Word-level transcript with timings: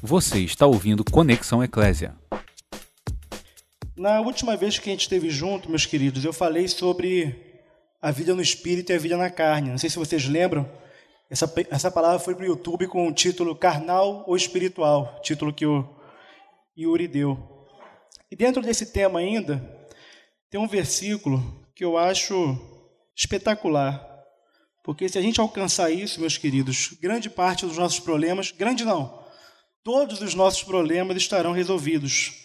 Você 0.00 0.38
está 0.38 0.64
ouvindo 0.64 1.04
Conexão 1.04 1.62
Eclésia. 1.62 2.14
Na 3.96 4.20
última 4.20 4.56
vez 4.56 4.78
que 4.78 4.88
a 4.88 4.92
gente 4.92 5.02
esteve 5.02 5.28
junto, 5.28 5.68
meus 5.68 5.86
queridos, 5.86 6.24
eu 6.24 6.32
falei 6.32 6.68
sobre 6.68 7.64
a 8.00 8.12
vida 8.12 8.32
no 8.32 8.40
espírito 8.40 8.92
e 8.92 8.94
a 8.94 8.98
vida 8.98 9.16
na 9.16 9.28
carne. 9.28 9.70
Não 9.70 9.78
sei 9.78 9.90
se 9.90 9.98
vocês 9.98 10.24
lembram. 10.28 10.70
Essa, 11.28 11.52
essa 11.68 11.90
palavra 11.90 12.20
foi 12.20 12.36
para 12.36 12.44
o 12.44 12.46
YouTube 12.46 12.86
com 12.86 13.08
o 13.08 13.12
título 13.12 13.56
Carnal 13.56 14.22
ou 14.28 14.36
Espiritual, 14.36 15.20
título 15.20 15.52
que 15.52 15.66
o 15.66 15.84
Yuri 16.78 17.08
deu. 17.08 17.66
E 18.30 18.36
dentro 18.36 18.62
desse 18.62 18.92
tema 18.92 19.18
ainda, 19.18 19.60
tem 20.48 20.60
um 20.60 20.68
versículo 20.68 21.66
que 21.74 21.84
eu 21.84 21.98
acho 21.98 22.56
espetacular. 23.16 24.00
Porque 24.84 25.08
se 25.08 25.18
a 25.18 25.22
gente 25.22 25.40
alcançar 25.40 25.90
isso, 25.90 26.20
meus 26.20 26.38
queridos, 26.38 26.96
grande 27.02 27.28
parte 27.28 27.66
dos 27.66 27.76
nossos 27.76 27.98
problemas, 27.98 28.52
grande 28.52 28.84
não, 28.84 29.26
todos 29.88 30.20
os 30.20 30.34
nossos 30.34 30.62
problemas 30.62 31.16
estarão 31.16 31.52
resolvidos. 31.52 32.44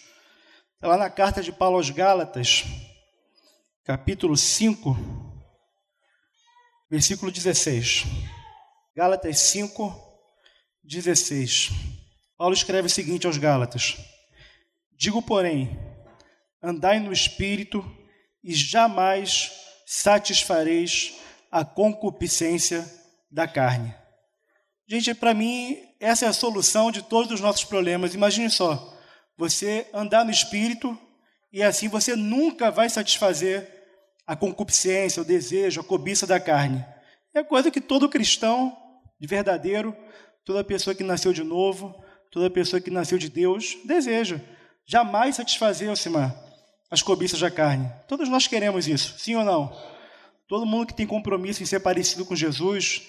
Está 0.76 0.88
lá 0.88 0.96
na 0.96 1.10
carta 1.10 1.42
de 1.42 1.52
Paulo 1.52 1.76
aos 1.76 1.90
Gálatas, 1.90 2.64
capítulo 3.84 4.34
5, 4.34 4.96
versículo 6.90 7.30
16. 7.30 8.04
Gálatas 8.96 9.40
5, 9.40 9.94
16. 10.84 11.68
Paulo 12.38 12.54
escreve 12.54 12.86
o 12.86 12.90
seguinte 12.90 13.26
aos 13.26 13.36
Gálatas: 13.36 13.94
Digo, 14.90 15.20
porém, 15.20 15.78
andai 16.62 16.98
no 16.98 17.12
espírito 17.12 17.84
e 18.42 18.54
jamais 18.54 19.52
satisfareis 19.84 21.20
a 21.50 21.62
concupiscência 21.62 22.90
da 23.30 23.46
carne. 23.46 23.94
Gente, 24.86 25.14
para 25.14 25.32
mim, 25.32 25.78
essa 25.98 26.26
é 26.26 26.28
a 26.28 26.32
solução 26.32 26.90
de 26.90 27.02
todos 27.02 27.32
os 27.32 27.40
nossos 27.40 27.64
problemas. 27.64 28.14
Imagine 28.14 28.50
só, 28.50 28.94
você 29.36 29.86
andar 29.94 30.24
no 30.24 30.30
espírito 30.30 30.98
e 31.52 31.62
assim 31.62 31.88
você 31.88 32.14
nunca 32.14 32.70
vai 32.70 32.88
satisfazer 32.90 33.70
a 34.26 34.36
concupiscência, 34.36 35.22
o 35.22 35.24
desejo, 35.24 35.80
a 35.80 35.84
cobiça 35.84 36.26
da 36.26 36.38
carne. 36.38 36.84
É 37.34 37.42
coisa 37.42 37.70
que 37.70 37.80
todo 37.80 38.08
cristão 38.08 38.76
de 39.18 39.26
verdadeiro, 39.26 39.96
toda 40.44 40.62
pessoa 40.62 40.94
que 40.94 41.02
nasceu 41.02 41.32
de 41.32 41.42
novo, 41.42 41.94
toda 42.30 42.50
pessoa 42.50 42.80
que 42.80 42.90
nasceu 42.90 43.16
de 43.16 43.28
Deus, 43.28 43.76
deseja. 43.84 44.40
Jamais 44.86 45.36
satisfazer, 45.36 45.88
Alcimar, 45.88 46.34
as 46.90 47.02
cobiças 47.02 47.40
da 47.40 47.50
carne. 47.50 47.90
Todos 48.06 48.28
nós 48.28 48.46
queremos 48.46 48.86
isso, 48.86 49.18
sim 49.18 49.34
ou 49.34 49.44
não? 49.44 49.74
Todo 50.46 50.66
mundo 50.66 50.88
que 50.88 50.94
tem 50.94 51.06
compromisso 51.06 51.62
em 51.62 51.66
ser 51.66 51.80
parecido 51.80 52.26
com 52.26 52.36
Jesus, 52.36 53.02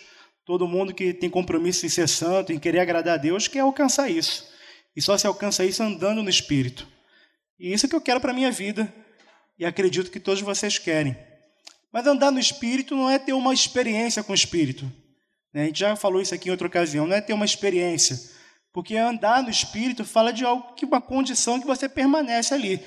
Todo 0.45 0.67
mundo 0.67 0.93
que 0.93 1.11
tem 1.11 1.29
compromisso 1.29 1.85
em 1.85 1.89
ser 1.89 2.07
santo, 2.07 2.53
em 2.53 2.59
querer 2.59 2.79
agradar 2.79 3.15
a 3.15 3.17
Deus, 3.17 3.47
quer 3.47 3.61
alcançar 3.61 4.09
isso. 4.09 4.47
E 4.95 5.01
só 5.01 5.17
se 5.17 5.25
alcança 5.25 5.65
isso 5.65 5.81
andando 5.81 6.21
no 6.21 6.29
Espírito. 6.29 6.87
E 7.59 7.73
isso 7.73 7.87
é 7.87 7.89
que 7.89 7.95
eu 7.95 8.01
quero 8.01 8.21
para 8.21 8.31
a 8.31 8.33
minha 8.33 8.51
vida. 8.51 8.93
E 9.57 9.65
acredito 9.65 10.11
que 10.11 10.19
todos 10.19 10.41
vocês 10.41 10.77
querem. 10.77 11.17
Mas 11.91 12.05
andar 12.05 12.31
no 12.31 12.39
Espírito 12.39 12.95
não 12.95 13.09
é 13.09 13.17
ter 13.17 13.33
uma 13.33 13.53
experiência 13.53 14.23
com 14.23 14.33
o 14.33 14.35
Espírito. 14.35 14.89
A 15.53 15.59
gente 15.59 15.79
já 15.79 15.95
falou 15.95 16.21
isso 16.21 16.35
aqui 16.35 16.49
em 16.49 16.51
outra 16.51 16.67
ocasião. 16.67 17.07
Não 17.07 17.15
é 17.15 17.21
ter 17.21 17.33
uma 17.33 17.45
experiência. 17.45 18.19
Porque 18.71 18.95
andar 18.97 19.41
no 19.41 19.49
Espírito 19.49 20.05
fala 20.05 20.31
de 20.31 20.45
algo 20.45 20.75
que 20.75 20.85
uma 20.85 21.01
condição 21.01 21.59
que 21.59 21.65
você 21.65 21.89
permanece 21.89 22.53
ali. 22.53 22.79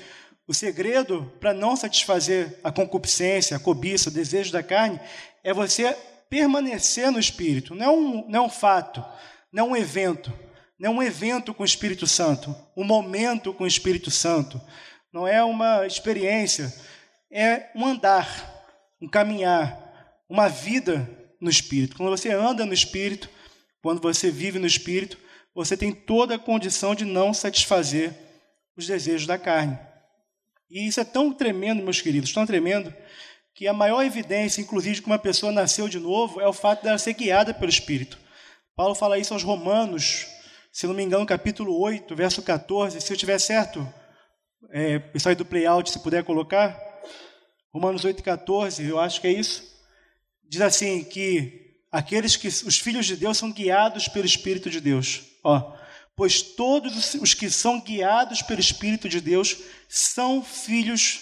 O 0.47 0.53
segredo 0.53 1.31
para 1.39 1.53
não 1.53 1.75
satisfazer 1.75 2.59
a 2.63 2.71
concupiscência, 2.71 3.57
a 3.57 3.59
cobiça, 3.59 4.09
o 4.09 4.13
desejo 4.13 4.51
da 4.51 4.63
carne, 4.63 4.99
é 5.43 5.53
você 5.53 5.97
permanecer 6.29 7.11
no 7.11 7.19
Espírito. 7.19 7.75
Não 7.75 7.85
é 7.85 7.89
um, 7.89 8.29
não 8.29 8.43
é 8.43 8.45
um 8.45 8.49
fato, 8.49 9.03
não 9.51 9.65
é 9.65 9.69
um 9.69 9.75
evento. 9.75 10.31
Não 10.79 10.91
é 10.91 10.93
um 10.95 11.03
evento 11.03 11.53
com 11.53 11.63
o 11.63 11.65
Espírito 11.65 12.07
Santo, 12.07 12.55
um 12.75 12.85
momento 12.85 13.53
com 13.53 13.65
o 13.65 13.67
Espírito 13.67 14.09
Santo. 14.09 14.61
Não 15.11 15.27
é 15.27 15.43
uma 15.43 15.85
experiência, 15.85 16.73
é 17.29 17.69
um 17.75 17.85
andar, 17.85 18.65
um 19.01 19.09
caminhar, 19.09 19.77
uma 20.29 20.47
vida 20.47 21.09
no 21.41 21.49
Espírito. 21.49 21.97
Quando 21.97 22.09
você 22.09 22.31
anda 22.31 22.65
no 22.65 22.73
Espírito, 22.73 23.29
quando 23.81 24.01
você 24.01 24.31
vive 24.31 24.57
no 24.57 24.67
Espírito, 24.67 25.17
você 25.53 25.75
tem 25.75 25.91
toda 25.91 26.35
a 26.35 26.39
condição 26.39 26.95
de 26.95 27.03
não 27.03 27.33
satisfazer 27.33 28.13
os 28.77 28.87
desejos 28.87 29.27
da 29.27 29.37
carne. 29.37 29.77
E 30.69 30.87
isso 30.87 31.01
é 31.01 31.03
tão 31.03 31.33
tremendo, 31.33 31.83
meus 31.83 31.99
queridos, 31.99 32.31
tão 32.31 32.45
tremendo, 32.45 32.93
que 33.59 33.67
a 33.67 33.73
maior 33.73 34.05
evidência, 34.05 34.61
inclusive, 34.61 34.95
de 34.95 35.01
que 35.01 35.07
uma 35.07 35.19
pessoa 35.19 35.51
nasceu 35.51 35.89
de 35.89 35.99
novo 35.99 36.39
é 36.39 36.47
o 36.47 36.53
fato 36.53 36.81
dela 36.81 36.97
ser 36.97 37.11
guiada 37.11 37.53
pelo 37.53 37.69
Espírito. 37.69 38.17
Paulo 38.73 38.95
fala 38.95 39.19
isso 39.19 39.33
aos 39.33 39.43
Romanos, 39.43 40.27
se 40.71 40.87
não 40.87 40.93
me 40.93 41.03
engano, 41.03 41.25
capítulo 41.25 41.77
8, 41.77 42.15
verso 42.15 42.41
14. 42.41 43.01
Se 43.01 43.11
eu 43.11 43.17
tiver 43.17 43.37
certo, 43.37 43.85
é, 44.71 44.97
pessoal 44.99 45.35
do 45.35 45.43
playout, 45.43 45.91
se 45.91 45.99
puder 45.99 46.23
colocar, 46.23 46.73
Romanos 47.73 48.05
8, 48.05 48.23
14, 48.23 48.81
eu 48.81 48.97
acho 48.97 49.19
que 49.19 49.27
é 49.27 49.33
isso. 49.33 49.61
Diz 50.47 50.61
assim: 50.61 51.03
que 51.03 51.81
aqueles 51.91 52.37
que, 52.37 52.47
os 52.47 52.79
filhos 52.79 53.05
de 53.05 53.17
Deus 53.17 53.37
são 53.37 53.51
guiados 53.51 54.07
pelo 54.07 54.25
Espírito 54.25 54.69
de 54.69 54.79
Deus. 54.79 55.21
Ó, 55.43 55.75
pois 56.15 56.41
todos 56.41 57.13
os 57.15 57.33
que 57.33 57.49
são 57.49 57.81
guiados 57.81 58.41
pelo 58.41 58.61
Espírito 58.61 59.09
de 59.09 59.19
Deus 59.19 59.57
são 59.89 60.41
filhos 60.41 61.19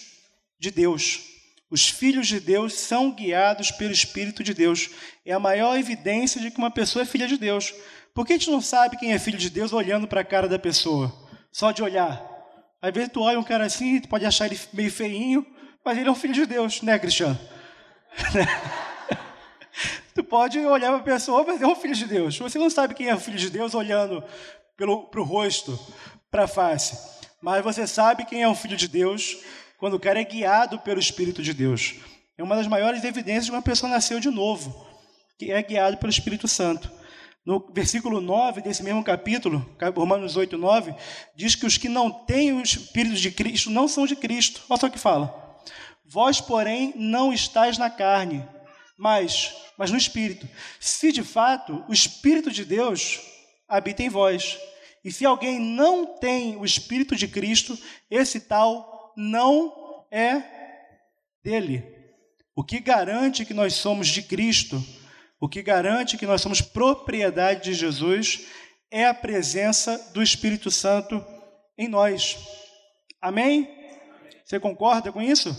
de 0.59 0.69
Deus. 0.69 1.35
Os 1.69 1.89
filhos 1.89 2.27
de 2.27 2.39
Deus 2.39 2.73
são 2.73 3.11
guiados 3.11 3.71
pelo 3.71 3.91
Espírito 3.91 4.43
de 4.43 4.53
Deus. 4.53 4.89
É 5.25 5.33
a 5.33 5.39
maior 5.39 5.77
evidência 5.77 6.39
de 6.39 6.49
que 6.49 6.57
uma 6.57 6.71
pessoa 6.71 7.03
é 7.03 7.05
filha 7.05 7.27
de 7.27 7.37
Deus. 7.37 7.73
Por 8.13 8.25
que 8.25 8.33
a 8.33 8.37
gente 8.37 8.49
não 8.49 8.61
sabe 8.61 8.97
quem 8.97 9.13
é 9.13 9.19
filho 9.19 9.37
de 9.37 9.49
Deus 9.49 9.73
olhando 9.73 10.07
para 10.07 10.21
a 10.21 10.25
cara 10.25 10.47
da 10.47 10.57
pessoa? 10.57 11.13
Só 11.51 11.71
de 11.71 11.83
olhar. 11.83 12.25
Às 12.81 12.93
vezes 12.93 13.11
tu 13.11 13.21
olha 13.21 13.39
um 13.39 13.43
cara 13.43 13.65
assim, 13.65 13.99
tu 13.99 14.07
pode 14.07 14.25
achar 14.25 14.45
ele 14.45 14.59
meio 14.71 14.91
feinho, 14.91 15.45
mas 15.83 15.97
ele 15.97 16.07
é 16.07 16.11
um 16.11 16.15
filho 16.15 16.33
de 16.33 16.45
Deus, 16.45 16.81
né, 16.81 16.97
Cristiano? 16.97 17.37
tu 20.15 20.23
pode 20.23 20.57
olhar 20.59 20.89
para 20.89 20.99
a 20.99 21.03
pessoa, 21.03 21.43
mas 21.45 21.61
é 21.61 21.67
um 21.67 21.75
filho 21.75 21.95
de 21.95 22.05
Deus. 22.05 22.37
Você 22.37 22.57
não 22.57 22.69
sabe 22.69 22.93
quem 22.93 23.09
é 23.09 23.15
o 23.15 23.19
filho 23.19 23.37
de 23.37 23.49
Deus 23.49 23.75
olhando 23.75 24.23
para 24.77 25.21
o 25.21 25.23
rosto, 25.23 25.77
para 26.31 26.45
a 26.45 26.47
face. 26.47 26.97
Mas 27.41 27.63
você 27.63 27.85
sabe 27.85 28.25
quem 28.25 28.41
é 28.41 28.49
um 28.49 28.55
filho 28.55 28.77
de 28.77 28.87
Deus 28.87 29.37
quando 29.77 29.95
o 29.95 29.99
cara 29.99 30.19
é 30.19 30.23
guiado 30.23 30.79
pelo 30.79 30.99
Espírito 30.99 31.41
de 31.41 31.53
Deus. 31.53 31.95
É 32.37 32.43
uma 32.43 32.55
das 32.55 32.67
maiores 32.67 33.03
evidências 33.03 33.45
de 33.45 33.51
uma 33.51 33.61
pessoa 33.61 33.91
nasceu 33.91 34.19
de 34.19 34.29
novo, 34.29 34.85
que 35.37 35.51
é 35.51 35.61
guiado 35.61 35.97
pelo 35.97 36.09
Espírito 36.09 36.47
Santo. 36.47 36.91
No 37.45 37.65
versículo 37.73 38.19
9 38.19 38.61
desse 38.61 38.83
mesmo 38.83 39.03
capítulo, 39.03 39.65
Romanos 39.95 40.35
8, 40.35 40.57
9, 40.57 40.93
diz 41.35 41.55
que 41.55 41.65
os 41.65 41.77
que 41.77 41.87
não 41.87 42.11
têm 42.11 42.51
o 42.51 42.61
Espírito 42.61 43.15
de 43.15 43.31
Cristo 43.31 43.69
não 43.69 43.87
são 43.87 44.05
de 44.05 44.15
Cristo. 44.15 44.61
Olha 44.69 44.79
só 44.79 44.87
o 44.87 44.91
que 44.91 44.99
fala. 44.99 45.61
Vós, 46.05 46.41
porém, 46.41 46.93
não 46.95 47.31
estáis 47.31 47.77
na 47.77 47.89
carne, 47.89 48.45
mas, 48.97 49.55
mas 49.77 49.91
no 49.91 49.97
Espírito. 49.97 50.47
Se 50.79 51.11
de 51.11 51.23
fato 51.23 51.85
o 51.87 51.93
Espírito 51.93 52.51
de 52.51 52.65
Deus 52.65 53.19
habita 53.67 54.03
em 54.03 54.09
vós. 54.09 54.57
E 55.03 55.11
se 55.11 55.25
alguém 55.25 55.59
não 55.59 56.17
tem 56.17 56.55
o 56.57 56.65
Espírito 56.65 57.15
de 57.15 57.27
Cristo, 57.27 57.77
esse 58.09 58.41
tal 58.41 58.96
não 59.17 60.05
é 60.11 60.43
dele. 61.43 61.83
O 62.55 62.63
que 62.63 62.79
garante 62.79 63.43
que 63.43 63.53
nós 63.53 63.73
somos 63.73 64.07
de 64.07 64.21
Cristo, 64.21 64.83
o 65.39 65.49
que 65.49 65.63
garante 65.63 66.17
que 66.17 66.25
nós 66.27 66.41
somos 66.41 66.61
propriedade 66.61 67.63
de 67.63 67.73
Jesus, 67.73 68.45
é 68.91 69.05
a 69.05 69.13
presença 69.13 70.11
do 70.13 70.21
Espírito 70.21 70.69
Santo 70.69 71.25
em 71.75 71.87
nós. 71.87 72.37
Amém? 73.19 73.67
Você 74.45 74.59
concorda 74.59 75.11
com 75.11 75.21
isso? 75.21 75.55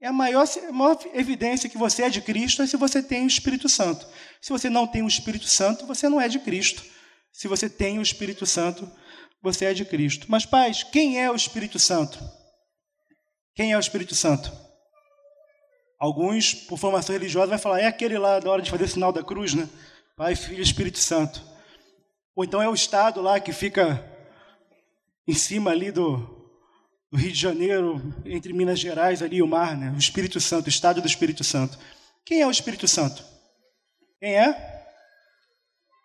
É 0.00 0.08
a 0.08 0.12
maior, 0.12 0.46
a 0.68 0.72
maior 0.72 0.98
evidência 1.12 1.68
que 1.68 1.76
você 1.76 2.04
é 2.04 2.10
de 2.10 2.22
Cristo 2.22 2.62
é 2.62 2.66
se 2.66 2.76
você 2.78 3.02
tem 3.02 3.24
o 3.24 3.26
Espírito 3.26 3.68
Santo. 3.68 4.06
Se 4.40 4.50
você 4.50 4.70
não 4.70 4.86
tem 4.86 5.02
o 5.02 5.08
Espírito 5.08 5.46
Santo, 5.46 5.86
você 5.86 6.08
não 6.08 6.18
é 6.18 6.28
de 6.28 6.38
Cristo. 6.38 6.82
Se 7.30 7.46
você 7.46 7.68
tem 7.68 7.98
o 7.98 8.02
Espírito 8.02 8.46
Santo, 8.46 8.90
você 9.42 9.66
é 9.66 9.74
de 9.74 9.84
Cristo. 9.84 10.26
Mas, 10.30 10.46
pais, 10.46 10.82
quem 10.82 11.20
é 11.20 11.30
o 11.30 11.36
Espírito 11.36 11.78
Santo? 11.78 12.39
Quem 13.60 13.72
é 13.72 13.76
o 13.76 13.80
Espírito 13.80 14.14
Santo? 14.14 14.50
Alguns, 15.98 16.54
por 16.54 16.78
formação 16.78 17.12
religiosa, 17.12 17.48
vai 17.48 17.58
falar, 17.58 17.80
é 17.80 17.86
aquele 17.86 18.16
lá 18.16 18.40
da 18.40 18.50
hora 18.50 18.62
de 18.62 18.70
fazer 18.70 18.84
o 18.84 18.88
sinal 18.88 19.12
da 19.12 19.22
cruz, 19.22 19.52
né? 19.52 19.68
Pai, 20.16 20.34
Filho 20.34 20.60
e 20.60 20.62
Espírito 20.62 20.98
Santo. 20.98 21.44
Ou 22.34 22.42
então 22.42 22.62
é 22.62 22.68
o 22.70 22.72
Estado 22.72 23.20
lá 23.20 23.38
que 23.38 23.52
fica 23.52 24.02
em 25.28 25.34
cima 25.34 25.72
ali 25.72 25.92
do, 25.92 26.16
do 27.12 27.18
Rio 27.18 27.30
de 27.30 27.38
Janeiro, 27.38 28.00
entre 28.24 28.54
Minas 28.54 28.80
Gerais 28.80 29.20
ali 29.20 29.42
o 29.42 29.46
mar, 29.46 29.76
né? 29.76 29.92
O 29.94 29.98
Espírito 29.98 30.40
Santo, 30.40 30.64
o 30.64 30.70
Estado 30.70 31.02
do 31.02 31.06
Espírito 31.06 31.44
Santo. 31.44 31.78
Quem 32.24 32.40
é 32.40 32.46
o 32.46 32.50
Espírito 32.50 32.88
Santo? 32.88 33.22
Quem 34.18 34.38
é? 34.38 34.52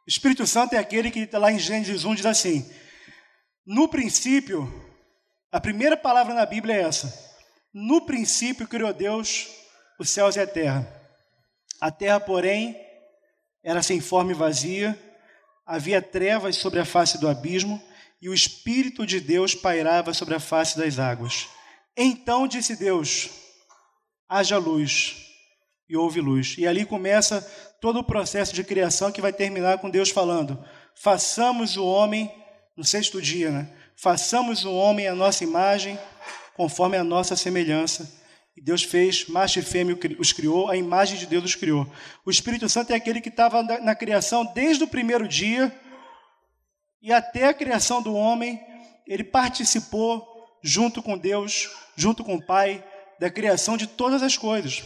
O 0.06 0.10
Espírito 0.10 0.46
Santo 0.46 0.75
é 0.75 0.78
aquele 0.78 1.10
que 1.10 1.19
está 1.19 1.38
lá 1.38 1.54
em 1.54 1.58
Gênesis 1.58 2.04
1 2.04 2.16
diz 2.16 2.25
assim: 2.25 2.69
No 3.66 3.88
princípio, 3.88 4.69
a 5.54 5.62
primeira 5.62 5.96
palavra 5.96 6.34
na 6.34 6.46
Bíblia 6.46 6.75
é 6.75 6.81
essa. 6.81 7.34
No 7.77 8.06
princípio 8.06 8.66
criou 8.66 8.94
Deus 8.94 9.50
os 10.00 10.10
céus 10.10 10.38
e 10.38 10.39
a 10.39 10.48
terra. 10.48 10.88
A 11.81 11.92
terra, 11.92 12.22
porém, 12.22 12.74
era 13.62 13.83
sem 13.83 14.00
forma 14.00 14.31
e 14.31 14.33
vazia, 14.33 14.98
havia 15.66 16.01
trevas 16.01 16.56
sobre 16.56 16.80
a 16.80 16.86
face 16.86 17.18
do 17.18 17.27
abismo 17.27 17.83
e 18.22 18.30
o 18.30 18.33
Espírito 18.33 19.06
de 19.06 19.19
Deus 19.19 19.54
pairava 19.54 20.13
sobre 20.13 20.36
a 20.36 20.39
face 20.39 20.77
das 20.77 21.00
águas. 21.00 21.50
Então 21.98 22.48
disse 22.48 22.77
Deus: 22.77 23.30
haja 24.30 24.57
luz, 24.57 25.18
e 25.89 25.98
houve 25.98 26.22
luz. 26.22 26.56
E 26.57 26.66
ali 26.66 26.86
começa 26.86 27.42
todo 27.81 28.00
o 28.00 28.06
processo 28.06 28.56
de 28.56 28.63
criação 28.63 29.12
que 29.12 29.19
vai 29.19 29.33
terminar 29.33 29.80
com 29.80 29.89
Deus 29.89 30.10
falando: 30.10 30.63
façamos 30.95 31.75
o 31.75 31.86
homem, 31.86 32.33
no 32.77 32.86
sexto 32.86 33.22
dia, 33.22 33.51
né? 33.51 33.69
Façamos 33.98 34.63
o 34.63 34.74
homem 34.74 35.10
a 35.10 35.13
nossa 35.13 35.44
imagem, 35.44 36.00
conforme 36.56 36.98
a 36.98 37.04
nossa 37.04 37.36
semelhança. 37.36 38.24
E 38.56 38.62
Deus 38.62 38.84
fez, 38.84 39.28
macho 39.28 39.60
e 39.60 39.62
fêmea 39.62 39.98
os 40.18 40.31
criou, 40.31 40.69
a 40.69 40.78
imagem 40.78 41.18
de 41.18 41.25
Deus 41.25 41.44
os 41.44 41.56
criou. 41.56 41.86
O 42.25 42.31
Espírito 42.31 42.69
Santo 42.69 42.94
é 42.94 42.96
aquele 42.96 43.19
que 43.19 43.30
estava 43.30 43.62
na 43.62 43.94
criação 43.94 44.46
desde 44.46 44.84
o 44.84 44.88
primeiro 44.88 45.28
dia 45.28 45.74
e 47.02 47.13
até 47.13 47.48
a 47.48 47.54
criação 47.54 48.02
do 48.02 48.16
homem, 48.16 48.60
ele 49.06 49.24
participou 49.24 50.25
junto 50.63 51.04
com 51.04 51.16
Deus, 51.16 51.69
junto 51.96 52.24
com 52.24 52.36
o 52.36 52.42
Pai, 52.42 52.84
da 53.19 53.30
criação 53.30 53.78
de 53.78 53.86
todas 53.86 54.24
as 54.24 54.36
coisas. 54.36 54.84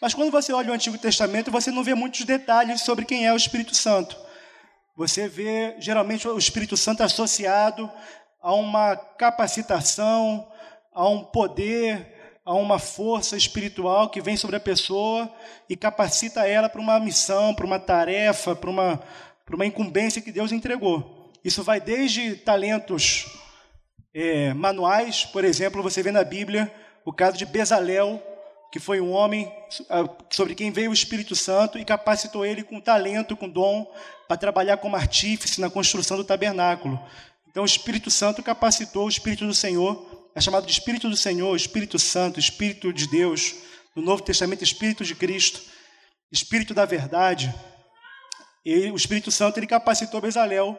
Mas 0.00 0.14
quando 0.14 0.30
você 0.30 0.52
olha 0.52 0.70
o 0.70 0.74
Antigo 0.74 0.96
Testamento, 0.96 1.50
você 1.50 1.70
não 1.70 1.84
vê 1.84 1.94
muitos 1.94 2.24
detalhes 2.24 2.80
sobre 2.80 3.04
quem 3.04 3.26
é 3.26 3.32
o 3.32 3.36
Espírito 3.36 3.74
Santo. 3.74 4.16
Você 4.96 5.28
vê 5.28 5.76
geralmente 5.78 6.26
o 6.26 6.38
Espírito 6.38 6.76
Santo 6.76 7.02
associado 7.02 7.90
a 8.40 8.54
uma 8.54 8.96
capacitação, 8.96 10.49
a 10.92 11.08
um 11.08 11.24
poder, 11.24 12.40
a 12.44 12.54
uma 12.54 12.78
força 12.78 13.36
espiritual 13.36 14.08
que 14.08 14.20
vem 14.20 14.36
sobre 14.36 14.56
a 14.56 14.60
pessoa 14.60 15.32
e 15.68 15.76
capacita 15.76 16.46
ela 16.46 16.68
para 16.68 16.80
uma 16.80 16.98
missão, 16.98 17.54
para 17.54 17.66
uma 17.66 17.78
tarefa, 17.78 18.56
para 18.56 18.70
uma, 18.70 19.02
para 19.44 19.54
uma 19.54 19.66
incumbência 19.66 20.22
que 20.22 20.32
Deus 20.32 20.52
entregou. 20.52 21.30
Isso 21.44 21.62
vai 21.62 21.80
desde 21.80 22.36
talentos 22.36 23.26
é, 24.12 24.52
manuais, 24.52 25.24
por 25.24 25.44
exemplo, 25.44 25.82
você 25.82 26.02
vê 26.02 26.10
na 26.10 26.24
Bíblia 26.24 26.72
o 27.04 27.12
caso 27.12 27.38
de 27.38 27.46
Bezalel, 27.46 28.22
que 28.72 28.78
foi 28.78 29.00
um 29.00 29.12
homem 29.12 29.50
sobre 30.30 30.54
quem 30.54 30.70
veio 30.70 30.90
o 30.90 30.94
Espírito 30.94 31.34
Santo 31.34 31.78
e 31.78 31.84
capacitou 31.84 32.44
ele 32.44 32.62
com 32.62 32.80
talento, 32.80 33.36
com 33.36 33.48
dom, 33.48 33.90
para 34.28 34.36
trabalhar 34.36 34.76
como 34.76 34.96
artífice 34.96 35.60
na 35.60 35.70
construção 35.70 36.16
do 36.16 36.24
tabernáculo. 36.24 37.00
Então, 37.48 37.64
o 37.64 37.66
Espírito 37.66 38.10
Santo 38.10 38.42
capacitou 38.42 39.06
o 39.06 39.08
Espírito 39.08 39.44
do 39.44 39.54
Senhor, 39.54 40.09
é 40.34 40.40
chamado 40.40 40.66
de 40.66 40.72
Espírito 40.72 41.08
do 41.08 41.16
Senhor, 41.16 41.54
Espírito 41.56 41.98
Santo, 41.98 42.38
Espírito 42.38 42.92
de 42.92 43.08
Deus, 43.08 43.54
no 43.94 44.02
Novo 44.02 44.22
Testamento, 44.22 44.62
Espírito 44.62 45.04
de 45.04 45.14
Cristo, 45.14 45.60
Espírito 46.30 46.72
da 46.72 46.84
verdade. 46.84 47.52
E 48.64 48.90
o 48.90 48.96
Espírito 48.96 49.30
Santo 49.30 49.58
ele 49.58 49.66
capacitou 49.66 50.20
Bezalel 50.20 50.78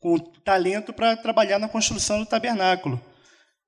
com 0.00 0.18
talento 0.18 0.92
para 0.92 1.16
trabalhar 1.16 1.58
na 1.58 1.68
construção 1.68 2.18
do 2.18 2.26
tabernáculo. 2.26 3.00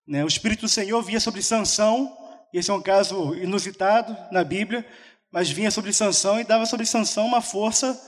Né? 0.06 0.24
O 0.24 0.28
Espírito 0.28 0.62
do 0.62 0.68
Senhor 0.68 1.00
via 1.02 1.20
sobre 1.20 1.42
Sansão, 1.42 2.14
esse 2.52 2.70
é 2.70 2.74
um 2.74 2.82
caso 2.82 3.34
inusitado 3.34 4.16
na 4.30 4.44
Bíblia, 4.44 4.86
mas 5.30 5.50
vinha 5.50 5.70
sobre 5.70 5.92
Sansão 5.92 6.40
e 6.40 6.44
dava 6.44 6.66
sobre 6.66 6.86
Sansão 6.86 7.26
uma 7.26 7.40
força 7.40 7.98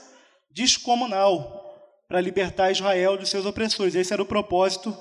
descomunal 0.51 1.65
para 2.07 2.21
libertar 2.21 2.71
Israel 2.71 3.17
dos 3.17 3.29
seus 3.29 3.45
opressores. 3.45 3.95
Esse 3.95 4.13
era 4.13 4.21
o 4.21 4.25
propósito 4.25 4.95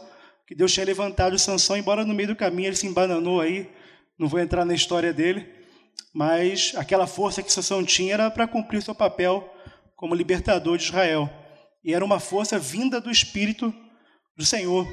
que 0.49 0.55
Deus 0.55 0.73
tinha 0.73 0.87
levantado 0.87 1.39
Sansão, 1.39 1.77
embora 1.77 2.07
no 2.07 2.15
meio 2.15 2.31
do 2.31 2.35
caminho 2.35 2.69
ele 2.69 2.77
se 2.77 2.87
embananou 2.87 3.39
aí, 3.39 3.69
não 4.19 4.27
vou 4.27 4.41
entrar 4.41 4.65
na 4.65 4.73
história 4.73 5.13
dele, 5.13 5.47
mas 6.15 6.73
aquela 6.75 7.07
força 7.07 7.43
que 7.43 7.53
Sansão 7.53 7.85
tinha 7.85 8.15
era 8.15 8.31
para 8.31 8.49
cumprir 8.49 8.83
seu 8.83 8.95
papel 8.95 9.47
como 9.95 10.15
libertador 10.15 10.79
de 10.79 10.85
Israel 10.85 11.29
e 11.85 11.93
era 11.93 12.03
uma 12.03 12.19
força 12.19 12.59
vinda 12.59 12.99
do 12.99 13.11
Espírito 13.11 13.75
do 14.35 14.45
Senhor. 14.47 14.89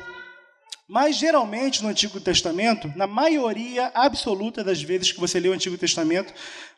Mas 0.89 1.15
geralmente 1.15 1.81
no 1.81 1.87
Antigo 1.87 2.19
Testamento, 2.19 2.91
na 2.93 3.07
maioria 3.07 3.93
absoluta 3.95 4.61
das 4.61 4.81
vezes 4.81 5.13
que 5.13 5.21
você 5.21 5.39
lê 5.39 5.47
o 5.47 5.53
Antigo 5.53 5.77
Testamento, 5.77 6.33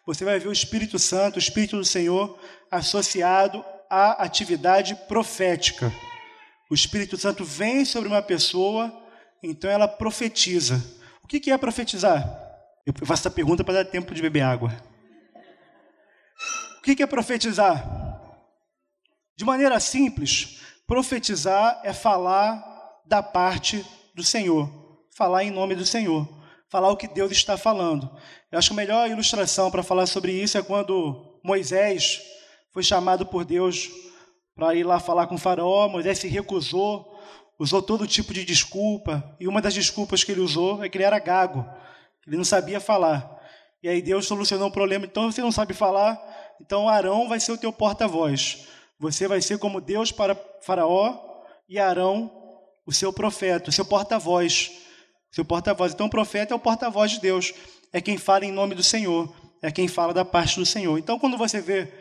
você 0.06 0.24
vai 0.24 0.38
ver 0.38 0.50
o 0.50 0.54
Espírito 0.54 1.00
Santo, 1.00 1.38
o 1.38 1.40
Espírito 1.40 1.78
do 1.78 1.84
Senhor, 1.84 2.40
associado 2.70 3.66
à 3.90 4.24
atividade 4.24 4.94
profética. 5.08 5.92
O 6.70 6.74
Espírito 6.74 7.18
Santo 7.18 7.46
vem 7.46 7.86
sobre 7.86 8.10
uma 8.10 8.22
pessoa, 8.22 8.94
então 9.42 9.70
ela 9.70 9.88
profetiza. 9.88 10.84
O 11.24 11.28
que 11.28 11.52
é 11.52 11.58
profetizar? 11.58 12.46
Eu 12.86 12.94
faço 13.06 13.22
essa 13.22 13.32
pergunta 13.32 13.64
para 13.64 13.84
dar 13.84 13.86
tempo 13.86 14.14
de 14.14 14.22
beber 14.22 14.42
água. 14.42 14.74
O 16.78 16.82
que 16.82 17.04
é 17.04 17.08
profetizar? 17.08 17.86
De 19.36 19.46
maneira 19.46 19.80
simples, 19.80 20.62
profetizar 20.86 21.82
é 21.84 21.94
falar 21.94 22.64
da 23.06 23.22
parte 23.22 23.86
do 24.16 24.24
Senhor, 24.24 24.70
falar 25.16 25.44
em 25.44 25.52
nome 25.52 25.76
do 25.76 25.86
Senhor, 25.86 26.28
falar 26.70 26.90
o 26.90 26.98
que 26.98 27.08
Deus 27.08 27.32
está 27.32 27.58
falando. 27.58 28.10
Eu 28.52 28.58
acho 28.58 28.70
que 28.70 28.74
a 28.74 28.78
melhor 28.78 29.10
ilustração 29.10 29.70
para 29.70 29.84
falar 29.84 30.06
sobre 30.06 30.32
isso 30.32 30.58
é 30.58 30.64
quando 30.64 31.40
Moisés 31.44 32.22
foi 32.72 32.84
chamado 32.84 33.26
por 33.26 33.46
Deus 33.46 33.90
para 34.58 34.76
ir 34.76 34.84
lá 34.84 35.00
falar 35.00 35.28
com 35.28 35.36
o 35.36 35.38
faraó, 35.38 35.88
Moisés 35.88 36.18
se 36.18 36.28
recusou, 36.28 37.18
usou 37.58 37.82
todo 37.82 38.06
tipo 38.08 38.34
de 38.34 38.44
desculpa, 38.44 39.24
e 39.40 39.48
uma 39.48 39.62
das 39.62 39.74
desculpas 39.74 40.24
que 40.24 40.32
ele 40.34 40.42
usou 40.42 40.84
é 40.84 40.90
que 40.90 40.98
ele 40.98 41.06
era 41.06 41.20
gago, 41.20 41.66
ele 42.26 42.36
não 42.36 42.44
sabia 42.44 42.80
falar. 42.82 43.38
E 43.82 43.88
aí 43.88 44.02
Deus 44.02 44.26
solucionou 44.26 44.68
o 44.68 44.72
problema, 44.72 45.06
então 45.06 45.32
você 45.32 45.42
não 45.42 45.52
sabe 45.52 45.74
falar, 45.74 46.20
então 46.60 46.90
Arão 46.90 47.30
vai 47.30 47.40
ser 47.40 47.52
o 47.52 47.58
teu 47.58 47.72
porta-voz. 47.72 48.68
Você 49.00 49.28
vai 49.28 49.42
ser 49.42 49.60
como 49.60 49.80
Deus 49.80 50.12
para 50.12 50.36
Faraó 50.62 51.44
e 51.70 51.78
Arão, 51.78 52.32
o 52.84 52.92
seu 52.92 53.14
profeta, 53.14 53.70
o 53.70 53.74
seu 53.74 53.86
porta-voz. 53.86 54.72
Seu 55.32 55.46
porta-voz. 55.46 55.94
Então, 55.94 56.08
o 56.08 56.10
profeta 56.10 56.54
é 56.54 56.56
o 56.56 56.60
porta-voz 56.60 57.12
de 57.12 57.20
Deus. 57.20 57.54
É 57.94 58.02
quem 58.02 58.18
fala 58.18 58.46
em 58.46 58.52
nome 58.52 58.74
do 58.74 58.82
Senhor. 58.82 59.32
É 59.62 59.72
quem 59.72 59.88
fala 59.88 60.14
da 60.14 60.26
parte 60.26 60.60
do 60.60 60.66
Senhor. 60.66 60.98
Então, 60.98 61.20
quando 61.20 61.38
você 61.38 61.62
vê, 61.62 61.92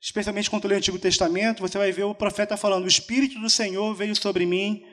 especialmente 0.00 0.50
quando 0.50 0.66
lê 0.66 0.74
o 0.74 0.78
Antigo 0.78 0.98
Testamento, 0.98 1.60
você 1.60 1.76
vai 1.76 1.92
ver 1.92 2.04
o 2.04 2.14
profeta 2.14 2.56
falando: 2.56 2.84
O 2.84 2.88
Espírito 2.88 3.38
do 3.38 3.50
Senhor 3.50 3.94
veio 3.94 4.16
sobre 4.16 4.46
mim 4.46 4.84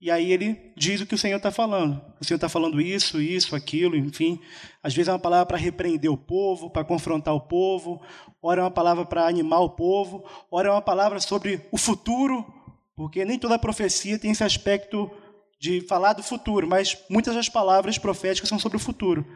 e 0.00 0.10
aí 0.10 0.30
ele 0.30 0.72
diz 0.76 1.00
o 1.00 1.06
que 1.06 1.14
o 1.14 1.18
Senhor 1.18 1.38
está 1.38 1.50
falando. 1.50 2.00
O 2.20 2.24
Senhor 2.24 2.36
está 2.36 2.48
falando 2.48 2.80
isso, 2.80 3.20
isso, 3.20 3.56
aquilo, 3.56 3.96
enfim. 3.96 4.38
Às 4.82 4.94
vezes 4.94 5.08
é 5.08 5.12
uma 5.12 5.18
palavra 5.18 5.46
para 5.46 5.56
repreender 5.56 6.12
o 6.12 6.18
povo, 6.18 6.68
para 6.68 6.84
confrontar 6.84 7.34
o 7.34 7.40
povo. 7.40 8.02
Ora 8.42 8.60
é 8.60 8.64
uma 8.64 8.70
palavra 8.70 9.06
para 9.06 9.26
animar 9.26 9.60
o 9.60 9.70
povo. 9.70 10.24
Ora 10.50 10.68
é 10.68 10.70
uma 10.70 10.82
palavra 10.82 11.18
sobre 11.18 11.66
o 11.72 11.78
futuro, 11.78 12.44
porque 12.94 13.24
nem 13.24 13.38
toda 13.38 13.58
profecia 13.58 14.18
tem 14.18 14.32
esse 14.32 14.44
aspecto 14.44 15.10
de 15.58 15.80
falar 15.80 16.12
do 16.12 16.22
futuro, 16.22 16.68
mas 16.68 16.98
muitas 17.08 17.34
das 17.34 17.48
palavras 17.48 17.96
proféticas 17.96 18.50
são 18.50 18.58
sobre 18.58 18.76
o 18.76 18.80
futuro. 18.80 19.26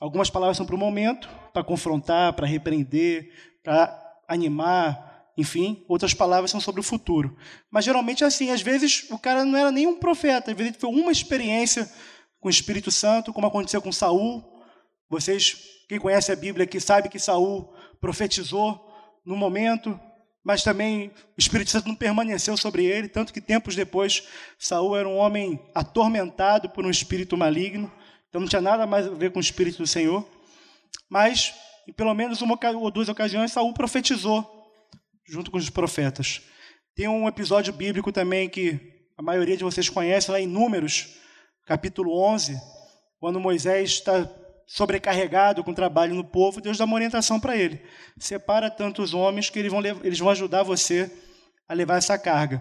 Algumas 0.00 0.28
palavras 0.28 0.56
são 0.56 0.66
para 0.66 0.74
o 0.74 0.78
momento, 0.78 1.28
para 1.52 1.62
confrontar, 1.62 2.32
para 2.32 2.46
repreender, 2.46 3.30
para 3.62 4.05
animar, 4.28 5.30
enfim, 5.36 5.84
outras 5.88 6.14
palavras 6.14 6.50
são 6.50 6.60
sobre 6.60 6.80
o 6.80 6.84
futuro. 6.84 7.36
Mas 7.70 7.84
geralmente 7.84 8.24
é 8.24 8.26
assim, 8.26 8.50
às 8.50 8.62
vezes 8.62 9.06
o 9.10 9.18
cara 9.18 9.44
não 9.44 9.58
era 9.58 9.70
nem 9.70 9.86
um 9.86 9.98
profeta, 9.98 10.50
às 10.50 10.56
vezes 10.56 10.76
foi 10.78 10.90
uma 10.90 11.12
experiência 11.12 11.90
com 12.40 12.48
o 12.48 12.50
Espírito 12.50 12.90
Santo, 12.90 13.32
como 13.32 13.46
aconteceu 13.46 13.82
com 13.82 13.92
Saul. 13.92 14.42
Vocês, 15.08 15.56
quem 15.88 15.98
conhece 15.98 16.32
a 16.32 16.36
Bíblia 16.36 16.64
aqui, 16.64 16.80
sabe 16.80 17.08
que 17.08 17.18
Saul 17.18 17.72
profetizou 18.00 18.80
no 19.24 19.36
momento, 19.36 19.98
mas 20.44 20.62
também 20.62 21.08
o 21.08 21.40
Espírito 21.40 21.70
Santo 21.70 21.88
não 21.88 21.94
permaneceu 21.94 22.56
sobre 22.56 22.84
ele, 22.84 23.08
tanto 23.08 23.32
que 23.32 23.40
tempos 23.40 23.74
depois 23.74 24.22
Saul 24.58 24.96
era 24.96 25.08
um 25.08 25.16
homem 25.16 25.60
atormentado 25.74 26.70
por 26.70 26.86
um 26.86 26.90
espírito 26.90 27.36
maligno, 27.36 27.92
então 28.28 28.40
não 28.40 28.48
tinha 28.48 28.62
nada 28.62 28.86
mais 28.86 29.06
a 29.06 29.10
ver 29.10 29.32
com 29.32 29.38
o 29.38 29.42
Espírito 29.42 29.78
do 29.78 29.86
Senhor. 29.86 30.24
Mas, 31.08 31.54
em 31.86 31.92
pelo 31.92 32.14
menos 32.14 32.42
uma 32.42 32.58
ou 32.76 32.90
duas 32.90 33.08
ocasiões, 33.08 33.52
Saul 33.52 33.72
profetizou 33.72 34.44
junto 35.28 35.50
com 35.50 35.58
os 35.58 35.70
profetas. 35.70 36.42
Tem 36.94 37.08
um 37.08 37.28
episódio 37.28 37.72
bíblico 37.72 38.10
também 38.12 38.48
que 38.48 38.80
a 39.16 39.22
maioria 39.22 39.56
de 39.56 39.64
vocês 39.64 39.88
conhece, 39.88 40.30
lá 40.30 40.40
em 40.40 40.46
Números, 40.46 41.16
capítulo 41.66 42.18
11, 42.18 42.58
quando 43.18 43.40
Moisés 43.40 43.90
está 43.90 44.28
sobrecarregado 44.66 45.62
com 45.62 45.72
trabalho 45.72 46.14
no 46.14 46.24
povo, 46.24 46.60
Deus 46.60 46.76
dá 46.76 46.84
uma 46.84 46.94
orientação 46.94 47.38
para 47.38 47.56
ele. 47.56 47.80
Separa 48.18 48.70
tantos 48.70 49.14
homens 49.14 49.48
que 49.48 49.58
eles 49.58 49.70
vão, 49.70 49.84
eles 49.84 50.18
vão 50.18 50.30
ajudar 50.30 50.62
você 50.62 51.10
a 51.68 51.74
levar 51.74 51.96
essa 51.96 52.18
carga. 52.18 52.60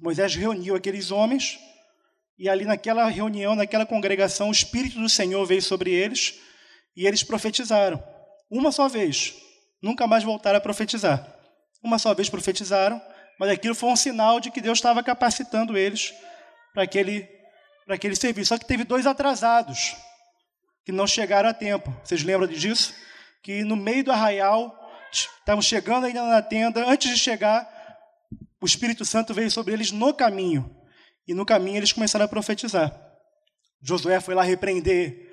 Moisés 0.00 0.34
reuniu 0.34 0.74
aqueles 0.74 1.10
homens 1.10 1.58
e 2.38 2.48
ali 2.48 2.64
naquela 2.64 3.06
reunião, 3.08 3.54
naquela 3.54 3.84
congregação, 3.84 4.48
o 4.48 4.52
Espírito 4.52 4.98
do 4.98 5.08
Senhor 5.08 5.44
veio 5.44 5.62
sobre 5.62 5.92
eles 5.92 6.40
e 6.96 7.06
eles 7.06 7.22
profetizaram. 7.22 8.02
Uma 8.50 8.72
só 8.72 8.88
vez. 8.88 9.34
Nunca 9.80 10.06
mais 10.06 10.24
voltaram 10.24 10.58
a 10.58 10.60
profetizar. 10.60 11.36
Uma 11.82 11.98
só 11.98 12.12
vez 12.12 12.28
profetizaram, 12.28 13.00
mas 13.38 13.50
aquilo 13.50 13.74
foi 13.74 13.88
um 13.90 13.96
sinal 13.96 14.40
de 14.40 14.50
que 14.50 14.60
Deus 14.60 14.78
estava 14.78 15.02
capacitando 15.02 15.78
eles 15.78 16.12
para 16.74 16.82
aquele, 16.82 17.28
para 17.86 17.94
aquele 17.94 18.16
serviço. 18.16 18.48
Só 18.48 18.58
que 18.58 18.66
teve 18.66 18.84
dois 18.84 19.06
atrasados 19.06 19.96
que 20.84 20.92
não 20.92 21.06
chegaram 21.06 21.48
a 21.48 21.54
tempo. 21.54 21.94
Vocês 22.02 22.22
lembram 22.22 22.48
disso? 22.48 22.94
Que 23.42 23.64
no 23.64 23.76
meio 23.76 24.04
do 24.04 24.12
arraial, 24.12 24.76
estavam 25.12 25.62
chegando 25.62 26.06
ainda 26.06 26.22
na 26.22 26.42
tenda, 26.42 26.84
antes 26.86 27.10
de 27.10 27.18
chegar, 27.18 27.68
o 28.60 28.66
Espírito 28.66 29.04
Santo 29.04 29.32
veio 29.32 29.50
sobre 29.50 29.72
eles 29.72 29.90
no 29.90 30.12
caminho. 30.12 30.76
E 31.26 31.34
no 31.34 31.46
caminho 31.46 31.78
eles 31.78 31.92
começaram 31.92 32.24
a 32.24 32.28
profetizar. 32.28 32.94
Josué 33.82 34.20
foi 34.20 34.34
lá 34.34 34.42
repreender, 34.42 35.29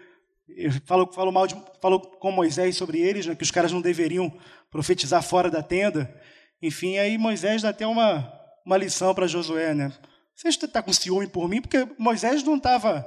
falou, 0.86 1.12
falou, 1.12 1.32
mal 1.32 1.48
de, 1.48 1.56
falou 1.82 2.00
com 2.00 2.32
Moisés 2.32 2.76
sobre 2.76 3.00
eles, 3.00 3.26
né, 3.26 3.36
que 3.36 3.44
os 3.44 3.52
caras 3.52 3.72
não 3.72 3.82
deveriam 3.82 4.32
profetizar 4.72 5.22
fora 5.22 5.50
da 5.50 5.62
tenda. 5.62 6.14
Enfim, 6.62 6.98
aí 6.98 7.18
Moisés 7.18 7.62
dá 7.62 7.70
até 7.70 7.86
uma, 7.86 8.32
uma 8.66 8.78
lição 8.78 9.14
para 9.14 9.28
Josué. 9.28 9.74
Né? 9.74 9.92
Você 10.36 10.50
está 10.50 10.82
com 10.82 10.94
ciúme 10.94 11.28
por 11.28 11.48
mim? 11.48 11.62
Porque 11.62 11.88
Moisés 11.98 12.44
não 12.44 12.58
estava 12.58 13.06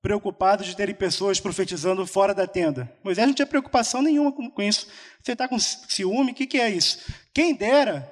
preocupado 0.00 0.64
de 0.64 0.76
terem 0.76 0.94
pessoas 0.94 1.40
profetizando 1.40 2.06
fora 2.06 2.34
da 2.34 2.46
tenda. 2.46 2.90
Moisés 3.02 3.26
não 3.26 3.34
tinha 3.34 3.46
preocupação 3.46 4.00
nenhuma 4.00 4.32
com, 4.32 4.62
isso. 4.62 4.86
Você 5.22 5.32
está 5.32 5.48
com 5.48 5.58
ciúme? 5.58 6.32
O 6.32 6.34
que, 6.34 6.46
que 6.46 6.58
é 6.58 6.70
isso? 6.70 7.00
Quem 7.34 7.54
dera 7.54 8.08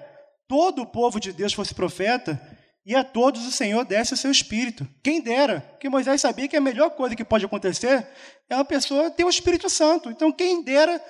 todo 0.49 0.83
o 0.83 0.87
povo 0.87 1.21
de 1.21 1.33
Deus 1.33 1.53
fosse 1.53 1.75
profeta 1.75 2.41
e 2.87 2.95
a 2.95 3.03
todos 3.03 3.45
o 3.45 3.51
Senhor 3.51 3.85
desse 3.85 4.15
o 4.15 4.17
seu 4.17 4.31
espírito. 4.31 4.87
Quem 5.03 5.21
dera, 5.21 5.77
que 5.81 5.89
Moisés 5.89 6.21
sabia 6.21 6.47
que 6.47 6.57
a 6.57 6.61
melhor 6.61 6.91
coisa 6.91 7.17
que 7.17 7.25
pode 7.25 7.45
acontecer 7.45 8.07
é 8.49 8.55
uma 8.55 8.65
pessoa 8.65 9.11
ter 9.11 9.25
o 9.25 9.29
Espírito 9.29 9.69
Santo. 9.69 10.09
Então, 10.09 10.31
quem 10.31 10.63
dera 10.63 11.05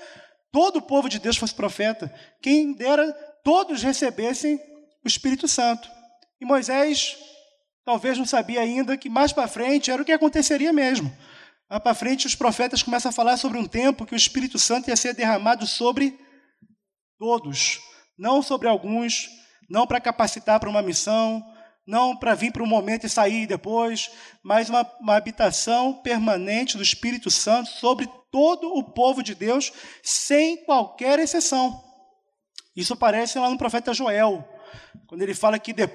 todo 0.50 0.76
o 0.76 0.82
povo 0.82 1.06
de 1.06 1.18
Deus 1.18 1.36
fosse 1.36 1.54
profeta, 1.54 2.12
quem 2.40 2.72
dera 2.72 3.12
todos 3.44 3.82
recebessem 3.82 4.58
o 5.04 5.06
Espírito 5.06 5.46
Santo. 5.46 5.86
E 6.40 6.46
Moisés 6.46 7.18
talvez 7.84 8.16
não 8.16 8.24
sabia 8.24 8.62
ainda 8.62 8.96
que 8.96 9.10
mais 9.10 9.30
para 9.30 9.46
frente 9.46 9.90
era 9.90 10.00
o 10.00 10.04
que 10.04 10.12
aconteceria 10.12 10.72
mesmo. 10.72 11.14
Mais 11.68 11.82
para 11.82 11.94
frente, 11.94 12.26
os 12.26 12.34
profetas 12.34 12.82
começam 12.82 13.10
a 13.10 13.12
falar 13.12 13.36
sobre 13.36 13.58
um 13.58 13.66
tempo 13.66 14.06
que 14.06 14.14
o 14.14 14.16
Espírito 14.16 14.58
Santo 14.58 14.88
ia 14.88 14.96
ser 14.96 15.12
derramado 15.12 15.66
sobre 15.66 16.18
todos, 17.18 17.80
não 18.18 18.40
sobre 18.40 18.66
alguns, 18.66 19.28
não 19.68 19.86
para 19.86 20.00
capacitar 20.00 20.58
para 20.58 20.70
uma 20.70 20.80
missão, 20.80 21.44
não 21.86 22.16
para 22.16 22.34
vir 22.34 22.52
para 22.52 22.62
um 22.62 22.66
momento 22.66 23.06
e 23.06 23.10
sair 23.10 23.46
depois, 23.46 24.10
mas 24.42 24.68
uma, 24.68 24.82
uma, 25.00 25.14
habitação 25.14 25.94
permanente 25.94 26.76
do 26.76 26.82
Espírito 26.82 27.30
Santo 27.30 27.70
sobre 27.70 28.08
todo 28.30 28.74
o 28.74 28.82
povo 28.82 29.22
de 29.22 29.34
Deus, 29.34 29.72
sem 30.02 30.64
qualquer 30.64 31.18
exceção. 31.18 31.82
Isso 32.74 32.92
aparece 32.92 33.38
lá 33.38 33.48
no 33.48 33.56
profeta 33.56 33.94
Joel, 33.94 34.46
quando 35.06 35.22
ele 35.22 35.34
fala 35.34 35.58
que 35.58 35.72
de, 35.72 35.88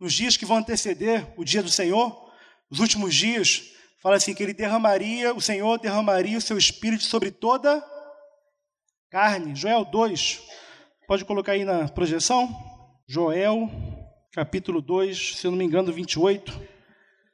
nos 0.00 0.14
dias 0.14 0.36
que 0.36 0.46
vão 0.46 0.56
anteceder 0.56 1.26
o 1.36 1.44
dia 1.44 1.62
do 1.62 1.70
Senhor, 1.70 2.32
os 2.70 2.80
últimos 2.80 3.14
dias, 3.14 3.70
fala 4.02 4.16
assim 4.16 4.34
que 4.34 4.42
ele 4.42 4.54
derramaria, 4.54 5.34
o 5.34 5.40
Senhor 5.40 5.78
derramaria 5.78 6.38
o 6.38 6.40
seu 6.40 6.56
espírito 6.56 7.04
sobre 7.04 7.30
toda 7.30 7.84
carne. 9.10 9.54
Joel 9.54 9.84
2. 9.84 10.42
Pode 11.06 11.24
colocar 11.24 11.52
aí 11.52 11.64
na 11.64 11.86
projeção? 11.86 12.48
Joel 13.06 13.70
capítulo 14.34 14.82
2, 14.82 15.36
se 15.36 15.46
não 15.46 15.54
me 15.54 15.64
engano, 15.64 15.92
28. 15.92 16.60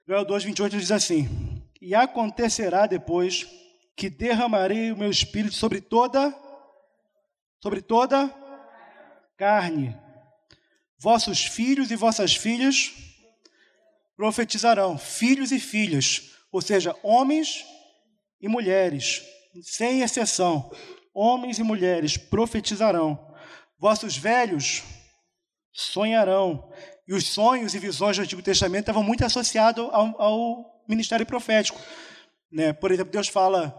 Joel 0.06 0.22
2, 0.22 0.44
28 0.44 0.76
diz 0.76 0.92
assim: 0.92 1.62
E 1.80 1.94
acontecerá 1.94 2.86
depois 2.86 3.46
que 3.96 4.10
derramarei 4.10 4.92
o 4.92 4.98
meu 4.98 5.10
espírito 5.10 5.54
sobre 5.54 5.80
toda, 5.80 6.30
sobre 7.62 7.80
toda 7.80 8.28
carne. 9.38 9.96
Vossos 10.98 11.42
filhos 11.42 11.90
e 11.90 11.96
vossas 11.96 12.36
filhas 12.36 12.92
profetizarão, 14.14 14.98
filhos 14.98 15.52
e 15.52 15.58
filhas, 15.58 16.32
ou 16.52 16.60
seja, 16.60 16.94
homens 17.02 17.64
e 18.38 18.46
mulheres, 18.46 19.22
sem 19.62 20.02
exceção, 20.02 20.70
homens 21.14 21.58
e 21.58 21.62
mulheres 21.62 22.18
profetizarão. 22.18 23.34
Vossos 23.78 24.18
velhos 24.18 24.82
sonharão. 25.72 26.70
E 27.06 27.14
os 27.14 27.26
sonhos 27.26 27.74
e 27.74 27.78
visões 27.78 28.16
do 28.16 28.22
Antigo 28.22 28.42
Testamento 28.42 28.82
estavam 28.82 29.02
muito 29.02 29.24
associados 29.24 29.88
ao, 29.92 30.20
ao 30.20 30.84
ministério 30.88 31.26
profético. 31.26 31.80
Né? 32.50 32.72
Por 32.72 32.90
exemplo, 32.90 33.12
Deus 33.12 33.28
fala 33.28 33.74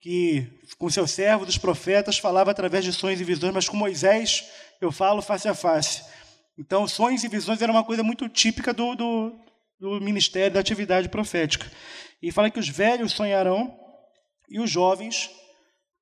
que 0.00 0.60
com 0.78 0.88
seu 0.88 1.06
servo 1.06 1.44
dos 1.44 1.58
profetas 1.58 2.18
falava 2.18 2.50
através 2.50 2.84
de 2.84 2.92
sonhos 2.92 3.20
e 3.20 3.24
visões, 3.24 3.52
mas 3.52 3.68
com 3.68 3.76
Moisés 3.76 4.48
eu 4.80 4.92
falo 4.92 5.22
face 5.22 5.48
a 5.48 5.54
face. 5.54 6.04
Então, 6.56 6.86
sonhos 6.88 7.22
e 7.22 7.28
visões 7.28 7.62
era 7.62 7.70
uma 7.70 7.84
coisa 7.84 8.02
muito 8.02 8.28
típica 8.28 8.72
do, 8.72 8.94
do, 8.94 9.38
do 9.78 10.00
ministério, 10.00 10.54
da 10.54 10.60
atividade 10.60 11.08
profética. 11.08 11.70
E 12.20 12.32
fala 12.32 12.50
que 12.50 12.58
os 12.58 12.68
velhos 12.68 13.12
sonharão 13.12 13.78
e 14.48 14.60
os 14.60 14.70
jovens 14.70 15.30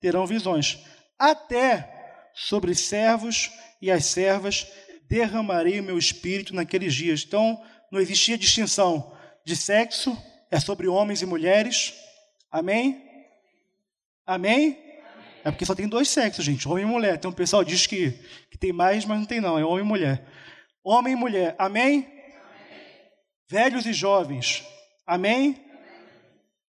terão 0.00 0.26
visões. 0.26 0.78
Até 1.18 1.92
sobre 2.34 2.74
servos 2.74 3.50
e 3.80 3.90
as 3.90 4.06
servas 4.06 4.66
derramarei 5.08 5.80
o 5.80 5.84
meu 5.84 5.98
espírito 5.98 6.54
naqueles 6.54 6.94
dias. 6.94 7.24
Então, 7.26 7.62
não 7.90 8.00
existia 8.00 8.36
distinção 8.36 9.16
de 9.44 9.54
sexo, 9.54 10.16
é 10.50 10.58
sobre 10.58 10.88
homens 10.88 11.22
e 11.22 11.26
mulheres. 11.26 11.94
Amém? 12.50 13.02
Amém? 14.26 14.78
É 15.44 15.50
porque 15.50 15.64
só 15.64 15.74
tem 15.74 15.86
dois 15.86 16.08
sexos, 16.08 16.44
gente, 16.44 16.68
homem 16.68 16.84
e 16.84 16.88
mulher. 16.88 17.14
Então 17.14 17.30
o 17.30 17.34
pessoal 17.34 17.62
diz 17.62 17.86
que, 17.86 18.10
que 18.50 18.58
tem 18.58 18.72
mais, 18.72 19.04
mas 19.04 19.18
não 19.18 19.24
tem 19.24 19.40
não, 19.40 19.56
é 19.56 19.64
homem 19.64 19.84
e 19.84 19.88
mulher. 19.88 20.26
Homem 20.82 21.12
e 21.12 21.16
mulher, 21.16 21.54
amém? 21.58 21.98
amém. 21.98 22.06
Velhos 23.48 23.86
e 23.86 23.92
jovens, 23.92 24.64
amém? 25.06 25.50
amém? 25.50 25.66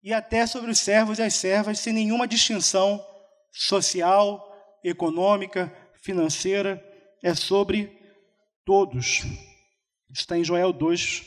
E 0.03 0.11
até 0.11 0.47
sobre 0.47 0.71
os 0.71 0.79
servos 0.79 1.19
e 1.19 1.21
as 1.21 1.35
servas, 1.35 1.79
sem 1.79 1.93
nenhuma 1.93 2.27
distinção 2.27 3.03
social, 3.51 4.51
econômica, 4.83 5.71
financeira, 6.01 6.83
é 7.21 7.35
sobre 7.35 8.02
todos. 8.65 9.24
Está 10.12 10.38
em 10.38 10.43
Joel 10.43 10.72
2, 10.72 11.24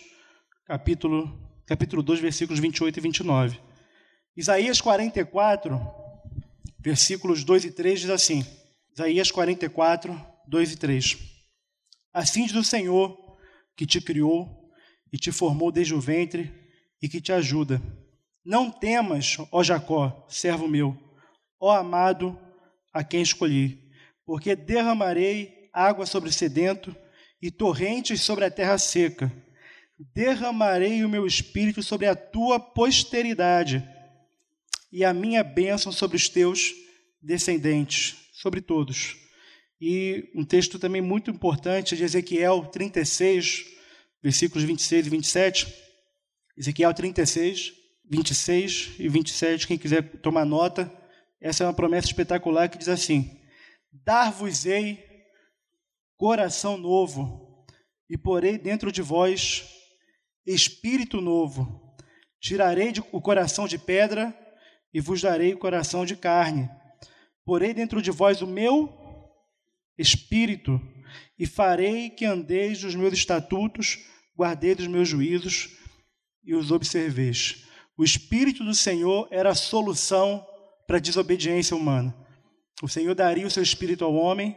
capítulo, 0.64 1.38
capítulo 1.66 2.02
2, 2.02 2.20
versículos 2.20 2.60
28 2.60 2.98
e 2.98 3.02
29. 3.02 3.60
Isaías 4.36 4.80
44, 4.80 5.80
versículos 6.78 7.44
2 7.44 7.66
e 7.66 7.70
3 7.72 8.00
diz 8.00 8.10
assim: 8.10 8.44
Isaías 8.92 9.30
44, 9.30 10.18
2 10.46 10.72
e 10.72 10.76
3. 10.76 11.18
Assim 12.12 12.46
diz 12.46 12.54
o 12.54 12.64
Senhor, 12.64 13.16
que 13.76 13.86
te 13.86 14.00
criou 14.00 14.70
e 15.12 15.18
te 15.18 15.30
formou 15.30 15.70
desde 15.70 15.94
o 15.94 16.00
ventre 16.00 16.52
e 17.02 17.08
que 17.08 17.20
te 17.20 17.32
ajuda. 17.32 17.80
Não 18.44 18.70
temas, 18.70 19.36
ó 19.50 19.62
Jacó, 19.62 20.24
servo 20.28 20.68
meu, 20.68 20.96
ó 21.60 21.72
amado, 21.72 22.38
a 22.92 23.04
quem 23.04 23.20
escolhi, 23.20 23.90
porque 24.24 24.56
derramarei 24.56 25.68
água 25.72 26.06
sobre 26.06 26.32
sedento 26.32 26.96
e 27.46 27.50
torrentes 27.50 28.22
sobre 28.22 28.44
a 28.44 28.50
terra 28.50 28.76
seca. 28.76 29.32
Derramarei 30.12 31.04
o 31.04 31.08
meu 31.08 31.24
espírito 31.24 31.80
sobre 31.80 32.06
a 32.06 32.16
tua 32.16 32.58
posteridade 32.58 33.86
e 34.92 35.04
a 35.04 35.14
minha 35.14 35.44
bênção 35.44 35.92
sobre 35.92 36.16
os 36.16 36.28
teus 36.28 36.74
descendentes, 37.22 38.16
sobre 38.32 38.60
todos. 38.60 39.16
E 39.80 40.28
um 40.34 40.44
texto 40.44 40.76
também 40.76 41.00
muito 41.00 41.30
importante 41.30 41.96
de 41.96 42.02
Ezequiel 42.02 42.66
36, 42.66 43.64
versículos 44.20 44.64
26 44.64 45.06
e 45.06 45.10
27. 45.10 45.74
Ezequiel 46.58 46.92
36, 46.92 47.72
26 48.10 48.90
e 48.98 49.08
27, 49.08 49.68
quem 49.68 49.78
quiser 49.78 50.02
tomar 50.20 50.44
nota, 50.44 50.92
essa 51.40 51.62
é 51.62 51.66
uma 51.66 51.74
promessa 51.74 52.08
espetacular 52.08 52.68
que 52.68 52.78
diz 52.78 52.88
assim: 52.88 53.38
Dar-vos-ei 53.92 55.05
coração 56.16 56.76
novo, 56.76 57.64
e 58.08 58.16
porei 58.16 58.56
dentro 58.58 58.90
de 58.90 59.02
vós 59.02 59.64
espírito 60.46 61.20
novo. 61.20 61.96
Tirarei 62.40 62.92
o 63.12 63.20
coração 63.20 63.66
de 63.66 63.78
pedra 63.78 64.36
e 64.94 65.00
vos 65.00 65.20
darei 65.20 65.52
o 65.52 65.58
coração 65.58 66.06
de 66.06 66.16
carne. 66.16 66.70
Porei 67.44 67.74
dentro 67.74 68.00
de 68.00 68.10
vós 68.10 68.40
o 68.42 68.46
meu 68.46 68.92
espírito 69.98 70.80
e 71.38 71.46
farei 71.46 72.10
que 72.10 72.24
andeis 72.24 72.80
dos 72.80 72.94
meus 72.94 73.12
estatutos, 73.12 73.98
guardeis 74.36 74.78
os 74.78 74.86
meus 74.86 75.08
juízos 75.08 75.70
e 76.44 76.54
os 76.54 76.70
observeis. 76.70 77.64
O 77.96 78.04
espírito 78.04 78.62
do 78.62 78.74
Senhor 78.74 79.26
era 79.30 79.50
a 79.50 79.54
solução 79.54 80.46
para 80.86 80.98
a 80.98 81.00
desobediência 81.00 81.76
humana. 81.76 82.14
O 82.82 82.88
Senhor 82.88 83.14
daria 83.14 83.46
o 83.46 83.50
seu 83.50 83.62
espírito 83.62 84.04
ao 84.04 84.14
homem 84.14 84.56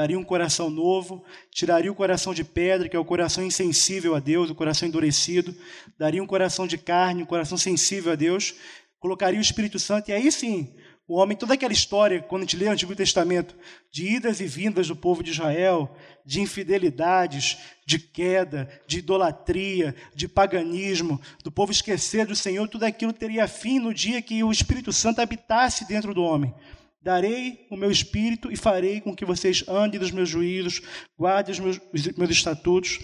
daria 0.00 0.18
um 0.18 0.24
coração 0.24 0.70
novo, 0.70 1.22
tiraria 1.50 1.92
o 1.92 1.94
coração 1.94 2.32
de 2.32 2.42
pedra, 2.42 2.88
que 2.88 2.96
é 2.96 2.98
o 2.98 3.04
coração 3.04 3.44
insensível 3.44 4.14
a 4.14 4.18
Deus, 4.18 4.48
o 4.48 4.54
coração 4.54 4.88
endurecido, 4.88 5.54
daria 5.98 6.22
um 6.22 6.26
coração 6.26 6.66
de 6.66 6.78
carne, 6.78 7.22
um 7.22 7.26
coração 7.26 7.58
sensível 7.58 8.10
a 8.10 8.14
Deus, 8.16 8.54
colocaria 8.98 9.38
o 9.38 9.42
Espírito 9.42 9.78
Santo, 9.78 10.08
e 10.08 10.14
aí 10.14 10.32
sim, 10.32 10.74
o 11.06 11.16
homem, 11.16 11.36
toda 11.36 11.52
aquela 11.52 11.74
história, 11.74 12.22
quando 12.22 12.42
a 12.42 12.44
gente 12.46 12.56
lê 12.56 12.66
o 12.66 12.70
Antigo 12.70 12.96
Testamento, 12.96 13.54
de 13.92 14.06
idas 14.06 14.40
e 14.40 14.46
vindas 14.46 14.88
do 14.88 14.96
povo 14.96 15.22
de 15.22 15.32
Israel, 15.32 15.94
de 16.24 16.40
infidelidades, 16.40 17.58
de 17.84 17.98
queda, 17.98 18.70
de 18.86 19.00
idolatria, 19.00 19.94
de 20.14 20.26
paganismo, 20.26 21.20
do 21.44 21.52
povo 21.52 21.72
esquecer 21.72 22.24
do 22.24 22.34
Senhor, 22.34 22.66
tudo 22.68 22.84
aquilo 22.84 23.12
teria 23.12 23.46
fim 23.46 23.78
no 23.78 23.92
dia 23.92 24.22
que 24.22 24.42
o 24.42 24.50
Espírito 24.50 24.94
Santo 24.94 25.20
habitasse 25.20 25.84
dentro 25.84 26.14
do 26.14 26.22
homem. 26.22 26.54
Darei 27.02 27.66
o 27.70 27.76
meu 27.76 27.90
espírito 27.90 28.52
e 28.52 28.56
farei 28.56 29.00
com 29.00 29.16
que 29.16 29.24
vocês 29.24 29.64
andem 29.66 29.98
dos 29.98 30.10
meus 30.10 30.28
juízos, 30.28 30.82
guardem 31.18 31.52
os 31.52 31.58
meus, 31.58 31.80
os 31.92 32.06
meus 32.16 32.30
estatutos 32.30 32.98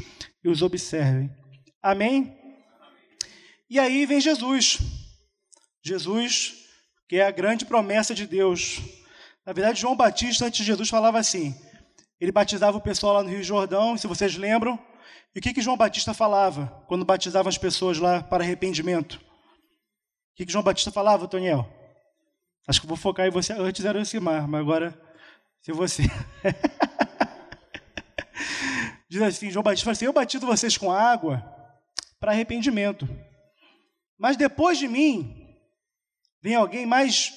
e 0.44 0.48
os 0.48 0.60
observem. 0.60 1.30
Amém? 1.82 2.36
E 3.70 3.78
aí 3.78 4.04
vem 4.04 4.20
Jesus. 4.20 4.78
Jesus, 5.82 6.54
que 7.08 7.16
é 7.16 7.26
a 7.26 7.30
grande 7.30 7.64
promessa 7.64 8.14
de 8.14 8.26
Deus. 8.26 8.80
Na 9.46 9.52
verdade, 9.52 9.80
João 9.80 9.96
Batista, 9.96 10.44
antes 10.44 10.58
de 10.58 10.64
Jesus, 10.64 10.88
falava 10.88 11.18
assim: 11.18 11.54
ele 12.20 12.32
batizava 12.32 12.76
o 12.76 12.80
pessoal 12.80 13.14
lá 13.14 13.22
no 13.22 13.30
Rio 13.30 13.42
Jordão, 13.42 13.96
se 13.96 14.06
vocês 14.06 14.36
lembram. 14.36 14.78
E 15.34 15.38
o 15.38 15.42
que, 15.42 15.52
que 15.52 15.60
João 15.60 15.76
Batista 15.76 16.14
falava 16.14 16.84
quando 16.88 17.04
batizava 17.04 17.48
as 17.48 17.58
pessoas 17.58 17.98
lá 17.98 18.22
para 18.22 18.42
arrependimento? 18.42 19.14
O 19.14 20.36
que, 20.36 20.46
que 20.46 20.52
João 20.52 20.64
Batista 20.64 20.90
falava, 20.90 21.28
Toniel? 21.28 21.70
Acho 22.66 22.80
que 22.80 22.86
vou 22.86 22.96
focar 22.96 23.26
em 23.26 23.30
você. 23.30 23.52
Antes 23.52 23.84
era 23.84 24.00
o 24.00 24.04
Simar, 24.04 24.48
mas 24.48 24.60
agora 24.60 25.00
se 25.62 25.72
você. 25.72 26.02
Diz 29.08 29.22
assim, 29.22 29.50
João 29.50 29.62
Batista 29.62 29.90
assim, 29.92 30.04
eu 30.04 30.12
batizo 30.12 30.44
vocês 30.46 30.76
com 30.76 30.90
água 30.90 31.44
para 32.18 32.32
arrependimento. 32.32 33.08
Mas 34.18 34.36
depois 34.36 34.78
de 34.78 34.88
mim, 34.88 35.46
vem 36.42 36.54
alguém 36.54 36.84
mais 36.86 37.32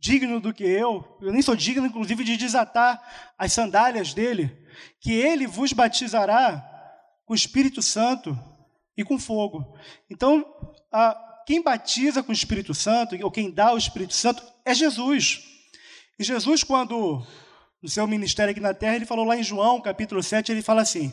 digno 0.00 0.40
do 0.40 0.54
que 0.54 0.64
eu, 0.64 1.18
eu 1.20 1.32
nem 1.32 1.42
sou 1.42 1.56
digno, 1.56 1.86
inclusive, 1.86 2.22
de 2.22 2.36
desatar 2.36 3.32
as 3.36 3.52
sandálias 3.52 4.14
dele, 4.14 4.56
que 5.00 5.12
ele 5.12 5.46
vos 5.46 5.72
batizará 5.72 6.64
com 7.24 7.32
o 7.32 7.36
Espírito 7.36 7.82
Santo 7.82 8.38
e 8.96 9.04
com 9.04 9.18
fogo. 9.18 9.76
Então, 10.08 10.44
a, 10.92 11.27
quem 11.48 11.62
batiza 11.62 12.22
com 12.22 12.30
o 12.30 12.34
Espírito 12.34 12.74
Santo, 12.74 13.16
ou 13.24 13.30
quem 13.30 13.50
dá 13.50 13.72
o 13.72 13.78
Espírito 13.78 14.12
Santo, 14.12 14.42
é 14.66 14.74
Jesus. 14.74 15.40
E 16.18 16.22
Jesus, 16.22 16.62
quando 16.62 17.26
no 17.82 17.88
seu 17.88 18.06
ministério 18.06 18.50
aqui 18.50 18.60
na 18.60 18.74
terra, 18.74 18.96
ele 18.96 19.06
falou 19.06 19.24
lá 19.24 19.34
em 19.34 19.42
João, 19.42 19.80
capítulo 19.80 20.22
7, 20.22 20.52
ele 20.52 20.60
fala 20.60 20.82
assim: 20.82 21.10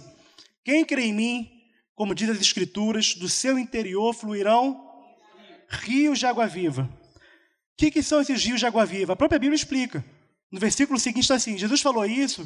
Quem 0.61 0.83
crê 0.83 1.05
em 1.05 1.13
mim, 1.13 1.49
como 1.95 2.13
diz 2.13 2.29
as 2.29 2.41
Escrituras, 2.41 3.15
do 3.15 3.29
seu 3.29 3.57
interior 3.57 4.13
fluirão 4.13 4.85
rios 5.69 6.19
de 6.19 6.25
água 6.25 6.47
viva. 6.47 6.81
O 6.83 7.77
que, 7.77 7.89
que 7.89 8.03
são 8.03 8.19
esses 8.19 8.43
rios 8.43 8.59
de 8.59 8.65
água 8.65 8.85
viva? 8.85 9.13
A 9.13 9.15
própria 9.15 9.39
Bíblia 9.39 9.55
explica. 9.55 10.03
No 10.51 10.59
versículo 10.59 10.99
seguinte 10.99 11.23
está 11.23 11.35
assim: 11.35 11.57
Jesus 11.57 11.79
falou 11.79 12.03
isso 12.05 12.45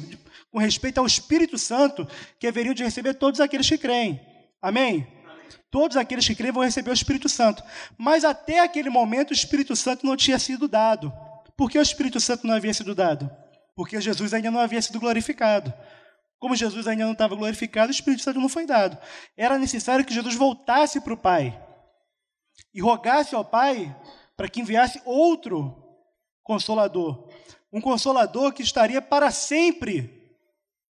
com 0.52 0.60
respeito 0.60 0.98
ao 0.98 1.06
Espírito 1.06 1.58
Santo 1.58 2.06
que 2.38 2.46
haveriam 2.46 2.72
de 2.72 2.84
receber 2.84 3.14
todos 3.14 3.40
aqueles 3.40 3.68
que 3.68 3.78
creem. 3.78 4.20
Amém? 4.62 5.08
Todos 5.70 5.96
aqueles 5.96 6.26
que 6.26 6.34
creem 6.34 6.52
vão 6.52 6.62
receber 6.62 6.90
o 6.90 6.94
Espírito 6.94 7.28
Santo. 7.28 7.62
Mas 7.96 8.24
até 8.24 8.60
aquele 8.60 8.90
momento 8.90 9.30
o 9.30 9.34
Espírito 9.34 9.76
Santo 9.76 10.06
não 10.06 10.16
tinha 10.16 10.38
sido 10.38 10.68
dado. 10.68 11.12
Por 11.56 11.70
que 11.70 11.78
o 11.78 11.82
Espírito 11.82 12.20
Santo 12.20 12.46
não 12.46 12.54
havia 12.54 12.72
sido 12.74 12.94
dado? 12.94 13.30
Porque 13.76 14.00
Jesus 14.00 14.34
ainda 14.34 14.50
não 14.50 14.60
havia 14.60 14.80
sido 14.80 15.00
glorificado. 15.00 15.72
Como 16.38 16.56
Jesus 16.56 16.88
ainda 16.88 17.04
não 17.04 17.12
estava 17.12 17.36
glorificado, 17.36 17.88
o 17.88 17.94
Espírito 17.94 18.22
Santo 18.22 18.40
não 18.40 18.48
foi 18.48 18.66
dado. 18.66 18.96
Era 19.36 19.58
necessário 19.58 20.04
que 20.04 20.14
Jesus 20.14 20.34
voltasse 20.34 21.00
para 21.00 21.12
o 21.12 21.16
Pai 21.16 21.60
e 22.72 22.80
rogasse 22.80 23.34
ao 23.34 23.44
Pai 23.44 23.94
para 24.36 24.48
que 24.48 24.60
enviasse 24.60 25.02
outro 25.04 25.76
consolador. 26.42 27.28
Um 27.72 27.80
consolador 27.80 28.52
que 28.52 28.62
estaria 28.62 29.02
para 29.02 29.30
sempre 29.30 30.19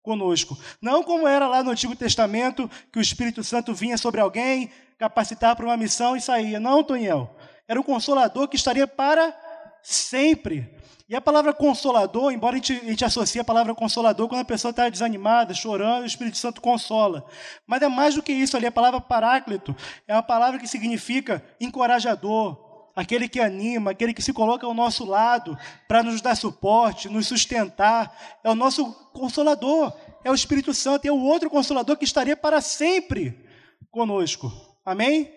conosco. 0.04 0.56
Não 0.80 1.02
como 1.02 1.26
era 1.26 1.48
lá 1.48 1.64
no 1.64 1.70
Antigo 1.70 1.96
Testamento, 1.96 2.70
que 2.92 2.98
o 2.98 3.02
Espírito 3.02 3.42
Santo 3.42 3.74
vinha 3.74 3.98
sobre 3.98 4.20
alguém, 4.20 4.70
capacitava 4.96 5.56
para 5.56 5.66
uma 5.66 5.76
missão 5.76 6.14
e 6.14 6.20
saía. 6.20 6.60
Não, 6.60 6.84
Toniel. 6.84 7.34
Era 7.66 7.80
um 7.80 7.82
consolador 7.82 8.46
que 8.46 8.54
estaria 8.54 8.86
para 8.86 9.34
sempre. 9.82 10.70
E 11.08 11.16
a 11.16 11.20
palavra 11.20 11.52
consolador, 11.52 12.32
embora 12.32 12.54
a 12.54 12.56
gente, 12.56 12.72
a 12.72 12.90
gente 12.90 13.04
associe 13.04 13.40
a 13.40 13.44
palavra 13.44 13.74
consolador 13.74 14.28
quando 14.28 14.42
a 14.42 14.44
pessoa 14.44 14.70
está 14.70 14.88
desanimada, 14.88 15.52
chorando, 15.52 16.02
o 16.02 16.06
Espírito 16.06 16.36
Santo 16.36 16.60
consola. 16.60 17.26
Mas 17.66 17.82
é 17.82 17.88
mais 17.88 18.14
do 18.14 18.22
que 18.22 18.32
isso 18.32 18.56
ali, 18.56 18.66
a 18.66 18.72
palavra 18.72 19.00
paráclito 19.00 19.74
é 20.06 20.14
uma 20.14 20.22
palavra 20.22 20.58
que 20.58 20.66
significa 20.66 21.44
encorajador, 21.60 22.73
aquele 22.94 23.28
que 23.28 23.40
anima, 23.40 23.90
aquele 23.90 24.14
que 24.14 24.22
se 24.22 24.32
coloca 24.32 24.66
ao 24.66 24.74
nosso 24.74 25.04
lado 25.04 25.56
para 25.88 26.02
nos 26.02 26.20
dar 26.20 26.36
suporte, 26.36 27.08
nos 27.08 27.26
sustentar, 27.26 28.16
é 28.42 28.50
o 28.50 28.54
nosso 28.54 28.92
consolador, 29.12 29.92
é 30.22 30.30
o 30.30 30.34
Espírito 30.34 30.72
Santo, 30.72 31.06
é 31.06 31.12
o 31.12 31.20
outro 31.20 31.50
consolador 31.50 31.96
que 31.96 32.04
estaria 32.04 32.36
para 32.36 32.60
sempre 32.60 33.46
conosco. 33.90 34.52
Amém? 34.84 35.32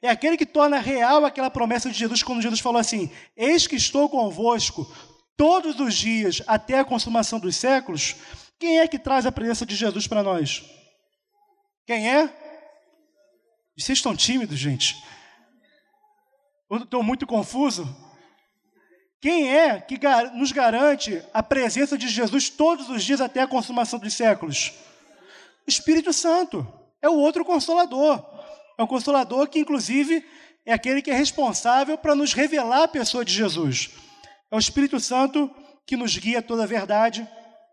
É 0.00 0.10
aquele 0.10 0.36
que 0.36 0.46
torna 0.46 0.78
real 0.78 1.24
aquela 1.24 1.50
promessa 1.50 1.90
de 1.90 1.98
Jesus 1.98 2.22
quando 2.22 2.42
Jesus 2.42 2.60
falou 2.60 2.78
assim: 2.78 3.10
Eis 3.36 3.66
que 3.66 3.76
estou 3.76 4.08
convosco 4.08 4.86
todos 5.36 5.80
os 5.80 5.94
dias 5.94 6.42
até 6.46 6.78
a 6.78 6.84
consumação 6.84 7.40
dos 7.40 7.56
séculos. 7.56 8.16
Quem 8.58 8.80
é 8.80 8.86
que 8.86 8.98
traz 8.98 9.26
a 9.26 9.32
presença 9.32 9.64
de 9.66 9.74
Jesus 9.74 10.06
para 10.06 10.22
nós? 10.22 10.62
Quem 11.86 12.08
é? 12.08 12.28
Vocês 13.76 13.98
estão 13.98 14.14
tímidos, 14.14 14.58
gente? 14.58 15.02
Estou 16.70 17.02
muito 17.02 17.26
confuso? 17.26 17.84
Quem 19.20 19.56
é 19.56 19.80
que 19.80 19.98
nos 20.34 20.52
garante 20.52 21.22
a 21.32 21.42
presença 21.42 21.96
de 21.96 22.08
Jesus 22.08 22.50
todos 22.50 22.88
os 22.90 23.02
dias 23.02 23.20
até 23.20 23.40
a 23.40 23.46
consumação 23.46 23.98
dos 23.98 24.12
séculos? 24.12 24.72
Espírito 25.66 26.12
Santo. 26.12 26.66
É 27.00 27.08
o 27.08 27.14
outro 27.14 27.44
consolador. 27.44 28.22
É 28.78 28.82
um 28.82 28.86
consolador 28.86 29.48
que, 29.48 29.58
inclusive, 29.58 30.24
é 30.66 30.72
aquele 30.72 31.02
que 31.02 31.10
é 31.10 31.14
responsável 31.14 31.96
para 31.96 32.14
nos 32.14 32.32
revelar 32.32 32.82
a 32.82 32.88
pessoa 32.88 33.24
de 33.24 33.32
Jesus. 33.32 33.90
É 34.50 34.56
o 34.56 34.58
Espírito 34.58 34.98
Santo 35.00 35.50
que 35.86 35.96
nos 35.96 36.16
guia 36.16 36.42
toda 36.42 36.64
a 36.64 36.66
verdade. 36.66 37.26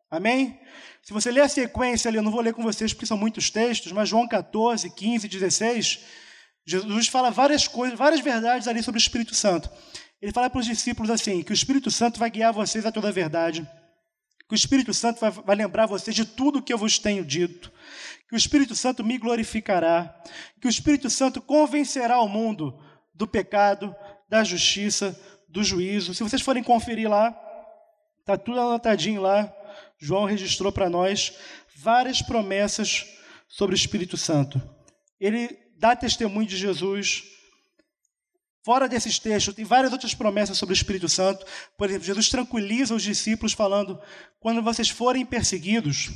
Amém? 0.10 0.60
Se 1.04 1.14
você 1.14 1.32
ler 1.32 1.42
a 1.42 1.50
sequência 1.50 2.10
ali, 2.10 2.18
eu 2.18 2.24
não 2.24 2.32
vou 2.32 2.42
ler 2.42 2.54
com 2.54 2.62
vocês 2.62 2.94
porque 2.94 3.06
são 3.06 3.18
muitos 3.18 3.50
textos, 3.50 3.92
mas 3.92 4.10
João 4.10 4.28
14, 4.28 4.90
15, 4.90 5.28
16 5.28 6.00
Jesus 6.66 7.08
fala 7.08 7.32
várias 7.32 7.68
coisas, 7.68 7.98
várias 7.98 8.22
verdades 8.22 8.68
ali 8.68 8.84
sobre 8.84 8.98
o 8.98 9.02
Espírito 9.02 9.34
Santo. 9.34 9.70
Ele 10.22 10.32
fala 10.32 10.50
para 10.50 10.60
os 10.60 10.66
discípulos 10.66 11.10
assim: 11.10 11.42
que 11.42 11.52
o 11.52 11.54
Espírito 11.54 11.90
Santo 11.90 12.20
vai 12.20 12.30
guiar 12.30 12.54
vocês 12.54 12.86
a 12.86 12.92
toda 12.92 13.08
a 13.08 13.12
verdade, 13.12 13.68
que 14.48 14.54
o 14.54 14.56
Espírito 14.56 14.94
Santo 14.94 15.20
vai, 15.20 15.32
vai 15.32 15.56
lembrar 15.56 15.88
vocês 15.88 16.16
de 16.16 16.26
tudo 16.26 16.62
que 16.62 16.72
eu 16.72 16.78
vos 16.78 17.00
tenho 17.00 17.26
dito, 17.26 17.72
que 18.30 18.36
o 18.36 18.38
Espírito 18.38 18.76
Santo 18.76 19.04
me 19.04 19.18
glorificará, 19.18 20.16
que 20.60 20.68
o 20.68 20.70
Espírito 20.70 21.10
Santo 21.10 21.42
convencerá 21.42 22.22
o 22.22 22.28
mundo 22.28 22.80
do 23.14 23.28
pecado, 23.28 23.96
da 24.30 24.44
justiça, 24.44 25.20
do 25.50 25.64
juízo. 25.64 26.14
Se 26.14 26.24
vocês 26.24 26.42
forem 26.42 26.64
conferir 26.64 27.10
lá, 27.10 27.36
está 28.20 28.38
tudo 28.38 28.60
anotadinho 28.60 29.22
lá. 29.22 29.52
João 30.00 30.26
registrou 30.26 30.72
para 30.72 30.90
nós 30.90 31.34
várias 31.76 32.22
promessas 32.22 33.06
sobre 33.48 33.76
o 33.76 33.78
Espírito 33.78 34.18
Santo. 34.18 34.62
Ele 35.20 35.61
dá 35.82 35.96
testemunho 35.96 36.48
de 36.48 36.56
Jesus. 36.56 37.24
Fora 38.64 38.88
desses 38.88 39.18
textos, 39.18 39.56
tem 39.56 39.66
várias 39.66 39.92
outras 39.92 40.14
promessas 40.14 40.56
sobre 40.56 40.74
o 40.74 40.78
Espírito 40.78 41.10
Santo. 41.10 41.44
Por 41.76 41.90
exemplo, 41.90 42.06
Jesus 42.06 42.30
tranquiliza 42.30 42.94
os 42.94 43.02
discípulos 43.02 43.54
falando: 43.54 44.00
quando 44.40 44.62
vocês 44.62 44.90
forem 44.90 45.26
perseguidos, 45.26 46.12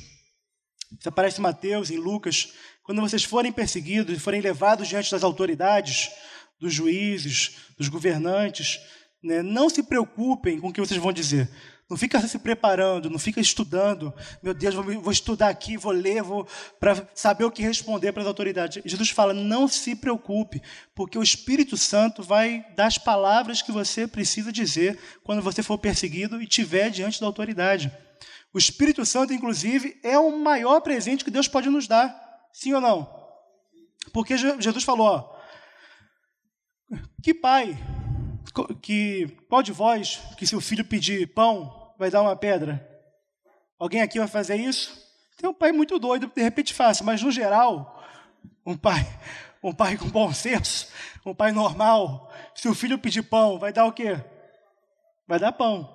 isso 1.00 1.10
aparece 1.10 1.40
em 1.40 1.42
Mateus, 1.42 1.90
em 1.90 1.98
Lucas, 1.98 2.54
quando 2.84 3.02
vocês 3.02 3.24
forem 3.24 3.52
perseguidos 3.52 4.16
e 4.16 4.20
forem 4.20 4.40
levados 4.40 4.88
diante 4.88 5.10
das 5.10 5.24
autoridades, 5.24 6.12
dos 6.60 6.72
juízes, 6.72 7.58
dos 7.76 7.90
governantes, 7.90 8.80
né, 9.24 9.42
não 9.42 9.68
se 9.68 9.82
preocupem 9.82 10.60
com 10.60 10.68
o 10.68 10.74
que 10.74 10.80
vocês 10.80 11.02
vão 11.02 11.12
dizer. 11.12 11.50
Não 11.88 11.96
fica 11.96 12.20
se 12.20 12.40
preparando, 12.40 13.12
não 13.12 13.20
fica 13.20 13.40
estudando. 13.40 14.12
Meu 14.42 14.56
Deus, 14.56 14.74
vou, 14.74 14.84
vou 15.02 15.12
estudar 15.12 15.50
aqui, 15.50 15.78
vou 15.78 15.92
ler, 15.92 16.24
vou 16.24 16.48
para 16.80 17.08
saber 17.14 17.44
o 17.44 17.52
que 17.52 17.62
responder 17.62 18.12
para 18.12 18.24
as 18.24 18.28
autoridades. 18.28 18.82
Jesus 18.84 19.12
fala: 19.12 19.34
não 19.36 19.68
se 19.68 19.96
preocupe, 19.96 20.64
porque 20.96 21.18
o 21.18 21.22
Espírito 21.22 21.78
Santo 21.78 22.24
vai 22.24 22.66
dar 22.76 22.88
as 22.88 22.98
palavras 22.98 23.62
que 23.62 23.72
você 23.72 24.08
precisa 24.08 24.52
dizer 24.52 25.00
quando 25.24 25.44
você 25.44 25.62
for 25.62 25.78
perseguido 25.78 26.42
e 26.42 26.48
tiver 26.48 26.90
diante 26.90 27.20
da 27.22 27.28
autoridade. 27.28 27.92
O 28.52 28.58
Espírito 28.58 29.06
Santo, 29.06 29.32
inclusive, 29.32 30.00
é 30.02 30.18
o 30.18 30.36
maior 30.40 30.80
presente 30.82 31.24
que 31.24 31.30
Deus 31.30 31.48
pode 31.48 31.70
nos 31.70 31.88
dar. 31.88 32.16
Sim 32.52 32.74
ou 32.74 32.82
não? 32.82 33.08
Porque 34.12 34.36
Jesus 34.36 34.84
falou: 34.84 35.08
ó, 35.08 35.36
que 37.22 37.32
pai 37.32 37.78
que 38.82 39.28
qual 39.50 39.62
de 39.62 39.72
vós 39.72 40.22
que 40.38 40.48
se 40.48 40.56
o 40.56 40.62
filho 40.62 40.86
pedir 40.86 41.34
pão 41.34 41.94
vai 41.98 42.10
dar 42.10 42.22
uma 42.22 42.36
pedra? 42.36 42.86
Alguém 43.78 44.02
aqui 44.02 44.20
vai 44.20 44.28
fazer 44.28 44.56
isso? 44.56 45.04
Tem 45.38 45.50
um 45.50 45.54
pai 45.54 45.72
muito 45.72 46.00
doido, 46.00 46.32
de 46.34 46.42
repente 46.42 46.74
fácil, 46.74 47.06
mas 47.06 47.22
no 47.22 47.32
geral, 47.32 48.04
um 48.66 48.78
pai, 48.78 49.06
um 49.62 49.74
pai 49.74 49.98
com 49.98 50.08
bom 50.08 50.34
senso, 50.34 50.88
um 51.26 51.36
pai 51.36 51.52
normal, 51.52 52.32
se 52.54 52.70
o 52.70 52.76
filho 52.76 52.98
pedir 52.98 53.24
pão, 53.24 53.60
vai 53.60 53.74
dar 53.74 53.86
o 53.86 53.92
quê? 53.92 54.18
Vai 55.28 55.40
dar 55.40 55.52
pão, 55.52 55.90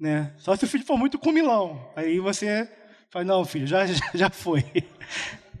né? 0.00 0.32
Só 0.38 0.56
se 0.56 0.64
o 0.64 0.68
filho 0.68 0.84
for 0.84 0.96
muito 0.96 1.18
comilão, 1.18 1.92
aí 1.94 2.18
você 2.18 2.70
fala 3.10 3.24
não, 3.24 3.44
filho, 3.44 3.66
já 3.66 3.84
já 4.14 4.30
foi. 4.30 4.64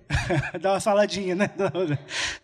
dá 0.60 0.72
uma 0.72 0.80
saladinha, 0.80 1.34
né? 1.34 1.50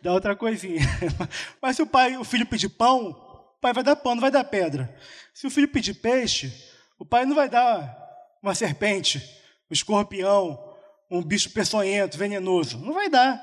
Dá 0.02 0.12
outra 0.12 0.36
coisinha. 0.36 0.82
Mas 1.60 1.76
se 1.76 1.82
o 1.82 1.86
pai, 1.86 2.16
o 2.16 2.24
filho 2.24 2.46
pedir 2.46 2.68
pão, 2.68 3.23
pai 3.64 3.72
vai 3.72 3.82
dar 3.82 3.96
pão, 3.96 4.14
não 4.14 4.20
vai 4.20 4.30
dar 4.30 4.44
pedra. 4.44 4.94
Se 5.32 5.46
o 5.46 5.50
filho 5.50 5.66
pedir 5.66 5.94
peixe, 5.94 6.52
o 6.98 7.06
pai 7.06 7.24
não 7.24 7.34
vai 7.34 7.48
dar 7.48 7.98
uma 8.42 8.54
serpente, 8.54 9.18
um 9.70 9.72
escorpião, 9.72 10.62
um 11.10 11.22
bicho 11.22 11.48
peçonhento, 11.48 12.18
venenoso. 12.18 12.76
Não 12.76 12.92
vai 12.92 13.08
dar. 13.08 13.42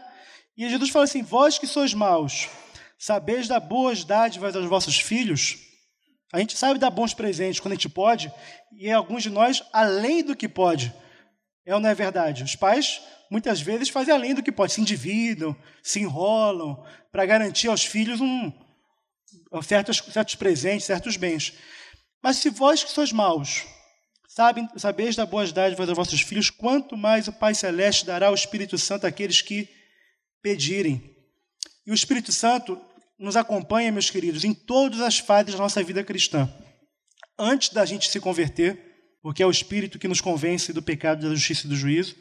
E 0.56 0.70
Jesus 0.70 0.92
fala 0.92 1.06
assim: 1.06 1.24
Vós 1.24 1.58
que 1.58 1.66
sois 1.66 1.96
maus, 1.96 2.48
sabeis 3.00 3.48
dar 3.48 3.60
boas 3.60 4.04
dádivas 4.04 4.56
aos 4.56 4.68
vossos 4.68 5.00
filhos. 5.00 5.58
A 6.32 6.38
gente 6.38 6.56
sabe 6.56 6.80
dar 6.80 6.92
bons 6.92 7.16
presentes 7.16 7.60
quando 7.60 7.72
a 7.72 7.76
gente 7.76 7.90
pode, 7.90 8.32
e 8.78 8.92
alguns 8.92 9.24
de 9.24 9.32
nós, 9.32 9.64
além 9.74 10.24
do 10.24 10.36
que 10.36 10.48
pode. 10.48 10.94
É 11.66 11.74
ou 11.74 11.82
não 11.82 11.90
é 11.90 11.96
verdade? 11.96 12.44
Os 12.44 12.56
pais, 12.56 13.02
muitas 13.30 13.60
vezes, 13.60 13.90
fazem 13.90 14.14
além 14.14 14.36
do 14.36 14.44
que 14.44 14.52
pode, 14.52 14.72
se 14.72 14.82
endividam, 14.82 15.56
se 15.82 16.00
enrolam, 16.00 16.86
para 17.12 17.26
garantir 17.26 17.70
aos 17.70 17.84
filhos 17.84 18.22
um, 18.22 18.52
certos, 19.62 19.98
certos 19.98 20.36
presentes, 20.36 20.86
certos 20.86 21.18
bens. 21.18 21.54
Mas 22.24 22.38
se 22.38 22.50
vós 22.50 22.84
que 22.84 22.92
sois 22.92 23.12
maus, 23.12 23.66
sabem, 24.30 24.70
sabeis 24.78 25.16
dar 25.16 25.26
boas 25.26 25.52
dádivas 25.52 25.90
aos 25.90 25.98
vossos 25.98 26.22
filhos, 26.22 26.50
quanto 26.50 26.96
mais 26.96 27.28
o 27.28 27.34
Pai 27.34 27.54
Celeste 27.54 28.06
dará 28.06 28.32
o 28.32 28.36
Espírito 28.36 28.78
Santo 28.78 29.06
àqueles 29.08 29.42
que 29.42 29.68
pedirem. 30.42 31.16
E 31.86 31.92
o 31.92 31.96
Espírito 31.96 32.32
Santo 32.32 32.80
nos 33.20 33.36
acompanha, 33.36 33.92
meus 33.92 34.10
queridos, 34.10 34.46
em 34.46 34.54
todas 34.54 35.02
as 35.02 35.20
fases 35.20 35.54
da 35.54 35.60
nossa 35.60 35.84
vida 35.84 36.04
cristã. 36.04 36.52
Antes 37.38 37.70
da 37.70 37.86
gente 37.86 38.10
se 38.10 38.20
converter, 38.20 38.80
porque 39.22 39.44
é 39.44 39.46
o 39.46 39.52
Espírito 39.52 40.00
que 40.00 40.08
nos 40.08 40.22
convence 40.22 40.72
do 40.72 40.82
pecado, 40.82 41.28
da 41.28 41.36
justiça 41.36 41.66
e 41.66 41.70
do 41.70 41.76
juízo. 41.76 42.16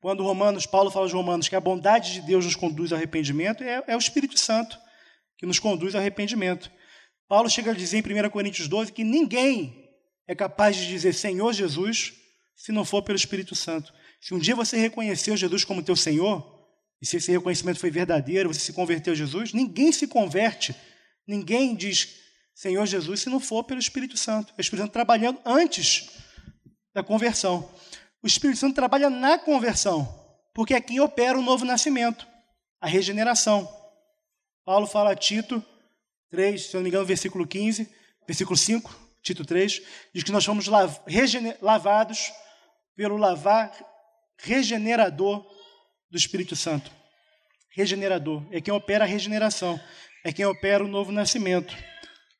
Quando 0.00 0.22
Romanos, 0.22 0.66
Paulo 0.66 0.90
fala 0.90 1.06
aos 1.06 1.12
Romanos 1.12 1.48
que 1.48 1.56
a 1.56 1.60
bondade 1.60 2.12
de 2.12 2.20
Deus 2.22 2.44
nos 2.44 2.56
conduz 2.56 2.92
ao 2.92 2.98
arrependimento, 2.98 3.62
é, 3.62 3.82
é 3.86 3.96
o 3.96 3.98
Espírito 3.98 4.38
Santo 4.38 4.78
que 5.36 5.46
nos 5.46 5.58
conduz 5.58 5.94
ao 5.94 6.00
arrependimento. 6.00 6.70
Paulo 7.28 7.48
chega 7.48 7.70
a 7.70 7.74
dizer 7.74 7.98
em 7.98 8.26
1 8.26 8.30
Coríntios 8.30 8.68
12 8.68 8.92
que 8.92 9.04
ninguém 9.04 9.90
é 10.26 10.34
capaz 10.34 10.76
de 10.76 10.86
dizer 10.86 11.12
Senhor 11.12 11.52
Jesus 11.52 12.12
se 12.54 12.72
não 12.72 12.84
for 12.84 13.02
pelo 13.02 13.16
Espírito 13.16 13.54
Santo. 13.54 13.92
Se 14.20 14.32
um 14.32 14.38
dia 14.38 14.54
você 14.54 14.76
reconheceu 14.76 15.36
Jesus 15.36 15.64
como 15.64 15.82
teu 15.82 15.96
Senhor, 15.96 16.54
e 17.00 17.06
se 17.06 17.16
esse 17.16 17.30
reconhecimento 17.30 17.78
foi 17.78 17.90
verdadeiro, 17.90 18.52
você 18.52 18.60
se 18.60 18.72
converteu 18.72 19.12
a 19.12 19.16
Jesus, 19.16 19.52
ninguém 19.52 19.92
se 19.92 20.06
converte, 20.06 20.74
ninguém 21.26 21.74
diz 21.74 22.20
Senhor 22.54 22.86
Jesus 22.86 23.20
se 23.20 23.28
não 23.28 23.40
for 23.40 23.64
pelo 23.64 23.80
Espírito 23.80 24.16
Santo. 24.16 24.54
O 24.56 24.60
Espírito 24.60 24.84
Santo 24.84 24.92
trabalhando 24.92 25.40
antes 25.44 26.08
da 26.94 27.02
conversão. 27.02 27.68
O 28.22 28.26
Espírito 28.26 28.58
Santo 28.58 28.74
trabalha 28.74 29.10
na 29.10 29.38
conversão, 29.38 30.08
porque 30.54 30.72
aqui 30.72 31.00
opera 31.00 31.38
o 31.38 31.42
novo 31.42 31.64
nascimento, 31.64 32.26
a 32.80 32.86
regeneração. 32.86 33.68
Paulo 34.64 34.86
fala 34.86 35.12
a 35.12 35.16
Tito 35.16 35.64
3, 36.30 36.66
se 36.66 36.74
não 36.74 36.82
me 36.82 36.88
engano, 36.88 37.04
versículo 37.04 37.46
15, 37.46 37.88
versículo 38.26 38.56
5, 38.56 39.04
Tito 39.22 39.44
3, 39.44 39.82
diz 40.14 40.22
que 40.22 40.32
nós 40.32 40.44
fomos 40.44 40.66
lavados 41.60 42.32
pelo 42.96 43.16
lavar 43.16 43.72
regenerador 44.38 45.46
do 46.10 46.16
Espírito 46.16 46.56
Santo. 46.56 46.90
Regenerador. 47.70 48.46
É 48.50 48.60
quem 48.60 48.72
opera 48.72 49.04
a 49.04 49.06
regeneração. 49.06 49.80
É 50.24 50.32
quem 50.32 50.44
opera 50.44 50.84
o 50.84 50.88
novo 50.88 51.10
nascimento. 51.12 51.76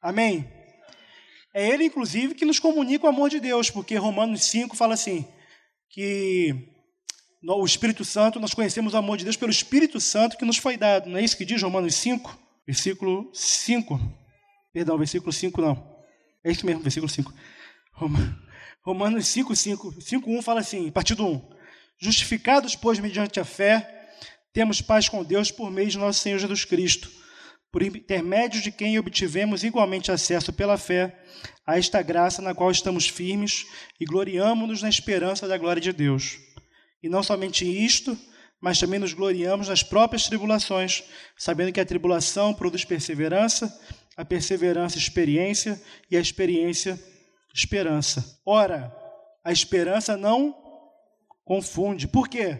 Amém? 0.00 0.50
É 1.52 1.68
ele, 1.68 1.84
inclusive, 1.84 2.34
que 2.34 2.44
nos 2.44 2.58
comunica 2.58 3.06
o 3.06 3.08
amor 3.08 3.30
de 3.30 3.40
Deus, 3.40 3.70
porque 3.70 3.96
Romanos 3.96 4.44
5 4.44 4.76
fala 4.76 4.94
assim: 4.94 5.26
que 5.90 6.73
o 7.46 7.64
Espírito 7.64 8.04
Santo, 8.04 8.40
nós 8.40 8.54
conhecemos 8.54 8.94
o 8.94 8.96
amor 8.96 9.18
de 9.18 9.24
Deus 9.24 9.36
pelo 9.36 9.50
Espírito 9.50 10.00
Santo 10.00 10.36
que 10.36 10.44
nos 10.44 10.56
foi 10.56 10.76
dado. 10.76 11.10
Não 11.10 11.18
é 11.18 11.22
isso 11.22 11.36
que 11.36 11.44
diz 11.44 11.62
Romanos 11.62 11.94
5? 11.96 12.38
Versículo 12.66 13.30
5. 13.34 14.00
Perdão, 14.72 14.96
versículo 14.96 15.32
5 15.32 15.60
não. 15.60 15.94
É 16.42 16.50
isso 16.50 16.64
mesmo, 16.64 16.82
versículo 16.82 17.08
5. 17.08 17.32
Romanos 18.82 19.26
5, 19.28 19.54
5. 19.54 20.00
5, 20.00 20.30
1 20.30 20.42
fala 20.42 20.60
assim, 20.60 20.90
partido 20.90 21.26
1. 21.26 21.54
Justificados, 21.98 22.74
pois, 22.74 22.98
mediante 22.98 23.38
a 23.38 23.44
fé, 23.44 24.08
temos 24.52 24.80
paz 24.80 25.08
com 25.08 25.22
Deus 25.22 25.50
por 25.50 25.70
meio 25.70 25.88
de 25.88 25.98
nosso 25.98 26.20
Senhor 26.20 26.38
Jesus 26.38 26.64
Cristo, 26.64 27.10
por 27.70 27.82
intermédio 27.82 28.62
de 28.62 28.72
quem 28.72 28.98
obtivemos 28.98 29.64
igualmente 29.64 30.10
acesso 30.10 30.52
pela 30.52 30.78
fé 30.78 31.18
a 31.66 31.78
esta 31.78 32.00
graça 32.02 32.40
na 32.40 32.54
qual 32.54 32.70
estamos 32.70 33.08
firmes 33.08 33.66
e 34.00 34.04
gloriamo-nos 34.04 34.82
na 34.82 34.88
esperança 34.88 35.46
da 35.46 35.58
glória 35.58 35.80
de 35.80 35.92
Deus. 35.92 36.38
E 37.04 37.08
não 37.10 37.22
somente 37.22 37.66
isto, 37.66 38.18
mas 38.58 38.80
também 38.80 38.98
nos 38.98 39.12
gloriamos 39.12 39.68
nas 39.68 39.82
próprias 39.82 40.26
tribulações, 40.26 41.04
sabendo 41.36 41.70
que 41.70 41.78
a 41.78 41.84
tribulação 41.84 42.54
produz 42.54 42.82
perseverança, 42.82 43.78
a 44.16 44.24
perseverança, 44.24 44.96
experiência, 44.96 45.78
e 46.10 46.16
a 46.16 46.20
experiência, 46.20 46.98
esperança. 47.54 48.40
Ora, 48.46 48.90
a 49.44 49.52
esperança 49.52 50.16
não 50.16 50.56
confunde. 51.44 52.08
Por 52.08 52.26
quê? 52.26 52.58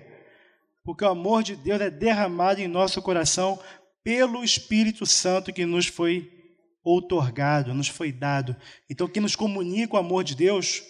Porque 0.85 1.07
o 1.07 1.09
amor 1.09 1.43
de 1.43 1.57
Deus 1.57 1.81
é 1.81 1.89
derramado 1.89 2.61
em 2.61 2.69
nosso 2.69 3.01
coração 3.01 3.59
pelo 4.03 4.45
Espírito 4.45 5.07
Santo 5.07 5.55
que 5.55 5.65
nos 5.65 5.87
foi 5.87 6.31
outorgado, 6.85 7.73
nos 7.73 7.89
foi 7.89 8.13
dado. 8.13 8.55
Então, 8.91 9.09
quem 9.09 9.23
nos 9.23 9.35
comunica 9.35 9.95
o 9.95 9.99
amor 9.99 10.23
de 10.23 10.35
Deus 10.35 10.83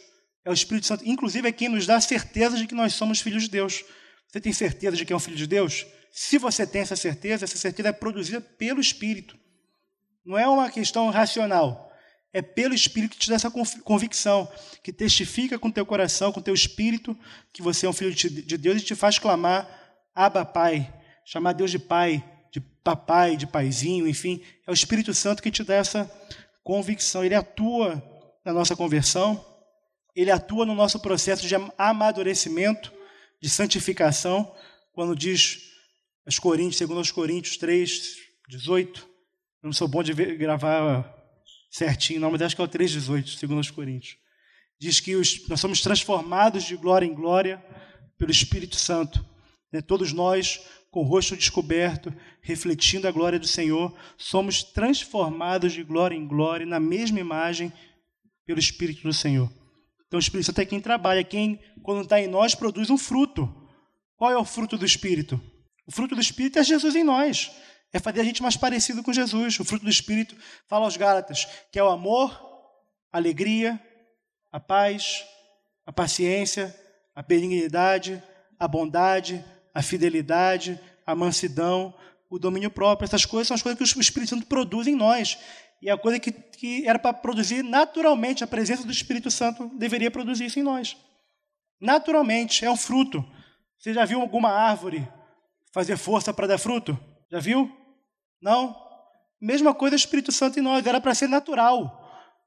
é 0.44 0.50
o 0.50 0.52
Espírito 0.52 0.86
Santo. 0.86 1.04
Inclusive, 1.08 1.48
é 1.48 1.52
quem 1.52 1.68
nos 1.68 1.86
dá 1.86 1.96
a 1.96 2.00
certeza 2.00 2.56
de 2.56 2.66
que 2.66 2.74
nós 2.74 2.94
somos 2.94 3.20
filhos 3.20 3.44
de 3.44 3.50
Deus. 3.50 3.84
Você 4.28 4.40
tem 4.40 4.52
certeza 4.52 4.96
de 4.96 5.04
que 5.04 5.12
é 5.12 5.16
um 5.16 5.20
filho 5.20 5.36
de 5.36 5.46
Deus? 5.46 5.86
Se 6.12 6.38
você 6.38 6.66
tem 6.66 6.82
essa 6.82 6.96
certeza, 6.96 7.44
essa 7.44 7.56
certeza 7.56 7.88
é 7.88 7.92
produzida 7.92 8.40
pelo 8.40 8.80
Espírito. 8.80 9.36
Não 10.24 10.38
é 10.38 10.46
uma 10.46 10.70
questão 10.70 11.08
racional. 11.10 11.92
É 12.32 12.42
pelo 12.42 12.74
Espírito 12.74 13.12
que 13.12 13.18
te 13.18 13.28
dá 13.28 13.36
essa 13.36 13.50
convicção, 13.50 14.50
que 14.82 14.92
testifica 14.92 15.58
com 15.58 15.70
teu 15.70 15.86
coração, 15.86 16.32
com 16.32 16.40
teu 16.40 16.54
espírito, 16.54 17.16
que 17.52 17.62
você 17.62 17.86
é 17.86 17.88
um 17.88 17.92
filho 17.92 18.12
de 18.12 18.58
Deus 18.58 18.82
e 18.82 18.84
te 18.84 18.94
faz 18.94 19.20
clamar, 19.20 19.68
Abba 20.14 20.44
Pai, 20.44 20.92
chamar 21.24 21.52
Deus 21.52 21.70
de 21.70 21.78
Pai, 21.78 22.24
de 22.50 22.60
papai, 22.60 23.36
de 23.36 23.46
paizinho, 23.46 24.06
enfim. 24.06 24.40
É 24.66 24.70
o 24.70 24.74
Espírito 24.74 25.14
Santo 25.14 25.42
que 25.42 25.50
te 25.50 25.62
dá 25.64 25.74
essa 25.74 26.10
convicção. 26.62 27.24
Ele 27.24 27.34
atua 27.34 28.02
na 28.44 28.52
nossa 28.52 28.76
conversão, 28.76 29.44
ele 30.14 30.30
atua 30.30 30.64
no 30.64 30.74
nosso 30.74 31.00
processo 31.00 31.46
de 31.46 31.54
amadurecimento, 31.76 32.92
de 33.40 33.48
santificação, 33.48 34.54
quando 34.92 35.16
diz 35.16 35.72
aos 36.24 36.38
Coríntios, 36.38 36.76
segundo 36.76 36.98
aos 36.98 37.10
Coríntios 37.10 37.56
3, 37.56 38.16
18. 38.48 39.00
Eu 39.00 39.66
não 39.66 39.72
sou 39.72 39.88
bom 39.88 40.02
de 40.02 40.12
ver, 40.12 40.36
gravar 40.36 41.12
certinho, 41.70 42.20
não, 42.20 42.30
mas 42.30 42.40
acho 42.42 42.54
que 42.54 42.62
é 42.62 42.64
o 42.64 42.68
3,18, 42.68 43.36
segundo 43.36 43.58
aos 43.58 43.70
Coríntios. 43.70 44.16
Diz 44.78 45.00
que 45.00 45.16
os, 45.16 45.48
nós 45.48 45.60
somos 45.60 45.80
transformados 45.80 46.64
de 46.64 46.76
glória 46.76 47.06
em 47.06 47.14
glória 47.14 47.62
pelo 48.16 48.30
Espírito 48.30 48.76
Santo. 48.76 49.24
Né? 49.72 49.80
Todos 49.80 50.12
nós, 50.12 50.60
com 50.90 51.00
o 51.00 51.06
rosto 51.06 51.36
descoberto, 51.36 52.14
refletindo 52.40 53.08
a 53.08 53.10
glória 53.10 53.38
do 53.38 53.46
Senhor, 53.46 53.92
somos 54.16 54.62
transformados 54.62 55.72
de 55.72 55.82
glória 55.82 56.14
em 56.14 56.26
glória, 56.26 56.64
na 56.64 56.78
mesma 56.78 57.18
imagem, 57.18 57.72
pelo 58.46 58.60
Espírito 58.60 59.02
do 59.02 59.12
Senhor. 59.12 59.50
Então, 60.14 60.20
o 60.20 60.22
Espírito 60.22 60.46
Santo 60.46 60.60
é 60.60 60.64
quem 60.64 60.80
trabalha, 60.80 61.24
quem, 61.24 61.60
quando 61.82 62.02
está 62.02 62.20
em 62.20 62.28
nós, 62.28 62.54
produz 62.54 62.88
um 62.88 62.96
fruto. 62.96 63.52
Qual 64.16 64.30
é 64.30 64.38
o 64.38 64.44
fruto 64.44 64.78
do 64.78 64.86
Espírito? 64.86 65.40
O 65.88 65.90
fruto 65.90 66.14
do 66.14 66.20
Espírito 66.20 66.56
é 66.56 66.62
Jesus 66.62 66.94
em 66.94 67.02
nós 67.02 67.50
é 67.92 67.98
fazer 67.98 68.20
a 68.20 68.24
gente 68.24 68.42
mais 68.42 68.56
parecido 68.56 69.02
com 69.02 69.12
Jesus. 69.12 69.58
O 69.58 69.64
fruto 69.64 69.84
do 69.84 69.90
Espírito 69.90 70.36
fala 70.68 70.84
aos 70.84 70.96
Gálatas 70.96 71.46
que 71.70 71.78
é 71.80 71.82
o 71.82 71.88
amor, 71.88 72.32
a 73.12 73.18
alegria, 73.18 73.80
a 74.52 74.60
paz, 74.60 75.24
a 75.84 75.92
paciência, 75.92 76.72
a 77.14 77.20
benignidade, 77.20 78.22
a 78.58 78.68
bondade, 78.68 79.44
a 79.72 79.82
fidelidade, 79.82 80.78
a 81.04 81.14
mansidão, 81.14 81.94
o 82.30 82.38
domínio 82.38 82.70
próprio. 82.70 83.06
Essas 83.06 83.24
coisas 83.24 83.48
são 83.48 83.54
as 83.54 83.62
coisas 83.62 83.92
que 83.92 83.98
o 83.98 84.00
Espírito 84.00 84.30
Santo 84.30 84.46
produz 84.46 84.86
em 84.86 84.94
nós. 84.94 85.38
E 85.84 85.90
a 85.90 85.98
coisa 85.98 86.18
que, 86.18 86.32
que 86.32 86.88
era 86.88 86.98
para 86.98 87.12
produzir 87.12 87.62
naturalmente, 87.62 88.42
a 88.42 88.46
presença 88.46 88.86
do 88.86 88.90
Espírito 88.90 89.30
Santo 89.30 89.68
deveria 89.76 90.10
produzir 90.10 90.46
isso 90.46 90.58
em 90.58 90.62
nós. 90.62 90.96
Naturalmente, 91.78 92.64
é 92.64 92.70
um 92.70 92.76
fruto. 92.76 93.22
Você 93.78 93.92
já 93.92 94.06
viu 94.06 94.22
alguma 94.22 94.48
árvore 94.48 95.06
fazer 95.74 95.98
força 95.98 96.32
para 96.32 96.46
dar 96.46 96.56
fruto? 96.56 96.98
Já 97.30 97.38
viu? 97.38 97.70
Não. 98.40 98.74
Mesma 99.38 99.74
coisa 99.74 99.94
o 99.94 99.98
Espírito 99.98 100.32
Santo 100.32 100.58
em 100.58 100.62
nós, 100.62 100.86
era 100.86 101.02
para 101.02 101.14
ser 101.14 101.28
natural. 101.28 102.00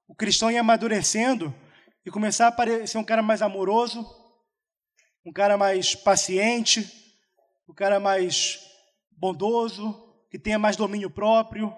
O 0.07 0.15
cristão 0.15 0.49
ia 0.49 0.61
amadurecendo 0.61 1.53
e 2.03 2.09
começar 2.09 2.47
a 2.47 2.51
parecer 2.51 2.97
um 2.97 3.03
cara 3.03 3.21
mais 3.21 3.43
amoroso, 3.43 4.03
um 5.23 5.31
cara 5.31 5.55
mais 5.55 5.93
paciente, 5.93 6.91
um 7.69 7.73
cara 7.75 7.99
mais 7.99 8.59
bondoso, 9.11 9.93
que 10.31 10.39
tenha 10.39 10.57
mais 10.57 10.75
domínio 10.75 11.11
próprio, 11.11 11.71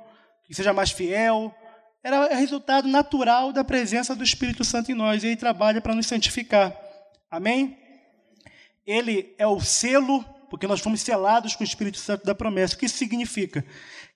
que 0.50 0.54
seja 0.56 0.74
mais 0.74 0.92
fiel. 0.92 1.56
Era 2.04 2.36
resultado 2.36 2.90
natural 2.90 3.54
da 3.54 3.64
presença 3.64 4.14
do 4.14 4.24
Espírito 4.24 4.66
Santo 4.66 4.92
em 4.92 4.96
nós 4.96 5.24
e 5.24 5.28
ele 5.28 5.36
trabalha 5.38 5.80
para 5.80 5.96
nos 5.96 6.08
santificar. 6.08 6.76
Amém? 7.32 7.78
Ele 8.86 9.34
é 9.38 9.48
o 9.48 9.62
selo, 9.62 10.26
porque 10.50 10.68
nós 10.68 10.82
fomos 10.82 11.00
selados 11.00 11.56
com 11.56 11.64
o 11.64 11.68
Espírito 11.68 11.98
Santo 11.98 12.26
da 12.26 12.36
promessa. 12.36 12.76
O 12.76 12.78
que 12.78 12.88
isso 12.88 12.98
significa? 12.98 13.64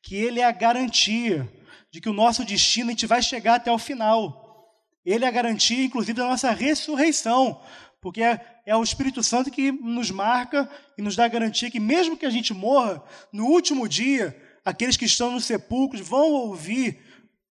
que 0.04 0.16
ele 0.16 0.42
é 0.42 0.44
a 0.44 0.52
garantia 0.52 1.50
de 1.90 2.02
que 2.02 2.10
o 2.10 2.14
nosso 2.14 2.44
destino 2.44 2.90
a 2.90 2.92
gente 2.92 3.08
vai 3.08 3.22
chegar 3.22 3.56
até 3.56 3.72
o 3.72 3.80
final. 3.80 4.70
Ele 5.06 5.24
é 5.24 5.28
a 5.28 5.32
garantia, 5.32 5.86
inclusive, 5.86 6.14
da 6.14 6.28
nossa 6.28 6.52
ressurreição, 6.52 7.62
porque 8.02 8.22
é, 8.22 8.60
é 8.66 8.76
o 8.76 8.84
Espírito 8.84 9.24
Santo 9.24 9.50
que 9.50 9.72
nos 9.72 10.12
marca 10.12 10.70
e 10.98 11.02
nos 11.02 11.16
dá 11.16 11.24
a 11.24 11.30
garantia 11.30 11.72
que, 11.72 11.80
mesmo 11.80 12.18
que 12.18 12.26
a 12.26 12.30
gente 12.30 12.54
morra, 12.54 13.02
no 13.32 13.46
último 13.46 13.88
dia, 13.88 14.38
aqueles 14.64 14.98
que 14.98 15.06
estão 15.06 15.32
nos 15.32 15.46
sepulcros 15.46 16.02
vão 16.02 16.32
ouvir 16.32 17.00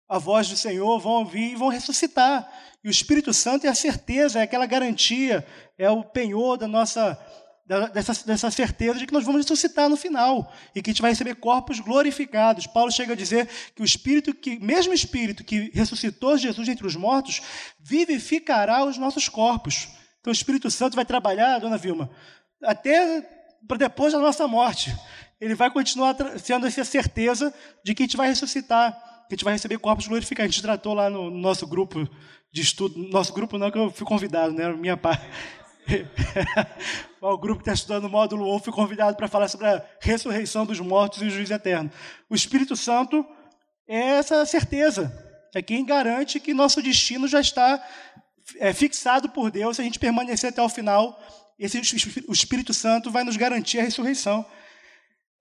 a 0.09 0.19
voz 0.19 0.49
do 0.49 0.57
Senhor, 0.57 0.99
vão 0.99 1.13
ouvir 1.13 1.53
e 1.53 1.57
vão 1.57 1.69
ressuscitar. 1.69 2.51
E 2.83 2.89
o 2.89 2.91
Espírito 2.91 3.33
Santo 3.33 3.67
é 3.67 3.71
a 3.71 3.75
certeza, 3.75 4.41
é 4.41 4.43
aquela 4.43 4.67
garantia, 4.67 5.47
é 5.79 5.91
o 5.91 6.05
penhor 6.05 6.57
da 6.57 6.69
nossa 6.69 7.19
dessa, 7.67 8.27
dessa 8.27 8.51
certeza 8.51 8.99
de 8.99 9.07
que 9.07 9.13
nós 9.13 9.25
vamos 9.25 9.41
ressuscitar 9.41 9.89
no 9.89 9.97
final 9.97 10.53
e 10.75 10.83
que 10.83 10.91
a 10.91 10.93
gente 10.93 11.01
vai 11.01 11.11
receber 11.11 11.35
corpos 11.37 11.81
glorificados. 11.81 12.67
Paulo 12.67 12.93
chega 12.93 13.15
a 13.15 13.17
dizer 13.17 13.49
que 13.75 13.83
o 13.83 13.85
Espírito, 13.85 14.35
que 14.35 14.59
mesmo 14.59 14.93
Espírito 14.93 15.43
que 15.43 15.71
ressuscitou 15.73 16.37
Jesus 16.37 16.69
entre 16.69 16.87
os 16.87 16.95
mortos, 16.95 17.41
vivificará 17.81 18.85
os 18.85 18.99
nossos 18.99 19.29
corpos. 19.29 19.89
Então 20.21 20.31
o 20.31 20.35
Espírito 20.35 20.71
Santo 20.71 20.95
vai 20.95 21.05
trabalhar, 21.05 21.59
dona 21.59 21.79
Vilma, 21.79 22.11
até 22.63 23.23
para 23.67 23.79
depois 23.79 24.13
da 24.13 24.19
nossa 24.19 24.47
morte. 24.47 24.95
Ele 25.45 25.55
vai 25.55 25.71
continuar 25.71 26.17
sendo 26.39 26.67
essa 26.67 26.83
certeza 26.87 27.53
de 27.85 27.95
que 27.95 28.03
a 28.03 28.07
gente 28.07 28.17
vai 28.17 28.29
ressuscitar, 28.29 28.93
que 29.29 29.35
a 29.35 29.37
gente 29.37 29.45
vai 29.45 29.53
receber 29.53 29.79
corpos 29.79 30.09
glorificados. 30.09 30.49
A 30.49 30.51
gente 30.51 30.63
tratou 30.63 30.95
lá 30.95 31.11
no 31.11 31.31
nosso 31.31 31.67
grupo 31.67 32.09
de 32.51 32.63
estudo, 32.63 32.99
nosso 33.11 33.31
grupo 33.35 33.59
não, 33.59 33.71
que 33.71 33.77
eu 33.77 33.91
fui 33.91 34.07
convidado, 34.07 34.55
né? 34.55 34.73
Minha 34.73 34.97
parte. 34.97 35.23
o 37.21 37.37
grupo 37.37 37.63
que 37.63 37.69
está 37.69 37.75
estudando 37.75 38.05
o 38.07 38.09
módulo 38.09 38.57
1 38.57 38.59
foi 38.61 38.73
convidado 38.73 39.19
para 39.19 39.29
falar 39.29 39.49
sobre 39.49 39.67
a 39.67 39.85
ressurreição 40.01 40.65
dos 40.65 40.81
mortos 40.81 41.21
e 41.21 41.27
o 41.27 41.31
juízo 41.31 41.53
eterno. 41.53 41.91
O 42.31 42.35
Espírito 42.35 42.75
Santo 42.75 43.23
é 43.87 44.01
essa 44.17 44.47
certeza, 44.47 45.13
é 45.55 45.61
quem 45.61 45.85
garante 45.85 46.41
que 46.41 46.55
nosso 46.55 46.81
destino 46.81 47.29
já 47.29 47.41
está 47.41 47.87
é, 48.57 48.73
fixado 48.73 49.29
por 49.29 49.51
Deus 49.51 49.77
se 49.77 49.83
a 49.83 49.85
gente 49.85 49.99
permanecer 49.99 50.49
até 50.49 50.63
o 50.63 50.71
final. 50.71 51.23
Esse, 51.59 51.79
o 52.27 52.33
Espírito 52.33 52.73
Santo 52.73 53.11
vai 53.11 53.25
nos 53.25 53.37
garantir 53.37 53.79
a 53.79 53.83
ressurreição. 53.83 54.47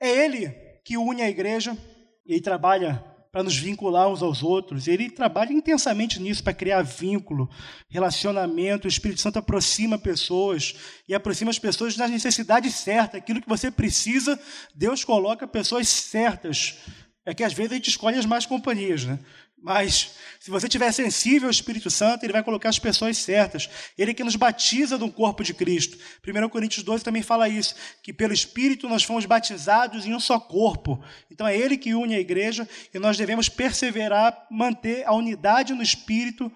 É 0.04 0.26
Ele 0.26 0.50
que 0.84 0.98
une 0.98 1.22
a 1.22 1.30
igreja 1.30 1.78
e 2.26 2.42
trabalha 2.42 3.02
para 3.32 3.42
nos 3.42 3.56
vincular 3.56 4.10
uns 4.10 4.22
aos 4.22 4.44
outros. 4.44 4.86
Ele 4.86 5.10
trabalha 5.10 5.54
intensamente 5.54 6.22
nisso 6.22 6.44
para 6.44 6.54
criar 6.54 6.82
vínculo, 6.82 7.50
relacionamento. 7.90 8.84
O 8.84 8.90
Espírito 8.90 9.22
Santo 9.22 9.40
aproxima 9.40 9.98
pessoas 9.98 10.76
e 11.08 11.16
aproxima 11.16 11.52
as 11.52 11.58
pessoas 11.58 11.96
nas 11.96 12.12
necessidades 12.12 12.76
certas. 12.76 13.22
Aquilo 13.22 13.42
que 13.42 13.48
você 13.48 13.72
precisa, 13.72 14.38
Deus 14.76 15.06
coloca 15.06 15.48
pessoas 15.48 15.88
certas. 15.88 16.80
É 17.26 17.34
que 17.34 17.42
às 17.42 17.54
vezes 17.54 17.72
a 17.72 17.76
gente 17.76 17.90
escolhe 17.90 18.18
as 18.18 18.26
más 18.26 18.46
companhias, 18.46 19.06
né? 19.06 19.18
Mas 19.64 20.16
se 20.42 20.52
você 20.52 20.68
estiver 20.68 20.92
sensível 20.92 21.48
ao 21.48 21.52
Espírito 21.52 21.90
Santo, 21.90 22.26
ele 22.26 22.34
vai 22.34 22.44
colocar 22.44 22.68
as 22.68 22.78
pessoas 22.78 23.18
certas. 23.18 23.70
Ele 23.98 24.14
que 24.14 24.22
nos 24.22 24.36
batiza 24.36 24.98
no 24.98 25.10
corpo 25.10 25.42
de 25.42 25.54
Cristo. 25.54 25.98
1 26.28 26.50
Coríntios 26.50 26.84
12 26.84 27.02
também 27.02 27.24
fala 27.24 27.48
isso, 27.48 27.74
que 28.04 28.12
pelo 28.12 28.34
Espírito 28.34 28.90
nós 28.90 29.04
fomos 29.04 29.26
batizados 29.26 30.06
em 30.06 30.14
um 30.14 30.20
só 30.20 30.38
corpo. 30.38 31.02
Então 31.32 31.48
é 31.48 31.58
ele 31.58 31.78
que 31.78 31.96
une 31.96 32.14
a 32.14 32.20
igreja 32.20 32.68
e 32.94 33.00
nós 33.00 33.16
devemos 33.16 33.48
perseverar, 33.48 34.48
manter 34.52 35.08
a 35.08 35.14
unidade 35.14 35.74
no 35.74 35.82
Espírito, 35.82 36.52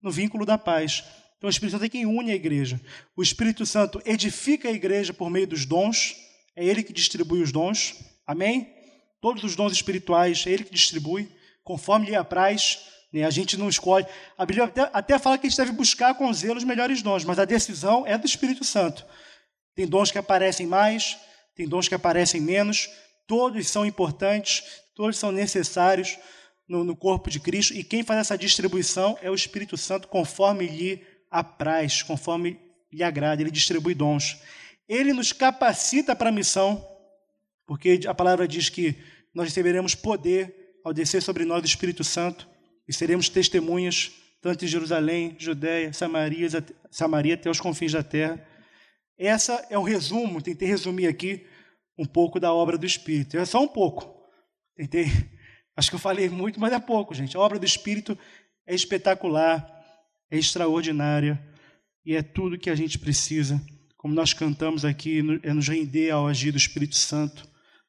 no 0.00 0.12
vínculo 0.12 0.46
da 0.46 0.56
paz. 0.56 1.02
Então 1.38 1.48
o 1.48 1.50
Espírito 1.50 1.72
Santo 1.72 1.86
é 1.86 1.88
quem 1.88 2.06
une 2.06 2.30
a 2.30 2.36
igreja. 2.36 2.80
O 3.16 3.22
Espírito 3.22 3.66
Santo 3.66 4.00
edifica 4.06 4.68
a 4.68 4.72
igreja 4.72 5.12
por 5.12 5.28
meio 5.28 5.48
dos 5.48 5.66
dons. 5.66 6.14
É 6.54 6.64
ele 6.64 6.84
que 6.84 6.92
distribui 6.92 7.42
os 7.42 7.50
dons. 7.50 7.96
Amém? 8.24 8.72
Todos 9.20 9.42
os 9.42 9.56
dons 9.56 9.72
espirituais, 9.72 10.46
é 10.46 10.50
ele 10.50 10.62
que 10.62 10.72
distribui 10.72 11.36
conforme 11.68 12.06
lhe 12.06 12.16
apraz. 12.16 12.86
Né? 13.12 13.24
A 13.24 13.30
gente 13.30 13.58
não 13.58 13.68
escolhe. 13.68 14.06
A 14.38 14.46
Bíblia 14.46 14.64
até, 14.64 14.88
até 14.90 15.18
fala 15.18 15.36
que 15.36 15.46
a 15.46 15.50
gente 15.50 15.58
deve 15.58 15.72
buscar 15.72 16.14
com 16.14 16.32
zelo 16.32 16.56
os 16.56 16.64
melhores 16.64 17.02
dons, 17.02 17.24
mas 17.24 17.38
a 17.38 17.44
decisão 17.44 18.06
é 18.06 18.16
do 18.16 18.26
Espírito 18.26 18.64
Santo. 18.64 19.04
Tem 19.74 19.86
dons 19.86 20.10
que 20.10 20.16
aparecem 20.16 20.66
mais, 20.66 21.18
tem 21.54 21.68
dons 21.68 21.86
que 21.86 21.94
aparecem 21.94 22.40
menos, 22.40 22.88
todos 23.26 23.68
são 23.68 23.84
importantes, 23.84 24.64
todos 24.94 25.18
são 25.18 25.30
necessários 25.30 26.18
no, 26.66 26.84
no 26.84 26.96
corpo 26.96 27.28
de 27.28 27.38
Cristo, 27.38 27.74
e 27.74 27.84
quem 27.84 28.02
faz 28.02 28.20
essa 28.20 28.38
distribuição 28.38 29.18
é 29.20 29.30
o 29.30 29.34
Espírito 29.34 29.76
Santo, 29.76 30.08
conforme 30.08 30.66
lhe 30.66 31.06
apraz, 31.30 32.02
conforme 32.02 32.58
lhe 32.90 33.02
agrada, 33.02 33.42
ele 33.42 33.50
distribui 33.50 33.94
dons. 33.94 34.38
Ele 34.88 35.12
nos 35.12 35.32
capacita 35.32 36.16
para 36.16 36.30
a 36.30 36.32
missão, 36.32 36.82
porque 37.66 38.00
a 38.06 38.14
palavra 38.14 38.48
diz 38.48 38.70
que 38.70 38.96
nós 39.34 39.48
receberemos 39.48 39.94
poder 39.94 40.57
ao 40.88 40.94
descer 40.94 41.22
sobre 41.22 41.44
nós 41.44 41.62
o 41.62 41.66
Espírito 41.66 42.02
Santo 42.02 42.48
e 42.88 42.92
seremos 42.94 43.28
testemunhas 43.28 44.10
tanto 44.40 44.64
em 44.64 44.68
Jerusalém, 44.68 45.36
Judéia, 45.38 45.92
Samaria, 45.92 46.48
Samaria 46.90 47.34
até 47.34 47.50
os 47.50 47.60
confins 47.60 47.92
da 47.92 48.02
terra. 48.02 48.42
Essa 49.18 49.66
é 49.68 49.78
um 49.78 49.82
resumo, 49.82 50.40
tentei 50.40 50.66
resumir 50.66 51.06
aqui 51.06 51.44
um 51.98 52.06
pouco 52.06 52.40
da 52.40 52.52
obra 52.52 52.78
do 52.78 52.86
Espírito. 52.86 53.36
É 53.36 53.44
só 53.44 53.62
um 53.62 53.68
pouco. 53.68 54.16
Tentei, 54.74 55.06
acho 55.76 55.90
que 55.90 55.96
eu 55.96 56.00
falei 56.00 56.28
muito, 56.30 56.58
mas 56.58 56.72
é 56.72 56.78
pouco, 56.78 57.12
gente. 57.14 57.36
A 57.36 57.40
obra 57.40 57.58
do 57.58 57.66
Espírito 57.66 58.16
é 58.66 58.74
espetacular, 58.74 59.68
é 60.30 60.38
extraordinária 60.38 61.38
e 62.06 62.14
é 62.14 62.22
tudo 62.22 62.58
que 62.58 62.70
a 62.70 62.74
gente 62.74 62.98
precisa. 62.98 63.60
Como 63.96 64.14
nós 64.14 64.32
cantamos 64.32 64.84
aqui, 64.84 65.18
é 65.42 65.52
nos 65.52 65.68
render 65.68 66.10
ao 66.10 66.28
agir 66.28 66.52
do 66.52 66.58
Espírito 66.58 66.96
Santo, 66.96 67.46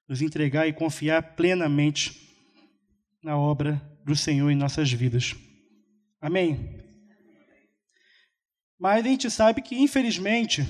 nos 0.07 0.21
entregar 0.21 0.67
e 0.67 0.73
confiar 0.73 1.35
plenamente 1.35 2.28
na 3.23 3.37
obra 3.37 3.81
do 4.05 4.15
Senhor 4.15 4.49
em 4.49 4.55
nossas 4.55 4.91
vidas. 4.91 5.35
Amém? 6.21 6.79
Mas 8.79 9.05
a 9.05 9.09
gente 9.09 9.29
sabe 9.29 9.61
que, 9.61 9.75
infelizmente, 9.75 10.63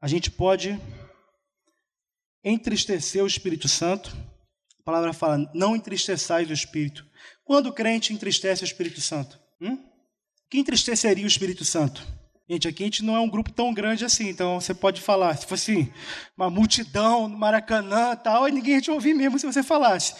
a 0.00 0.06
gente 0.06 0.30
pode 0.30 0.80
entristecer 2.44 3.22
o 3.22 3.26
Espírito 3.26 3.68
Santo. 3.68 4.16
A 4.80 4.82
palavra 4.84 5.12
fala: 5.12 5.50
não 5.52 5.74
entristeçais 5.74 6.48
o 6.48 6.52
Espírito. 6.52 7.04
Quando 7.44 7.66
o 7.66 7.72
crente 7.72 8.12
entristece 8.12 8.62
o 8.62 8.64
Espírito 8.64 9.00
Santo? 9.00 9.38
Hum? 9.60 9.84
Que 10.48 10.58
entristeceria 10.58 11.24
o 11.24 11.28
Espírito 11.28 11.64
Santo? 11.64 12.06
Gente, 12.48 12.68
aqui 12.68 12.84
a 12.84 12.86
gente 12.86 13.02
não 13.02 13.16
é 13.16 13.20
um 13.20 13.28
grupo 13.28 13.50
tão 13.50 13.74
grande 13.74 14.04
assim, 14.04 14.28
então 14.28 14.60
você 14.60 14.72
pode 14.72 15.00
falar. 15.00 15.36
Se 15.36 15.46
fosse 15.46 15.92
uma 16.36 16.48
multidão 16.48 17.26
no 17.26 17.36
Maracanã 17.36 18.12
e 18.12 18.16
tal, 18.16 18.46
ninguém 18.46 18.74
ia 18.74 18.80
te 18.80 18.90
ouvir 18.90 19.14
mesmo 19.14 19.36
se 19.36 19.46
você 19.46 19.64
falasse. 19.64 20.14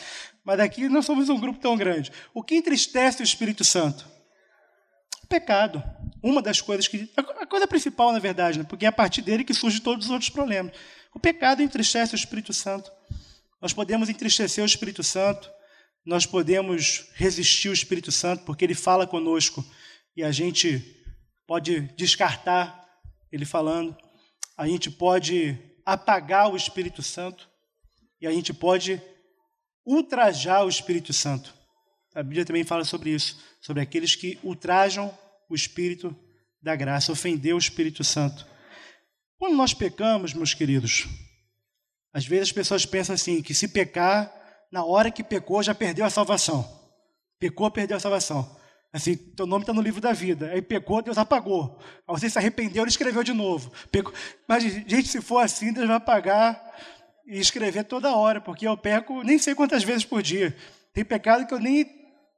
Mas 0.47 0.61
aqui 0.61 0.89
não 0.89 1.03
somos 1.03 1.29
um 1.29 1.41
grupo 1.41 1.59
tão 1.59 1.77
grande. 1.77 2.13
O 2.33 2.41
que 2.41 2.55
entristece 2.55 3.21
o 3.21 3.25
Espírito 3.25 3.65
Santo? 3.65 4.07
O 5.25 5.27
pecado. 5.27 5.83
Uma 6.23 6.41
das 6.41 6.61
coisas 6.61 6.87
que. 6.87 7.11
A 7.17 7.45
coisa 7.45 7.67
principal, 7.67 8.13
na 8.13 8.21
verdade, 8.21 8.61
né? 8.61 8.65
porque 8.65 8.85
é 8.85 8.89
a 8.89 8.93
partir 8.93 9.23
dele 9.23 9.43
que 9.43 9.53
surgem 9.53 9.81
todos 9.81 10.07
os 10.07 10.13
outros 10.13 10.31
problemas. 10.31 10.73
O 11.13 11.19
pecado 11.19 11.63
entristece 11.63 12.15
o 12.15 12.17
Espírito 12.17 12.53
Santo. 12.53 12.93
Nós 13.61 13.73
podemos 13.73 14.09
entristecer 14.09 14.63
o 14.63 14.67
Espírito 14.67 15.03
Santo, 15.03 15.51
nós 16.05 16.25
podemos 16.25 17.11
resistir 17.15 17.69
o 17.69 17.73
Espírito 17.73 18.13
Santo, 18.13 18.45
porque 18.45 18.65
ele 18.65 18.75
fala 18.75 19.05
conosco 19.05 19.65
e 20.17 20.23
a 20.23 20.31
gente 20.31 20.79
pode 21.45 21.81
descartar 21.97 22.87
ele 23.33 23.45
falando, 23.45 23.97
a 24.57 24.69
gente 24.69 24.91
pode 24.91 25.59
apagar 25.85 26.53
o 26.53 26.57
Espírito 26.57 27.03
Santo 27.03 27.49
e 28.21 28.27
a 28.27 28.31
gente 28.31 28.53
pode 28.55 29.03
ultrajar 29.87 30.65
o 30.65 30.69
Espírito 30.69 31.13
Santo. 31.13 31.55
A 32.15 32.23
Bíblia 32.23 32.45
também 32.45 32.65
fala 32.65 32.85
sobre 32.85 33.11
isso, 33.11 33.39
sobre 33.61 33.83
aqueles 33.83 34.17
que 34.17 34.39
ultrajam 34.43 35.17
o 35.49 35.55
Espírito 35.55 36.15
da 36.61 36.75
graça, 36.75 37.13
ofender 37.13 37.55
o 37.55 37.59
Espírito 37.59 38.03
Santo. 38.03 38.47
Quando 39.39 39.55
nós 39.55 39.73
pecamos, 39.73 40.35
meus 40.35 40.55
queridos, 40.55 41.07
às 42.13 42.27
vezes 42.27 42.49
as 42.49 42.53
pessoas 42.53 42.87
pensam 42.87 43.15
assim, 43.15 43.43
que 43.43 43.55
se 43.55 43.69
pecar, 43.69 44.33
na 44.73 44.85
hora 44.85 45.11
que 45.11 45.23
pecou, 45.23 45.63
já 45.63 45.75
perdeu 45.75 46.05
a 46.05 46.11
salvação. 46.11 46.67
Pecou, 47.39 47.71
perdeu 47.71 47.99
a 47.99 48.01
salvação. 48.01 48.57
Assim, 48.93 49.15
teu 49.15 49.47
nome 49.47 49.63
está 49.63 49.75
no 49.75 49.83
livro 49.83 50.01
da 50.01 50.13
vida. 50.13 50.51
Aí 50.51 50.63
pecou, 50.63 51.03
Deus 51.03 51.19
apagou. 51.19 51.79
Aí 52.09 52.19
você 52.19 52.31
se 52.31 52.39
arrependeu, 52.39 52.83
ele 52.83 52.91
escreveu 52.91 53.23
de 53.23 53.35
novo. 53.35 53.71
Pecou. 53.93 54.13
Mas, 54.49 54.63
gente, 54.63 55.07
se 55.09 55.21
for 55.21 55.41
assim, 55.41 55.73
Deus 55.73 55.87
vai 55.87 55.97
apagar 55.97 56.75
e 57.27 57.39
escrever 57.39 57.85
toda 57.85 58.15
hora, 58.15 58.41
porque 58.41 58.67
eu 58.67 58.77
peco 58.77 59.23
nem 59.23 59.39
sei 59.39 59.55
quantas 59.55 59.83
vezes 59.83 60.05
por 60.05 60.23
dia. 60.23 60.57
Tem 60.93 61.05
pecado 61.05 61.47
que 61.47 61.53
eu 61.53 61.59
nem, 61.59 61.85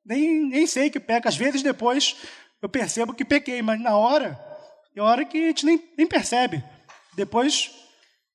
nem, 0.05 0.49
nem 0.49 0.67
sei 0.67 0.89
que 0.91 0.99
peco. 0.99 1.29
Às 1.29 1.37
vezes 1.37 1.63
depois 1.63 2.17
eu 2.63 2.69
percebo 2.69 3.15
que 3.15 3.25
pequei, 3.25 3.61
mas 3.63 3.81
na 3.81 3.97
hora, 3.97 4.39
é 4.97 5.01
hora 5.01 5.25
que 5.25 5.39
a 5.39 5.47
gente 5.49 5.67
nem, 5.67 5.83
nem 5.97 6.07
percebe. 6.07 6.65
Depois, 7.15 7.71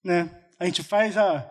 né, 0.04 0.30
a 0.60 0.66
gente 0.66 0.84
faz 0.84 1.18
a, 1.18 1.46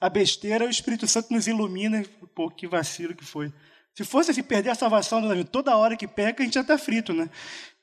a 0.00 0.08
besteira, 0.08 0.64
o 0.64 0.70
Espírito 0.70 1.06
Santo 1.06 1.32
nos 1.32 1.46
ilumina. 1.46 2.02
Pô, 2.34 2.50
que 2.50 2.66
vacilo 2.66 3.14
que 3.14 3.24
foi. 3.24 3.52
Se 3.94 4.04
fosse 4.04 4.30
assim, 4.30 4.42
perder 4.42 4.70
a 4.70 4.74
salvação 4.74 5.20
toda 5.44 5.76
hora 5.76 5.96
que 5.96 6.06
peca, 6.06 6.42
a 6.42 6.44
gente 6.44 6.54
já 6.54 6.60
está 6.60 6.78
frito, 6.78 7.12
né? 7.12 7.28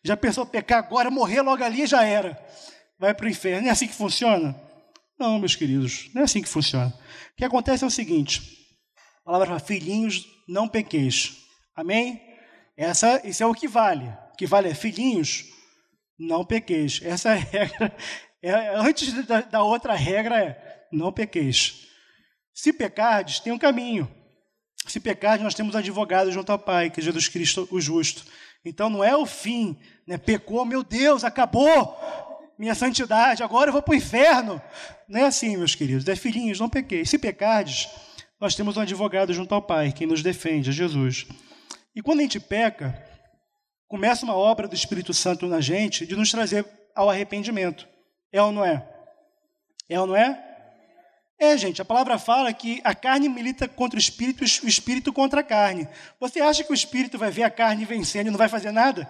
Já 0.03 0.15
pensou 0.15 0.45
pecar 0.45 0.79
agora, 0.79 1.11
morrer 1.11 1.41
logo 1.41 1.63
ali 1.63 1.85
já 1.85 2.03
era. 2.03 2.41
Vai 2.97 3.13
para 3.13 3.25
o 3.25 3.29
inferno. 3.29 3.63
Não 3.63 3.69
é 3.69 3.71
assim 3.71 3.87
que 3.87 3.93
funciona? 3.93 4.55
Não, 5.17 5.39
meus 5.39 5.55
queridos, 5.55 6.09
não 6.13 6.21
é 6.21 6.25
assim 6.25 6.41
que 6.41 6.49
funciona. 6.49 6.93
O 7.33 7.35
que 7.37 7.45
acontece 7.45 7.83
é 7.83 7.87
o 7.87 7.91
seguinte: 7.91 8.41
A 9.21 9.25
palavra 9.25 9.47
fala, 9.47 9.59
filhinhos, 9.59 10.25
não 10.47 10.67
pequeis. 10.67 11.37
Amém? 11.75 12.21
Essa, 12.77 13.25
isso 13.25 13.41
é 13.41 13.45
o 13.45 13.53
que 13.53 13.67
vale. 13.67 14.07
O 14.33 14.37
que 14.37 14.45
vale 14.45 14.69
é 14.69 14.75
filhinhos, 14.75 15.45
não 16.19 16.45
pequeis. 16.45 16.99
Essa 17.03 17.33
regra. 17.35 17.95
É, 18.41 18.75
antes 18.75 19.25
da, 19.25 19.41
da 19.41 19.63
outra 19.63 19.93
regra 19.93 20.39
é 20.39 20.85
não 20.91 21.11
pequeis. 21.11 21.87
Se 22.53 22.71
pecardes, 22.71 23.39
tem 23.39 23.51
um 23.51 23.57
caminho. 23.57 24.09
Se 24.87 24.99
pecardes, 24.99 25.43
nós 25.43 25.55
temos 25.55 25.75
advogado 25.75 26.31
junto 26.31 26.51
ao 26.51 26.59
Pai, 26.59 26.89
que 26.89 26.99
é 26.99 27.03
Jesus 27.03 27.27
Cristo, 27.27 27.67
o 27.71 27.81
justo. 27.81 28.23
Então 28.63 28.89
não 28.89 29.03
é 29.03 29.15
o 29.15 29.25
fim, 29.25 29.77
né? 30.07 30.17
Pecou, 30.17 30.65
meu 30.65 30.83
Deus, 30.83 31.23
acabou 31.23 31.97
minha 32.57 32.75
santidade, 32.75 33.43
agora 33.43 33.69
eu 33.69 33.73
vou 33.73 33.81
para 33.81 33.91
o 33.91 33.95
inferno. 33.95 34.61
Não 35.07 35.19
é 35.19 35.23
assim, 35.25 35.57
meus 35.57 35.75
queridos. 35.75 36.07
É 36.07 36.15
filhinhos, 36.15 36.59
não 36.59 36.69
pequei. 36.69 37.05
Se 37.05 37.17
pecardes, 37.17 37.89
nós 38.39 38.55
temos 38.55 38.77
um 38.77 38.81
advogado 38.81 39.33
junto 39.33 39.53
ao 39.53 39.61
Pai, 39.61 39.91
quem 39.91 40.07
nos 40.07 40.21
defende, 40.21 40.69
é 40.69 40.73
Jesus. 40.73 41.25
E 41.95 42.01
quando 42.01 42.19
a 42.19 42.23
gente 42.23 42.39
peca, 42.39 43.01
começa 43.87 44.25
uma 44.25 44.35
obra 44.35 44.67
do 44.67 44.75
Espírito 44.75 45.13
Santo 45.13 45.47
na 45.47 45.61
gente 45.61 46.05
de 46.05 46.15
nos 46.15 46.31
trazer 46.31 46.65
ao 46.95 47.09
arrependimento. 47.09 47.87
É 48.31 48.41
ou 48.41 48.51
não 48.51 48.65
é? 48.65 48.87
É 49.89 49.99
ou 49.99 50.07
não 50.07 50.15
é? 50.15 50.41
É, 51.37 51.57
gente, 51.57 51.81
a 51.81 51.85
palavra 51.85 52.17
fala 52.17 52.51
que 52.53 52.79
a 52.83 52.95
carne 52.95 53.27
milita 53.27 53.67
contra 53.67 53.97
o 53.97 53.99
espírito 53.99 54.43
e 54.43 54.65
o 54.65 54.67
espírito 54.67 55.11
contra 55.11 55.41
a 55.41 55.43
carne. 55.43 55.87
Você 56.19 56.39
acha 56.39 56.63
que 56.63 56.71
o 56.71 56.73
espírito 56.73 57.17
vai 57.17 57.29
ver 57.29 57.43
a 57.43 57.49
carne 57.49 57.83
vencendo 57.83 58.27
e 58.27 58.31
não 58.31 58.37
vai 58.37 58.47
fazer 58.47 58.71
nada? 58.71 59.09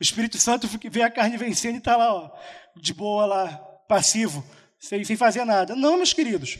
O 0.00 0.02
Espírito 0.02 0.38
Santo 0.38 0.68
vê 0.90 1.02
a 1.02 1.10
carne 1.10 1.36
vencendo 1.36 1.76
e 1.76 1.78
está 1.78 1.96
lá, 1.96 2.12
ó, 2.12 2.30
de 2.76 2.92
boa 2.92 3.26
lá, 3.26 3.48
passivo, 3.88 4.44
sem, 4.78 5.04
sem 5.04 5.16
fazer 5.16 5.44
nada. 5.44 5.76
Não, 5.76 5.96
meus 5.96 6.12
queridos. 6.12 6.58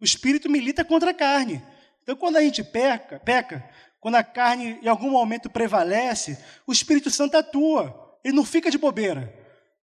O 0.00 0.04
espírito 0.04 0.50
milita 0.50 0.84
contra 0.84 1.10
a 1.10 1.14
carne. 1.14 1.62
Então, 2.02 2.16
quando 2.16 2.36
a 2.36 2.42
gente 2.42 2.64
peca, 2.64 3.20
peca, 3.20 3.64
quando 4.00 4.16
a 4.16 4.24
carne 4.24 4.80
em 4.82 4.88
algum 4.88 5.10
momento 5.10 5.48
prevalece, 5.48 6.36
o 6.66 6.72
Espírito 6.72 7.08
Santo 7.08 7.36
atua. 7.36 8.18
Ele 8.24 8.34
não 8.34 8.44
fica 8.44 8.68
de 8.68 8.76
bobeira. 8.76 9.32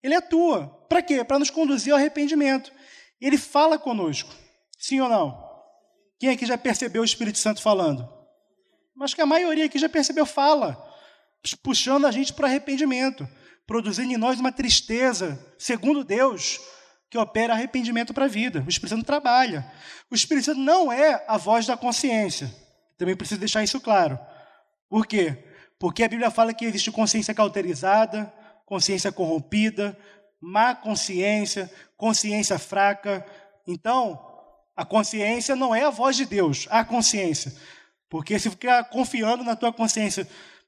Ele 0.01 0.15
atua. 0.15 0.67
Para 0.89 1.03
quê? 1.03 1.23
Para 1.23 1.37
nos 1.37 1.51
conduzir 1.51 1.93
ao 1.93 1.99
arrependimento. 1.99 2.71
Ele 3.21 3.37
fala 3.37 3.77
conosco. 3.77 4.33
Sim 4.75 5.01
ou 5.01 5.09
não? 5.09 5.47
Quem 6.19 6.29
aqui 6.29 6.47
já 6.47 6.57
percebeu 6.57 7.03
o 7.03 7.05
Espírito 7.05 7.37
Santo 7.37 7.61
falando? 7.61 8.11
Acho 8.99 9.15
que 9.15 9.21
a 9.21 9.25
maioria 9.27 9.65
aqui 9.65 9.77
já 9.77 9.87
percebeu, 9.87 10.25
fala, 10.25 10.86
puxando 11.61 12.05
a 12.05 12.11
gente 12.11 12.33
para 12.33 12.47
arrependimento, 12.47 13.27
produzindo 13.65 14.13
em 14.13 14.17
nós 14.17 14.39
uma 14.39 14.51
tristeza, 14.51 15.39
segundo 15.57 16.03
Deus, 16.03 16.59
que 17.09 17.17
opera 17.17 17.53
arrependimento 17.53 18.13
para 18.13 18.25
a 18.25 18.29
vida. 18.29 18.63
O 18.65 18.69
Espírito 18.69 18.95
Santo 18.95 19.05
trabalha. 19.05 19.69
O 20.11 20.15
Espírito 20.15 20.45
Santo 20.45 20.59
não 20.59 20.91
é 20.91 21.23
a 21.27 21.37
voz 21.37 21.65
da 21.65 21.77
consciência. 21.77 22.53
Também 22.97 23.15
preciso 23.15 23.39
deixar 23.39 23.63
isso 23.63 23.79
claro. 23.79 24.19
Por 24.89 25.05
quê? 25.05 25.45
Porque 25.79 26.03
a 26.03 26.09
Bíblia 26.09 26.31
fala 26.31 26.53
que 26.53 26.65
existe 26.65 26.91
consciência 26.91 27.33
cauterizada, 27.33 28.33
consciência 28.65 29.11
corrompida, 29.11 29.97
má 30.41 30.75
consciência, 30.75 31.71
consciência 31.95 32.57
fraca. 32.57 33.25
Então, 33.65 34.19
a 34.75 34.85
consciência 34.85 35.55
não 35.55 35.73
é 35.73 35.83
a 35.83 35.89
voz 35.89 36.15
de 36.15 36.25
Deus, 36.25 36.67
a 36.69 36.83
consciência. 36.83 37.53
Porque 38.09 38.37
se 38.39 38.49
ficar 38.49 38.83
confiando 38.85 39.43
na 39.43 39.55
tua 39.55 39.71
consciência, 39.71 40.27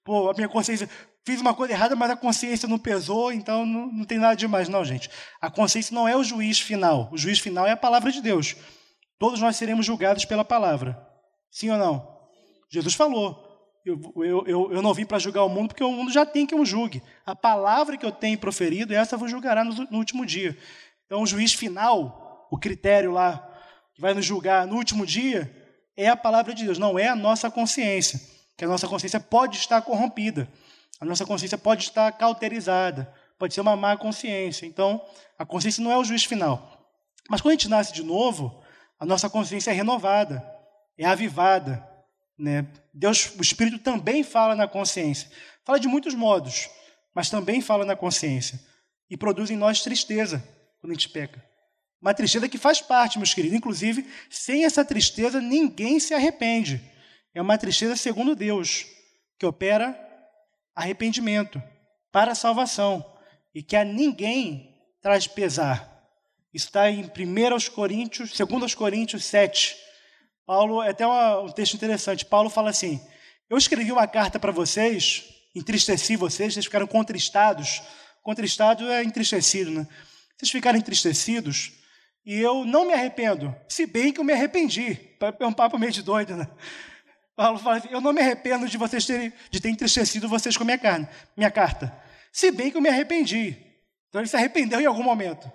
pô, 0.10 0.28
a 0.28 0.34
minha 0.34 0.50
consciência, 0.50 0.90
fiz 1.24 1.40
uma 1.40 1.54
coisa 1.54 1.72
errada, 1.72 1.96
mas 1.96 2.10
a 2.10 2.16
consciência 2.16 2.68
não 2.68 2.80
pesou, 2.80 3.32
então 3.32 3.64
não, 3.64 3.86
não 3.92 4.04
tem 4.04 4.18
nada 4.18 4.36
demais. 4.36 4.68
Não, 4.68 4.84
gente. 4.84 5.08
A 5.40 5.52
consciência 5.52 5.94
não 5.94 6.08
é 6.08 6.18
o 6.18 6.24
juiz 6.24 6.60
final. 6.60 7.08
O 7.12 7.18
juiz 7.18 7.38
final 7.38 7.68
é 7.68 7.72
a 7.72 7.78
palavra 7.78 8.12
de 8.12 8.20
Deus. 8.20 8.56
Todos 9.20 9.40
nós 9.40 9.56
seremos 9.56 9.86
julgados 9.86 10.26
pela 10.26 10.44
palavra. 10.44 11.00
Sim 11.52 11.70
ou 11.70 11.78
não? 11.78 12.20
Jesus 12.72 12.96
falou. 12.96 13.48
Eu, 13.86 14.02
eu, 14.16 14.44
eu, 14.48 14.74
eu 14.74 14.82
não 14.82 14.96
vim 14.96 15.06
para 15.06 15.20
julgar 15.20 15.44
o 15.44 15.50
mundo, 15.50 15.68
porque 15.68 15.84
o 15.84 15.92
mundo 15.92 16.12
já 16.12 16.26
tem 16.26 16.48
que 16.48 16.56
eu 16.56 16.66
julgue. 16.66 17.04
A 17.24 17.36
palavra 17.36 17.96
que 17.96 18.06
eu 18.06 18.12
tenho 18.12 18.40
proferido, 18.40 18.96
essa 18.96 19.16
vos 19.16 19.30
julgará 19.30 19.64
no, 19.64 19.76
no 19.92 20.00
último 20.00 20.26
dia. 20.26 20.58
Então, 21.06 21.22
o 21.22 21.28
juiz 21.28 21.54
final, 21.54 22.48
o 22.50 22.58
critério 22.58 23.12
lá, 23.12 23.48
que 23.94 24.02
vai 24.02 24.16
nos 24.16 24.26
julgar 24.26 24.66
no 24.66 24.76
último 24.76 25.06
dia, 25.06 25.56
é 25.96 26.10
a 26.10 26.18
palavra 26.18 26.56
de 26.56 26.66
Deus, 26.66 26.80
não 26.80 26.98
é 26.98 27.08
a 27.08 27.16
nossa 27.16 27.52
consciência. 27.52 28.39
Que 28.60 28.66
a 28.66 28.68
nossa 28.68 28.90
consciência 28.90 29.22
pode 29.22 29.56
estar 29.56 29.82
corrompida. 29.82 30.46
A 31.00 31.06
nossa 31.06 31.26
consciência 31.26 31.58
pode 31.58 31.84
estar 31.84 32.12
cauterizada, 32.12 33.10
pode 33.38 33.54
ser 33.54 33.62
uma 33.62 33.74
má 33.74 33.96
consciência. 33.96 34.66
Então, 34.66 35.02
a 35.38 35.46
consciência 35.46 35.82
não 35.82 35.90
é 35.90 35.98
o 35.98 36.04
juiz 36.04 36.26
final. 36.26 36.92
Mas 37.30 37.40
quando 37.40 37.54
a 37.54 37.56
gente 37.56 37.70
nasce 37.70 37.94
de 37.94 38.04
novo, 38.04 38.62
a 39.00 39.06
nossa 39.06 39.30
consciência 39.30 39.72
é 39.72 39.74
renovada, 39.74 40.46
é 40.98 41.06
avivada. 41.06 41.88
Né? 42.38 42.68
Deus, 42.94 43.34
o 43.38 43.42
Espírito 43.42 43.80
também 43.80 44.24
fala 44.24 44.58
na 44.58 44.68
consciência. 44.68 45.30
Fala 45.64 45.80
de 45.80 45.88
muitos 45.88 46.14
modos, 46.14 46.70
mas 47.16 47.30
também 47.30 47.62
fala 47.62 47.86
na 47.86 47.96
consciência. 47.96 48.60
E 49.10 49.16
produz 49.16 49.50
em 49.50 49.56
nós 49.56 49.82
tristeza 49.82 50.44
quando 50.82 50.92
a 50.92 50.96
gente 50.96 51.08
peca. 51.08 51.42
Uma 52.02 52.14
tristeza 52.14 52.50
que 52.50 52.58
faz 52.58 52.82
parte, 52.82 53.20
meus 53.20 53.34
queridos. 53.34 53.58
Inclusive, 53.58 54.06
sem 54.30 54.66
essa 54.66 54.84
tristeza, 54.84 55.40
ninguém 55.40 55.98
se 55.98 56.14
arrepende. 56.14 56.99
É 57.34 57.42
uma 57.42 57.58
tristeza 57.58 57.96
segundo 57.96 58.36
Deus, 58.36 58.86
que 59.38 59.46
opera 59.46 59.98
arrependimento 60.76 61.62
para 62.12 62.32
a 62.32 62.36
salvação 62.36 63.06
e 63.54 63.62
que 63.62 63.76
a 63.76 63.84
ninguém 63.84 64.76
traz 65.02 65.28
pesar. 65.28 66.00
Isso 66.54 66.68
está 66.68 66.90
em 66.90 67.04
1 67.04 67.72
Coríntios, 67.74 68.36
2 68.36 68.76
Coríntios 68.76 69.24
7. 69.26 69.78
Paulo, 70.46 70.82
é 70.82 70.90
até 70.90 71.06
uma, 71.06 71.42
um 71.42 71.52
texto 71.52 71.76
interessante. 71.76 72.26
Paulo 72.26 72.50
fala 72.50 72.72
assim: 72.72 73.00
Eu 73.50 73.58
escrevi 73.58 73.92
uma 73.92 74.08
carta 74.08 74.40
para 74.40 74.52
vocês, 74.52 75.26
entristeci 75.54 76.16
vocês, 76.16 76.54
vocês 76.54 76.66
ficaram 76.66 76.88
contristados. 76.88 77.84
Contristado 78.24 78.90
é 78.92 79.04
entristecido, 79.04 79.72
né? 79.72 79.88
Vocês 80.38 80.52
ficaram 80.52 80.80
entristecidos 80.80 81.72
e 82.26 82.40
eu 82.40 82.66
não 82.66 82.86
me 82.86 82.94
arrependo, 82.94 83.56
se 83.68 83.86
bem 83.86 84.12
que 84.12 84.20
eu 84.20 84.24
me 84.24 84.34
arrependi. 84.34 84.98
É 85.40 85.46
um 85.46 85.54
papo 85.54 85.78
meio 85.78 85.92
de 85.92 86.02
doido, 86.02 86.36
né? 86.36 86.48
Paulo 87.40 87.58
fala 87.58 87.78
assim, 87.78 87.88
eu 87.90 88.02
não 88.02 88.12
me 88.12 88.20
arrependo 88.20 88.68
de 88.68 88.78
vocês 88.78 89.06
terem, 89.06 89.32
de 89.50 89.62
ter 89.62 89.70
entristecido 89.70 90.28
vocês 90.28 90.58
com 90.58 90.66
minha, 90.66 90.78
carne, 90.78 91.08
minha 91.38 91.50
carta. 91.50 91.98
Se 92.34 92.52
bem 92.52 92.70
que 92.70 92.76
eu 92.76 92.82
me 92.82 92.90
arrependi. 92.90 93.56
Então 94.10 94.20
ele 94.20 94.28
se 94.28 94.36
arrependeu 94.36 94.82
em 94.82 94.86
algum 94.86 95.04
momento. 95.04 95.50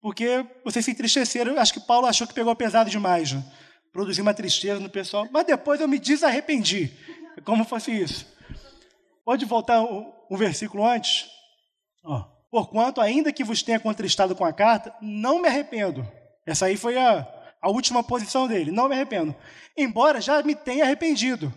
Porque 0.00 0.42
vocês 0.64 0.82
se 0.82 0.90
entristeceram, 0.90 1.60
acho 1.60 1.74
que 1.74 1.80
Paulo 1.80 2.06
achou 2.06 2.26
que 2.26 2.32
pegou 2.32 2.56
pesado 2.56 2.88
demais. 2.88 3.32
Né? 3.32 3.44
Produziu 3.92 4.22
uma 4.22 4.32
tristeza 4.32 4.80
no 4.80 4.88
pessoal. 4.88 5.28
Mas 5.30 5.44
depois 5.44 5.78
eu 5.82 5.86
me 5.86 5.98
desarrependi. 5.98 6.90
É 7.36 7.42
como 7.42 7.62
fosse 7.62 7.90
isso. 7.90 8.26
Pode 9.22 9.44
voltar 9.44 9.82
um, 9.82 10.10
um 10.30 10.36
versículo 10.38 10.86
antes? 10.86 11.26
Ó. 12.06 12.24
Porquanto, 12.50 13.02
ainda 13.02 13.30
que 13.34 13.44
vos 13.44 13.62
tenha 13.62 13.78
contristado 13.78 14.34
com 14.34 14.46
a 14.46 14.52
carta, 14.54 14.94
não 15.02 15.42
me 15.42 15.48
arrependo. 15.48 16.10
Essa 16.46 16.64
aí 16.64 16.78
foi 16.78 16.96
a, 16.96 17.28
a 17.60 17.70
última 17.70 18.02
posição 18.02 18.46
dele. 18.46 18.70
Não 18.70 18.88
me 18.88 18.94
arrependo. 18.94 19.34
Embora 19.76 20.20
já 20.20 20.42
me 20.42 20.54
tenha 20.54 20.84
arrependido. 20.84 21.52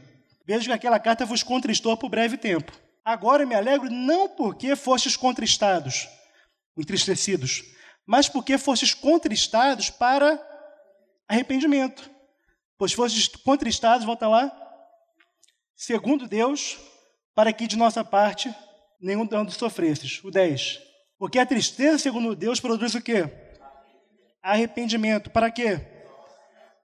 Vejo 0.45 0.65
que 0.65 0.73
aquela 0.73 0.99
carta 0.99 1.25
vos 1.25 1.43
contristou 1.43 1.95
por 1.95 2.09
breve 2.09 2.37
tempo. 2.37 2.71
Agora 3.03 3.45
me 3.45 3.55
alegro 3.55 3.89
não 3.89 4.29
porque 4.29 4.75
fostes 4.75 5.15
contristados, 5.15 6.07
entristecidos, 6.77 7.63
mas 8.05 8.29
porque 8.29 8.57
fostes 8.57 8.93
contristados 8.93 9.89
para 9.89 10.39
arrependimento. 11.27 12.09
Pois 12.77 12.93
fostes 12.93 13.27
contristados, 13.27 14.05
volta 14.05 14.27
lá, 14.27 14.51
segundo 15.75 16.27
Deus, 16.27 16.77
para 17.33 17.53
que 17.53 17.65
de 17.65 17.77
nossa 17.77 18.03
parte 18.03 18.53
nenhum 18.99 19.25
dano 19.25 19.49
sofresses. 19.49 20.23
O 20.23 20.29
10. 20.29 20.79
Porque 21.17 21.39
a 21.39 21.45
tristeza, 21.45 21.97
segundo 21.97 22.35
Deus, 22.35 22.59
produz 22.59 22.93
o 22.95 23.01
quê? 23.01 23.29
Arrependimento. 24.43 25.29
Para 25.29 25.51
quê? 25.51 25.79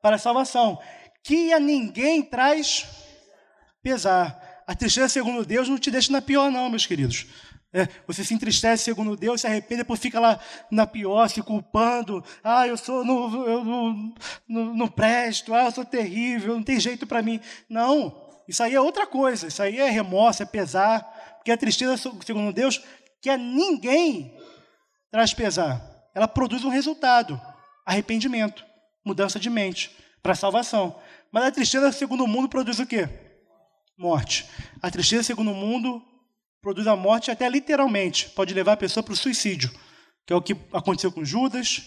Para 0.02 0.16
a 0.16 0.20
salvação, 0.20 0.80
que 1.24 1.52
a 1.52 1.60
ninguém 1.60 2.22
traz 2.22 2.86
pesar. 3.82 4.64
A 4.66 4.76
tristeza, 4.76 5.10
segundo 5.10 5.46
Deus, 5.46 5.70
não 5.70 5.78
te 5.78 5.90
deixa 5.90 6.12
na 6.12 6.22
pior, 6.22 6.52
não, 6.52 6.70
meus 6.70 6.86
queridos. 6.86 7.26
É, 7.74 7.88
você 8.08 8.24
se 8.24 8.34
entristece 8.34 8.86
segundo 8.86 9.16
Deus, 9.16 9.42
se 9.42 9.48
arrepende, 9.48 9.82
depois 9.82 10.00
fica 10.00 10.20
lá 10.20 10.40
na 10.72 10.88
pior, 10.88 11.30
se 11.30 11.42
culpando. 11.42 12.24
Ah, 12.44 12.68
eu 12.68 12.78
sou, 12.78 13.04
não, 13.04 13.46
eu 13.46 13.64
não, 13.64 14.76
não 14.76 14.88
presto, 14.88 15.54
ah, 15.54 15.66
eu 15.66 15.72
sou 15.72 15.86
terrível, 15.86 16.56
não 16.56 16.64
tem 16.64 16.80
jeito 16.80 17.06
para 17.06 17.22
mim. 17.22 17.40
Não, 17.70 18.26
isso 18.48 18.64
aí 18.64 18.74
é 18.74 18.82
outra 18.82 19.06
coisa, 19.06 19.48
isso 19.48 19.62
aí 19.62 19.80
é 19.80 19.90
remorso, 19.90 20.44
é 20.44 20.46
pesar, 20.46 21.02
porque 21.36 21.52
a 21.52 21.58
tristeza, 21.58 21.98
segundo 22.26 22.54
Deus, 22.54 22.82
que 23.22 23.30
a 23.30 23.38
ninguém 23.38 24.34
traz 25.12 25.34
pesar. 25.34 25.82
Ela 26.16 26.28
produz 26.28 26.64
um 26.64 26.70
resultado, 26.70 27.40
arrependimento 27.86 28.67
mudança 29.08 29.40
de 29.40 29.50
mente, 29.50 29.96
para 30.22 30.36
salvação. 30.36 31.00
Mas 31.32 31.46
a 31.46 31.52
tristeza 31.52 31.92
segundo 31.92 32.24
o 32.24 32.28
mundo 32.28 32.50
produz 32.50 32.80
o 32.80 32.86
quê? 32.86 33.10
Morte. 33.98 34.46
A 34.82 34.92
tristeza 34.92 35.24
segundo 35.24 35.52
o 35.52 35.56
mundo 35.56 36.04
produz 36.62 36.86
a 36.88 36.96
morte 36.96 37.32
até 37.32 37.48
literalmente, 37.50 38.30
pode 38.30 38.54
levar 38.54 38.74
a 38.74 38.78
pessoa 38.78 39.04
para 39.04 39.14
o 39.14 39.18
suicídio, 39.18 39.72
que 40.26 40.34
é 40.34 40.36
o 40.36 40.42
que 40.42 40.56
aconteceu 40.74 41.12
com 41.12 41.24
Judas, 41.24 41.82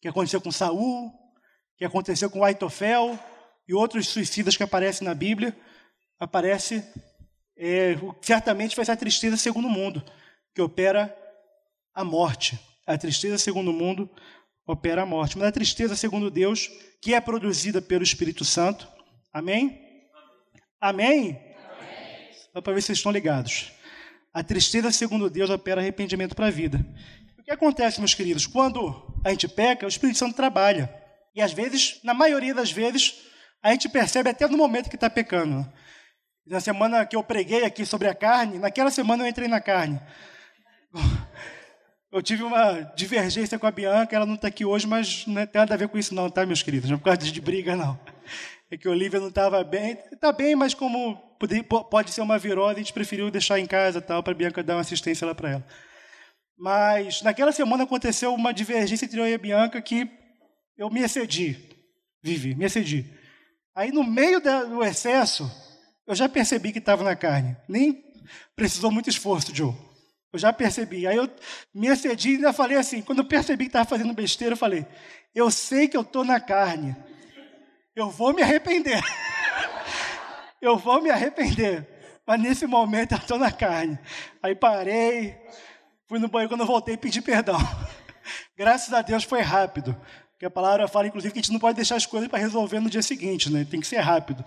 que 0.00 0.08
aconteceu 0.08 0.40
com 0.40 0.50
Saul, 0.50 1.12
que 1.76 1.84
aconteceu 1.84 2.30
com 2.30 2.44
Aitofel 2.44 3.18
e 3.68 3.74
outros 3.74 4.08
suicidas 4.08 4.56
que 4.56 4.62
aparecem 4.62 5.06
na 5.06 5.14
Bíblia, 5.14 5.54
aparece 6.18 6.82
é, 7.56 7.96
certamente 8.22 8.76
vai 8.76 8.84
ser 8.84 8.92
a 8.92 8.96
tristeza 8.96 9.36
segundo 9.36 9.66
o 9.66 9.70
mundo, 9.70 10.02
que 10.54 10.62
opera 10.62 11.14
a 11.92 12.04
morte. 12.04 12.58
A 12.86 12.96
tristeza 12.96 13.36
segundo 13.36 13.70
o 13.70 13.74
mundo 13.74 14.08
opera 14.68 15.02
a 15.02 15.06
morte. 15.06 15.38
Mas 15.38 15.48
a 15.48 15.52
tristeza 15.52 15.96
segundo 15.96 16.30
Deus, 16.30 16.70
que 17.00 17.14
é 17.14 17.20
produzida 17.20 17.80
pelo 17.80 18.04
Espírito 18.04 18.44
Santo. 18.44 18.86
Amém? 19.32 19.80
Amém? 20.80 21.30
Amém. 21.30 22.30
Só 22.52 22.60
para 22.60 22.74
ver 22.74 22.82
se 22.82 22.88
vocês 22.88 22.98
estão 22.98 23.10
ligados. 23.10 23.72
A 24.32 24.44
tristeza 24.44 24.92
segundo 24.92 25.30
Deus 25.30 25.48
opera 25.50 25.80
arrependimento 25.80 26.36
para 26.36 26.48
a 26.48 26.50
vida. 26.50 26.84
O 27.38 27.42
que 27.42 27.50
acontece, 27.50 27.98
meus 27.98 28.14
queridos? 28.14 28.46
Quando 28.46 29.20
a 29.24 29.30
gente 29.30 29.48
peca, 29.48 29.86
o 29.86 29.88
Espírito 29.88 30.18
Santo 30.18 30.36
trabalha. 30.36 30.94
E 31.34 31.40
às 31.40 31.52
vezes, 31.52 31.98
na 32.04 32.12
maioria 32.12 32.54
das 32.54 32.70
vezes, 32.70 33.22
a 33.62 33.72
gente 33.72 33.88
percebe 33.88 34.28
até 34.28 34.46
no 34.46 34.58
momento 34.58 34.90
que 34.90 34.96
está 34.96 35.08
pecando. 35.08 35.66
Na 36.46 36.60
semana 36.60 37.04
que 37.06 37.16
eu 37.16 37.22
preguei 37.22 37.64
aqui 37.64 37.86
sobre 37.86 38.08
a 38.08 38.14
carne, 38.14 38.58
naquela 38.58 38.90
semana 38.90 39.24
eu 39.24 39.28
entrei 39.28 39.48
na 39.48 39.60
carne. 39.60 40.00
Eu 42.10 42.22
tive 42.22 42.42
uma 42.42 42.80
divergência 42.96 43.58
com 43.58 43.66
a 43.66 43.70
Bianca, 43.70 44.16
ela 44.16 44.24
não 44.24 44.34
está 44.34 44.48
aqui 44.48 44.64
hoje, 44.64 44.86
mas 44.86 45.26
não 45.26 45.34
tem 45.46 45.60
nada 45.60 45.74
a 45.74 45.76
ver 45.76 45.88
com 45.88 45.98
isso 45.98 46.14
não, 46.14 46.30
tá, 46.30 46.46
meus 46.46 46.62
queridos? 46.62 46.88
Não 46.88 46.96
é 46.96 46.98
por 46.98 47.04
causa 47.04 47.20
de 47.20 47.40
briga, 47.40 47.76
não. 47.76 48.00
É 48.70 48.78
que 48.78 48.88
a 48.88 48.90
Olivia 48.90 49.20
não 49.20 49.28
estava 49.28 49.62
bem. 49.62 49.98
Está 50.10 50.32
bem, 50.32 50.56
mas 50.56 50.72
como 50.72 51.16
pode 51.90 52.10
ser 52.10 52.22
uma 52.22 52.38
virose, 52.38 52.76
a 52.76 52.78
gente 52.78 52.92
preferiu 52.94 53.30
deixar 53.30 53.58
em 53.58 53.66
casa 53.66 54.00
tal, 54.00 54.22
para 54.22 54.32
a 54.32 54.36
Bianca 54.36 54.62
dar 54.62 54.74
uma 54.74 54.80
assistência 54.80 55.26
lá 55.26 55.34
para 55.34 55.50
ela. 55.50 55.66
Mas 56.56 57.22
naquela 57.22 57.52
semana 57.52 57.84
aconteceu 57.84 58.34
uma 58.34 58.52
divergência 58.52 59.04
entre 59.04 59.20
eu 59.20 59.26
e 59.26 59.34
a 59.34 59.38
Bianca 59.38 59.80
que 59.80 60.10
eu 60.78 60.90
me 60.90 61.00
excedi, 61.00 61.56
Vivi, 62.22 62.54
me 62.54 62.64
excedi. 62.64 63.06
Aí 63.76 63.92
no 63.92 64.02
meio 64.02 64.40
do 64.40 64.82
excesso, 64.82 65.50
eu 66.06 66.14
já 66.14 66.28
percebi 66.28 66.72
que 66.72 66.78
estava 66.78 67.04
na 67.04 67.14
carne. 67.14 67.56
Nem 67.68 68.02
precisou 68.56 68.90
muito 68.90 69.10
esforço, 69.10 69.54
Joe. 69.54 69.87
Eu 70.32 70.38
já 70.38 70.52
percebi. 70.52 71.06
Aí 71.06 71.16
eu 71.16 71.30
me 71.74 71.88
excedi 71.88 72.32
e 72.32 72.34
ainda 72.36 72.52
falei 72.52 72.76
assim, 72.76 73.00
quando 73.02 73.20
eu 73.20 73.24
percebi 73.24 73.64
que 73.64 73.70
estava 73.70 73.88
fazendo 73.88 74.12
besteira, 74.12 74.52
eu 74.52 74.58
falei, 74.58 74.86
eu 75.34 75.50
sei 75.50 75.88
que 75.88 75.96
eu 75.96 76.02
estou 76.02 76.24
na 76.24 76.38
carne. 76.40 76.96
Eu 77.96 78.10
vou 78.10 78.34
me 78.34 78.42
arrepender. 78.42 79.02
eu 80.60 80.76
vou 80.76 81.00
me 81.00 81.10
arrepender. 81.10 81.86
Mas 82.26 82.40
nesse 82.40 82.66
momento 82.66 83.12
eu 83.12 83.18
estou 83.18 83.38
na 83.38 83.50
carne. 83.50 83.98
Aí 84.42 84.54
parei, 84.54 85.34
fui 86.06 86.18
no 86.18 86.28
banheiro, 86.28 86.50
quando 86.50 86.60
eu 86.60 86.66
voltei, 86.66 86.96
pedi 86.96 87.22
perdão. 87.22 87.58
Graças 88.56 88.92
a 88.92 89.00
Deus 89.00 89.24
foi 89.24 89.40
rápido. 89.40 89.96
Porque 90.32 90.46
a 90.46 90.50
palavra 90.50 90.86
fala, 90.86 91.08
inclusive, 91.08 91.32
que 91.32 91.40
a 91.40 91.42
gente 91.42 91.52
não 91.52 91.58
pode 91.58 91.74
deixar 91.74 91.96
as 91.96 92.06
coisas 92.06 92.28
para 92.28 92.38
resolver 92.38 92.78
no 92.78 92.90
dia 92.90 93.02
seguinte, 93.02 93.50
né? 93.50 93.66
Tem 93.68 93.80
que 93.80 93.86
ser 93.86 93.98
rápido. 93.98 94.44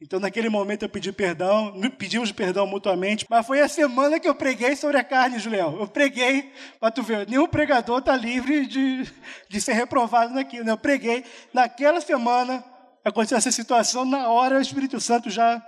Então, 0.00 0.18
naquele 0.18 0.48
momento, 0.48 0.82
eu 0.82 0.88
pedi 0.88 1.12
perdão, 1.12 1.72
pedimos 1.96 2.32
perdão 2.32 2.66
mutuamente, 2.66 3.24
mas 3.30 3.46
foi 3.46 3.60
a 3.60 3.68
semana 3.68 4.18
que 4.18 4.28
eu 4.28 4.34
preguei 4.34 4.74
sobre 4.76 4.98
a 4.98 5.04
carne, 5.04 5.38
Julião. 5.38 5.78
Eu 5.78 5.86
preguei, 5.86 6.52
para 6.80 6.90
tu 6.90 7.02
ver, 7.02 7.28
nenhum 7.28 7.46
pregador 7.46 8.00
está 8.00 8.16
livre 8.16 8.66
de, 8.66 9.08
de 9.48 9.60
ser 9.60 9.72
reprovado 9.72 10.34
naquilo. 10.34 10.64
Né? 10.64 10.72
Eu 10.72 10.78
preguei, 10.78 11.24
naquela 11.52 12.00
semana, 12.00 12.62
aconteceu 13.04 13.38
essa 13.38 13.52
situação, 13.52 14.04
na 14.04 14.28
hora 14.28 14.58
o 14.58 14.60
Espírito 14.60 15.00
Santo 15.00 15.30
já 15.30 15.64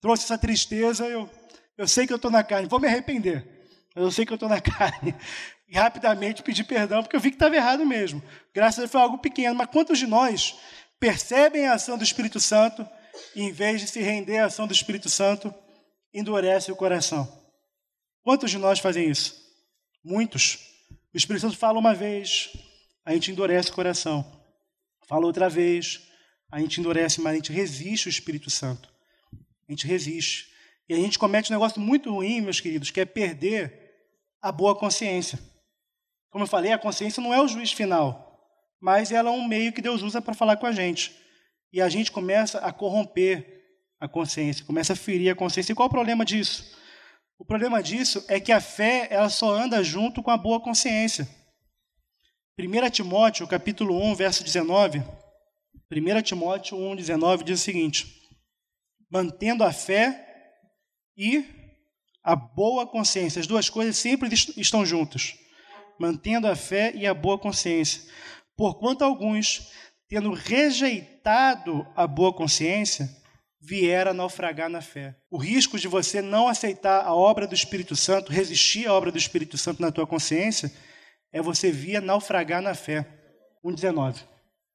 trouxe 0.00 0.24
essa 0.24 0.38
tristeza. 0.38 1.06
Eu, 1.06 1.28
eu 1.76 1.86
sei 1.86 2.06
que 2.06 2.12
eu 2.12 2.16
estou 2.16 2.30
na 2.30 2.42
carne, 2.42 2.68
vou 2.68 2.80
me 2.80 2.88
arrepender, 2.88 3.46
mas 3.94 4.02
eu 4.02 4.10
sei 4.10 4.24
que 4.24 4.32
eu 4.32 4.36
estou 4.36 4.48
na 4.48 4.60
carne. 4.62 5.14
E 5.68 5.76
rapidamente 5.76 6.42
pedi 6.42 6.64
perdão, 6.64 7.02
porque 7.02 7.14
eu 7.14 7.20
vi 7.20 7.30
que 7.30 7.36
estava 7.36 7.54
errado 7.54 7.86
mesmo. 7.86 8.20
Graças 8.52 8.78
a 8.78 8.82
Deus 8.82 8.90
foi 8.90 9.00
algo 9.00 9.18
pequeno, 9.18 9.54
mas 9.54 9.68
quantos 9.68 9.98
de 9.98 10.06
nós 10.06 10.58
percebem 10.98 11.68
a 11.68 11.74
ação 11.74 11.96
do 11.96 12.02
Espírito 12.02 12.40
Santo? 12.40 12.84
Em 13.34 13.52
vez 13.52 13.80
de 13.80 13.88
se 13.88 14.00
render 14.00 14.38
à 14.38 14.46
ação 14.46 14.66
do 14.66 14.72
Espírito 14.72 15.08
Santo, 15.08 15.54
endurece 16.12 16.70
o 16.70 16.76
coração. 16.76 17.26
Quantos 18.22 18.50
de 18.50 18.58
nós 18.58 18.78
fazem 18.78 19.08
isso? 19.08 19.34
Muitos. 20.04 20.58
O 21.12 21.16
Espírito 21.16 21.42
Santo 21.42 21.56
fala 21.56 21.78
uma 21.78 21.94
vez, 21.94 22.50
a 23.04 23.12
gente 23.12 23.30
endurece 23.30 23.70
o 23.70 23.74
coração. 23.74 24.24
Fala 25.08 25.26
outra 25.26 25.48
vez, 25.48 26.00
a 26.50 26.60
gente 26.60 26.80
endurece, 26.80 27.20
mas 27.20 27.32
a 27.32 27.36
gente 27.36 27.52
resiste 27.52 28.08
o 28.08 28.10
Espírito 28.10 28.50
Santo. 28.50 28.92
A 29.68 29.72
gente 29.72 29.86
resiste. 29.86 30.48
E 30.88 30.94
a 30.94 30.96
gente 30.96 31.18
comete 31.18 31.50
um 31.50 31.54
negócio 31.54 31.80
muito 31.80 32.12
ruim, 32.12 32.40
meus 32.40 32.60
queridos, 32.60 32.90
que 32.90 33.00
é 33.00 33.04
perder 33.04 33.80
a 34.42 34.50
boa 34.50 34.74
consciência. 34.74 35.38
Como 36.30 36.44
eu 36.44 36.48
falei, 36.48 36.72
a 36.72 36.78
consciência 36.78 37.22
não 37.22 37.32
é 37.34 37.40
o 37.40 37.48
juiz 37.48 37.72
final, 37.72 38.40
mas 38.80 39.12
ela 39.12 39.30
é 39.30 39.32
um 39.32 39.46
meio 39.46 39.72
que 39.72 39.82
Deus 39.82 40.02
usa 40.02 40.22
para 40.22 40.34
falar 40.34 40.56
com 40.56 40.66
a 40.66 40.72
gente. 40.72 41.14
E 41.72 41.80
a 41.80 41.88
gente 41.88 42.10
começa 42.10 42.58
a 42.58 42.72
corromper 42.72 43.60
a 43.98 44.08
consciência, 44.08 44.64
começa 44.64 44.94
a 44.94 44.96
ferir 44.96 45.30
a 45.30 45.34
consciência. 45.34 45.72
E 45.72 45.74
qual 45.74 45.88
o 45.88 45.90
problema 45.90 46.24
disso? 46.24 46.76
O 47.38 47.44
problema 47.44 47.82
disso 47.82 48.24
é 48.28 48.40
que 48.40 48.52
a 48.52 48.60
fé 48.60 49.08
ela 49.10 49.28
só 49.28 49.54
anda 49.54 49.82
junto 49.82 50.22
com 50.22 50.30
a 50.30 50.36
boa 50.36 50.60
consciência. 50.60 51.28
1 52.58 52.90
Timóteo, 52.90 53.46
capítulo 53.46 53.98
1, 54.10 54.14
verso 54.14 54.44
19. 54.44 55.02
1 55.90 56.22
Timóteo 56.22 56.76
1, 56.76 56.96
19 56.96 57.44
diz 57.44 57.60
o 57.60 57.62
seguinte: 57.62 58.06
Mantendo 59.10 59.64
a 59.64 59.72
fé 59.72 60.26
e 61.16 61.44
a 62.22 62.36
boa 62.36 62.86
consciência. 62.86 63.40
As 63.40 63.46
duas 63.46 63.68
coisas 63.68 63.96
sempre 63.96 64.28
estão 64.56 64.84
juntas. 64.84 65.34
Mantendo 65.98 66.46
a 66.46 66.54
fé 66.54 66.92
e 66.94 67.06
a 67.06 67.14
boa 67.14 67.38
consciência. 67.38 68.02
Porquanto 68.56 69.04
alguns, 69.04 69.72
tendo 70.10 70.32
rejeitado 70.32 71.86
a 71.94 72.04
boa 72.04 72.32
consciência, 72.32 73.08
vier 73.60 74.08
a 74.08 74.12
naufragar 74.12 74.68
na 74.68 74.82
fé. 74.82 75.14
O 75.30 75.38
risco 75.38 75.78
de 75.78 75.86
você 75.86 76.20
não 76.20 76.48
aceitar 76.48 77.04
a 77.06 77.14
obra 77.14 77.46
do 77.46 77.54
Espírito 77.54 77.94
Santo, 77.94 78.32
resistir 78.32 78.88
à 78.88 78.92
obra 78.92 79.12
do 79.12 79.18
Espírito 79.18 79.56
Santo 79.56 79.80
na 79.80 79.92
tua 79.92 80.08
consciência, 80.08 80.72
é 81.32 81.40
você 81.40 81.70
vir 81.70 81.96
a 81.96 82.00
naufragar 82.00 82.60
na 82.60 82.74
fé. 82.74 83.06
1,19. 83.64 84.16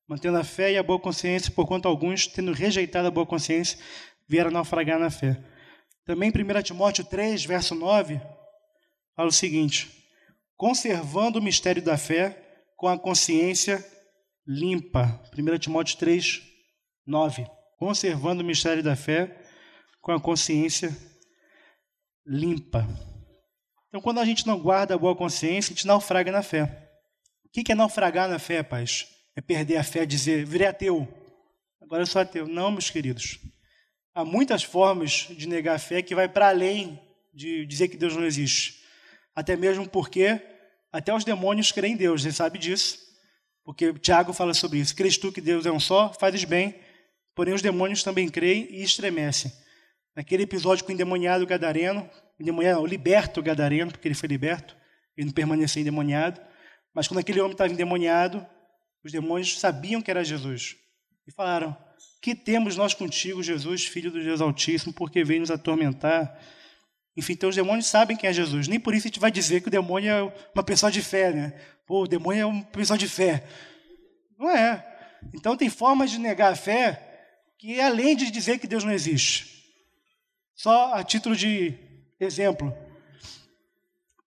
Mantendo 0.08 0.38
a 0.38 0.44
fé 0.44 0.72
e 0.72 0.78
a 0.78 0.84
boa 0.84 1.00
consciência, 1.00 1.52
porquanto 1.52 1.90
alguns, 1.90 2.28
tendo 2.28 2.54
rejeitado 2.54 3.10
a 3.10 3.12
boa 3.12 3.26
consciência, 3.26 3.78
vieram 4.30 4.52
naufragar 4.52 4.98
na 4.98 5.10
fé. 5.10 5.38
Também 6.06 6.30
1 6.30 6.62
Timóteo 6.62 7.04
3, 7.04 7.44
verso 7.44 7.76
9, 7.76 8.22
fala 9.14 9.28
o 9.28 9.34
seguinte: 9.34 9.92
conservando 10.56 11.40
o 11.40 11.42
mistério 11.42 11.82
da 11.82 11.98
fé 11.98 12.42
com 12.78 12.88
a 12.88 12.98
consciência 12.98 13.84
limpa. 14.48 15.22
1 15.38 15.58
Timóteo 15.58 15.98
3, 15.98 16.42
9. 17.06 17.46
Conservando 17.78 18.42
o 18.42 18.46
mistério 18.46 18.84
da 18.84 18.96
fé 18.96 19.42
com 20.02 20.12
a 20.12 20.20
consciência 20.20 20.96
limpa. 22.26 22.88
Então, 23.88 24.02
quando 24.02 24.20
a 24.20 24.26
gente 24.26 24.46
não 24.46 24.60
guarda 24.60 24.96
a 24.96 24.98
boa 24.98 25.16
consciência, 25.16 25.72
a 25.72 25.76
gente 25.76 25.88
naufraga 25.88 26.32
na 26.32 26.44
fé. 26.44 26.92
O 27.46 27.50
que 27.50 27.72
é 27.72 27.76
naufragar 27.76 28.28
na 28.28 28.40
fé, 28.40 28.62
paz? 28.62 29.08
É 29.36 29.42
perder 29.42 29.78
a 29.78 29.84
fé, 29.84 30.06
dizer, 30.06 30.46
virei 30.46 30.68
ateu. 30.68 31.08
Agora 31.82 32.02
eu 32.02 32.08
sou 32.08 32.22
ateu. 32.22 32.48
Não, 32.48 32.72
meus 32.72 32.90
queridos. 32.90 33.40
Há 34.14 34.26
muitas 34.26 34.64
formas 34.64 35.28
de 35.30 35.48
negar 35.48 35.76
a 35.76 35.80
fé 35.80 36.02
que 36.02 36.16
vai 36.16 36.28
para 36.28 36.50
além 36.50 37.02
de 37.34 37.66
dizer 37.66 37.90
que 37.90 37.98
Deus 37.98 38.16
não 38.16 38.26
existe. 38.26 38.82
Até 39.36 39.56
mesmo 39.58 39.88
porque 39.88 40.42
até 40.92 41.14
os 41.14 41.26
demônios 41.26 41.72
creem 41.72 41.94
em 41.94 41.98
Deus, 41.98 42.24
você 42.24 42.32
sabe 42.32 42.58
disso. 42.58 43.05
Porque 43.66 43.92
Tiago 43.96 44.32
fala 44.32 44.54
sobre 44.54 44.78
isso. 44.78 44.96
Crês 44.96 45.18
tu 45.18 45.32
que 45.32 45.42
Deus 45.42 45.66
é 45.66 45.72
um 45.72 45.80
só? 45.80 46.14
Fazes 46.14 46.44
bem. 46.44 46.76
Porém, 47.34 47.54
os 47.54 47.64
demônios 47.64 48.04
também 48.04 48.30
creem 48.30 48.68
e 48.70 48.84
estremecem. 48.84 49.52
Naquele 50.16 50.44
episódio 50.44 50.86
com 50.86 50.92
o 50.92 50.94
endemoniado 50.94 51.46
gadareno, 51.46 52.08
endemoniado, 52.40 52.80
o 52.80 52.86
liberto 52.86 53.42
gadareno, 53.42 53.92
porque 53.92 54.08
ele 54.08 54.16
foi 54.16 54.30
liberto, 54.30 54.78
ele 55.18 55.26
não 55.26 55.34
permaneceu 55.34 55.82
endemoniado. 55.82 56.40
Mas 56.94 57.08
quando 57.08 57.20
aquele 57.20 57.42
homem 57.42 57.52
estava 57.54 57.74
endemoniado, 57.74 58.46
os 59.04 59.12
demônios 59.12 59.60
sabiam 59.60 60.02
que 60.02 60.10
era 60.10 60.24
Jesus. 60.24 60.78
E 61.28 61.32
falaram: 61.32 61.76
Que 62.22 62.36
temos 62.36 62.78
nós 62.78 62.94
contigo, 62.94 63.44
Jesus, 63.44 63.86
filho 63.86 64.12
do 64.12 64.24
Deus 64.24 64.40
Altíssimo, 64.40 64.94
porque 64.94 65.24
veio 65.24 65.42
nos 65.42 65.52
atormentar? 65.52 66.40
Enfim, 67.18 67.34
então 67.34 67.50
os 67.50 67.56
demônios 67.56 67.88
sabem 67.88 68.16
quem 68.16 68.30
é 68.30 68.34
Jesus. 68.34 68.68
Nem 68.68 68.80
por 68.80 68.94
isso 68.94 69.08
a 69.08 69.10
gente 69.10 69.20
vai 69.20 69.32
dizer 69.32 69.62
que 69.62 69.70
o 69.70 69.72
demônio 69.72 70.12
é 70.12 70.24
uma 70.54 70.64
pessoa 70.64 70.92
de 70.92 71.02
fé, 71.02 71.34
né? 71.34 71.54
Pô, 71.86 72.04
o 72.04 72.08
demônio 72.08 72.42
é 72.42 72.46
uma 72.46 72.64
pessoa 72.64 72.98
de 72.98 73.08
fé. 73.08 73.44
Não 74.38 74.50
é. 74.50 74.84
Então 75.34 75.56
tem 75.56 75.70
formas 75.70 76.10
de 76.12 76.20
negar 76.20 76.52
a 76.52 76.56
fé 76.56 77.02
que 77.58 77.80
é 77.80 77.86
além 77.86 78.16
de 78.16 78.30
dizer 78.32 78.60
que 78.60 78.68
Deus 78.68 78.84
não 78.84 78.92
existe. 78.92 79.64
Só 80.56 80.94
a 80.94 81.04
título 81.04 81.36
de 81.36 81.74
exemplo. 82.20 82.76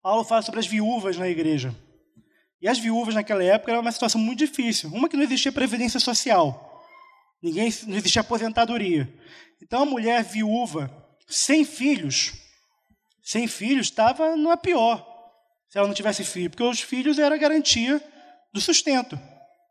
Paulo 0.02 0.24
fala 0.24 0.42
sobre 0.42 0.60
as 0.60 0.66
viúvas 0.66 1.16
na 1.16 1.28
igreja. 1.28 1.74
E 2.60 2.68
as 2.68 2.78
viúvas 2.78 3.14
naquela 3.14 3.42
época 3.42 3.72
era 3.72 3.80
uma 3.80 3.92
situação 3.92 4.20
muito 4.20 4.38
difícil. 4.38 4.90
Uma 4.90 5.08
que 5.08 5.16
não 5.16 5.24
existia 5.24 5.52
previdência 5.52 6.00
social. 6.00 6.84
Ninguém 7.42 7.72
não 7.86 7.96
existia 7.96 8.20
aposentadoria. 8.20 9.12
Então 9.62 9.82
a 9.82 9.86
mulher 9.86 10.24
viúva, 10.24 10.90
sem 11.26 11.64
filhos, 11.64 12.32
sem 13.22 13.46
filhos, 13.46 13.86
estava 13.86 14.36
numa 14.36 14.56
pior 14.56 15.07
se 15.68 15.78
ela 15.78 15.86
não 15.86 15.94
tivesse 15.94 16.24
filho, 16.24 16.50
porque 16.50 16.62
os 16.62 16.80
filhos 16.80 17.18
era 17.18 17.34
a 17.34 17.38
garantia 17.38 18.02
do 18.52 18.60
sustento. 18.60 19.18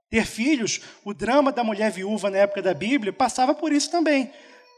Ter 0.09 0.25
filhos, 0.25 0.81
o 1.03 1.13
drama 1.13 1.51
da 1.51 1.63
mulher 1.63 1.91
viúva 1.91 2.29
na 2.29 2.37
época 2.37 2.61
da 2.61 2.73
Bíblia 2.73 3.11
passava 3.11 3.53
por 3.53 3.73
isso 3.73 3.91
também. 3.91 4.31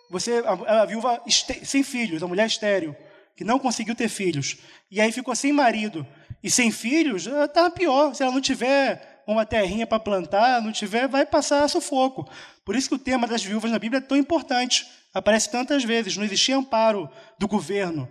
Você, 0.10 0.44
a, 0.46 0.82
a 0.82 0.86
viúva 0.86 1.22
sem 1.64 1.84
filhos, 1.84 2.24
a 2.24 2.28
mulher 2.28 2.48
estéril, 2.48 2.96
que 3.36 3.44
não 3.44 3.60
conseguiu 3.60 3.96
ter 3.96 4.10
filhos, 4.10 4.58
e 4.90 5.00
aí 5.00 5.12
ficou 5.12 5.36
sem 5.36 5.54
marido 5.54 6.06
e 6.44 6.50
sem 6.50 6.72
filhos, 6.72 7.28
estava 7.28 7.70
pior. 7.70 8.14
Se 8.14 8.24
ela 8.24 8.32
não 8.32 8.42
tiver 8.42 9.24
uma 9.28 9.46
terrinha 9.46 9.86
para 9.86 10.00
plantar, 10.00 10.62
não 10.62 10.72
tiver, 10.72 11.08
vai 11.08 11.26
passar 11.26 11.68
sufoco. 11.70 12.28
Por 12.66 12.76
isso 12.76 12.90
que 12.90 12.96
o 12.96 13.00
tema 13.00 13.28
das 13.28 13.44
viúvas 13.44 13.72
na 13.72 13.78
Bíblia 13.78 14.00
é 14.00 14.02
tão 14.02 14.18
importante. 14.18 14.88
Aparece 15.14 15.52
tantas 15.52 15.84
vezes. 15.84 16.18
Não 16.18 16.24
existia 16.24 16.58
amparo 16.58 17.10
do 17.38 17.48
governo 17.48 18.10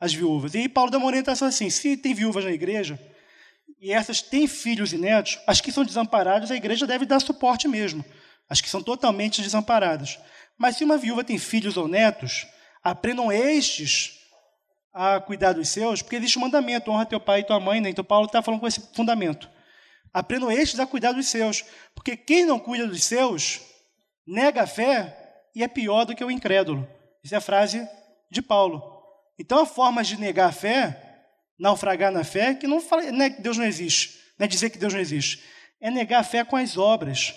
às 0.00 0.12
viúvas. 0.12 0.54
E 0.54 0.68
Paulo 0.68 0.90
dá 0.90 0.98
uma 0.98 1.06
orientação 1.06 1.48
assim: 1.48 1.70
se 1.70 1.96
tem 1.96 2.14
viúvas 2.14 2.44
na 2.44 2.52
igreja, 2.52 2.98
e 3.80 3.92
essas 3.92 4.20
têm 4.20 4.46
filhos 4.46 4.92
e 4.92 4.98
netos, 4.98 5.38
as 5.46 5.60
que 5.60 5.70
são 5.70 5.84
desamparadas, 5.84 6.50
a 6.50 6.56
igreja 6.56 6.86
deve 6.86 7.04
dar 7.06 7.20
suporte 7.20 7.68
mesmo. 7.68 8.04
As 8.48 8.60
que 8.60 8.68
são 8.68 8.82
totalmente 8.82 9.42
desamparadas. 9.42 10.18
Mas 10.56 10.76
se 10.76 10.84
uma 10.84 10.96
viúva 10.96 11.22
tem 11.22 11.38
filhos 11.38 11.76
ou 11.76 11.86
netos, 11.86 12.46
aprendam 12.82 13.30
estes 13.30 14.18
a 14.92 15.20
cuidar 15.20 15.52
dos 15.52 15.68
seus, 15.68 16.02
porque 16.02 16.16
existe 16.16 16.38
um 16.38 16.40
mandamento, 16.40 16.90
honra 16.90 17.06
teu 17.06 17.20
pai 17.20 17.40
e 17.40 17.44
tua 17.44 17.60
mãe, 17.60 17.80
né? 17.80 17.90
Então 17.90 18.04
Paulo 18.04 18.26
está 18.26 18.42
falando 18.42 18.60
com 18.60 18.66
esse 18.66 18.80
fundamento. 18.94 19.48
Aprendam 20.12 20.50
estes 20.50 20.80
a 20.80 20.86
cuidar 20.86 21.12
dos 21.12 21.28
seus, 21.28 21.64
porque 21.94 22.16
quem 22.16 22.44
não 22.44 22.58
cuida 22.58 22.86
dos 22.86 23.04
seus 23.04 23.60
nega 24.26 24.62
a 24.62 24.66
fé 24.66 25.16
e 25.54 25.62
é 25.62 25.68
pior 25.68 26.04
do 26.04 26.16
que 26.16 26.24
o 26.24 26.30
incrédulo. 26.30 26.88
Essa 27.24 27.36
é 27.36 27.38
a 27.38 27.42
frase 27.42 27.86
de 28.30 28.42
Paulo. 28.42 28.97
Então 29.38 29.60
a 29.60 29.66
forma 29.66 30.02
de 30.02 30.18
negar 30.18 30.48
a 30.48 30.52
fé 30.52 31.04
naufragar 31.58 32.12
na 32.12 32.22
fé, 32.22 32.54
que 32.54 32.66
não, 32.66 32.80
fala, 32.80 33.10
não 33.10 33.24
é 33.24 33.30
que 33.30 33.42
Deus 33.42 33.58
não 33.58 33.64
existe, 33.64 34.18
não 34.38 34.44
é 34.44 34.48
dizer 34.48 34.70
que 34.70 34.78
Deus 34.78 34.94
não 34.94 35.00
existe, 35.00 35.42
é 35.80 35.90
negar 35.90 36.20
a 36.20 36.24
fé 36.24 36.44
com 36.44 36.56
as 36.56 36.76
obras, 36.76 37.34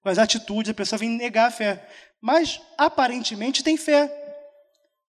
com 0.00 0.08
as 0.08 0.18
atitudes, 0.18 0.70
a 0.70 0.74
pessoa 0.74 0.98
vem 0.98 1.08
negar 1.08 1.48
a 1.48 1.50
fé. 1.50 1.86
Mas 2.20 2.60
aparentemente 2.76 3.62
tem 3.62 3.76
fé, 3.76 4.08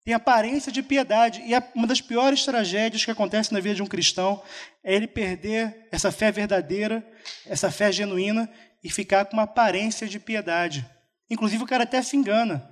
tem 0.04 0.14
aparência 0.14 0.70
de 0.70 0.82
piedade. 0.82 1.42
E 1.42 1.52
uma 1.74 1.86
das 1.86 2.00
piores 2.00 2.44
tragédias 2.44 3.04
que 3.04 3.10
acontece 3.10 3.52
na 3.52 3.60
vida 3.60 3.76
de 3.76 3.82
um 3.82 3.86
cristão 3.86 4.42
é 4.82 4.94
ele 4.94 5.06
perder 5.06 5.88
essa 5.90 6.12
fé 6.12 6.30
verdadeira, 6.30 7.04
essa 7.46 7.70
fé 7.70 7.90
genuína 7.90 8.50
e 8.82 8.90
ficar 8.90 9.24
com 9.24 9.34
uma 9.34 9.44
aparência 9.44 10.06
de 10.06 10.20
piedade. 10.20 10.88
Inclusive 11.30 11.64
o 11.64 11.66
cara 11.66 11.84
até 11.84 12.02
se 12.02 12.16
engana. 12.16 12.68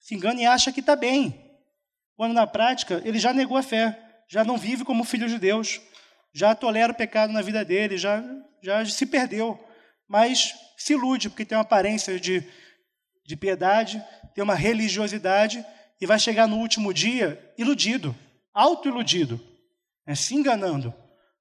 Se 0.00 0.14
engana 0.14 0.40
e 0.40 0.46
acha 0.46 0.72
que 0.72 0.80
está 0.80 0.96
bem. 0.96 1.45
Quando 2.16 2.32
na 2.32 2.46
prática 2.46 3.02
ele 3.04 3.18
já 3.18 3.32
negou 3.32 3.56
a 3.56 3.62
fé 3.62 4.02
já 4.28 4.44
não 4.44 4.56
vive 4.56 4.84
como 4.84 5.04
filho 5.04 5.28
de 5.28 5.38
Deus, 5.38 5.80
já 6.32 6.54
tolera 6.54 6.92
o 6.92 6.96
pecado 6.96 7.32
na 7.32 7.42
vida 7.42 7.64
dele, 7.64 7.96
já, 7.96 8.22
já 8.62 8.84
se 8.84 9.06
perdeu. 9.06 9.58
Mas 10.08 10.54
se 10.76 10.92
ilude, 10.92 11.30
porque 11.30 11.44
tem 11.44 11.56
uma 11.56 11.62
aparência 11.62 12.18
de, 12.18 12.44
de 13.24 13.36
piedade, 13.36 14.04
tem 14.34 14.42
uma 14.42 14.54
religiosidade, 14.54 15.64
e 16.00 16.06
vai 16.06 16.18
chegar 16.18 16.46
no 16.46 16.58
último 16.58 16.92
dia 16.92 17.52
iludido, 17.56 18.14
auto-iludido, 18.52 19.40
né, 20.06 20.14
se 20.14 20.34
enganando. 20.34 20.92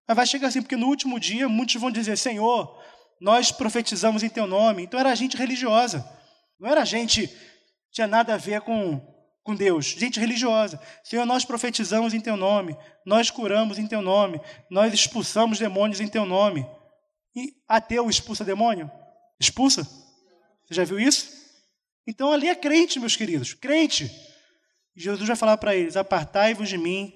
Mas 0.08 0.16
vai 0.16 0.26
chegar 0.26 0.48
assim, 0.48 0.62
porque 0.62 0.78
no 0.78 0.88
último 0.88 1.20
dia 1.20 1.50
muitos 1.50 1.76
vão 1.76 1.92
dizer: 1.92 2.18
Senhor, 2.18 2.82
nós 3.20 3.52
profetizamos 3.52 4.24
em 4.24 4.30
teu 4.30 4.48
nome. 4.48 4.84
Então 4.84 5.00
era 5.00 5.14
gente 5.16 5.36
religiosa, 5.36 6.08
não 6.60 6.70
era 6.70 6.86
gente 6.86 7.30
tinha 7.92 8.08
nada 8.08 8.36
a 8.36 8.38
ver 8.38 8.62
com 8.62 9.02
com 9.46 9.56
Deus, 9.56 9.86
gente 9.86 10.20
religiosa. 10.20 10.82
Senhor, 11.04 11.24
nós 11.24 11.46
profetizamos 11.46 12.16
em 12.16 12.20
teu 12.20 12.36
nome, 12.36 12.76
nós 13.06 13.30
curamos 13.30 13.78
em 13.78 13.86
teu 13.86 14.02
nome, 14.02 14.42
nós 14.72 14.92
expulsamos 14.92 15.60
demônios 15.60 16.02
em 16.02 16.08
teu 16.08 16.26
nome. 16.26 16.68
E 17.36 17.54
ateu 17.68 18.10
expulsa 18.10 18.44
demônio? 18.44 18.90
Expulsa? 19.40 19.84
Você 19.84 20.74
já 20.74 20.84
viu 20.84 21.00
isso? 21.00 21.30
Então 22.08 22.32
ali 22.32 22.50
é 22.50 22.56
crente, 22.56 23.00
meus 23.00 23.16
queridos, 23.16 23.54
crente. 23.54 24.12
Jesus 24.96 25.28
vai 25.28 25.36
falar 25.36 25.58
para 25.58 25.76
eles: 25.76 25.96
Apartai-vos 25.96 26.68
de 26.68 26.78
mim, 26.78 27.14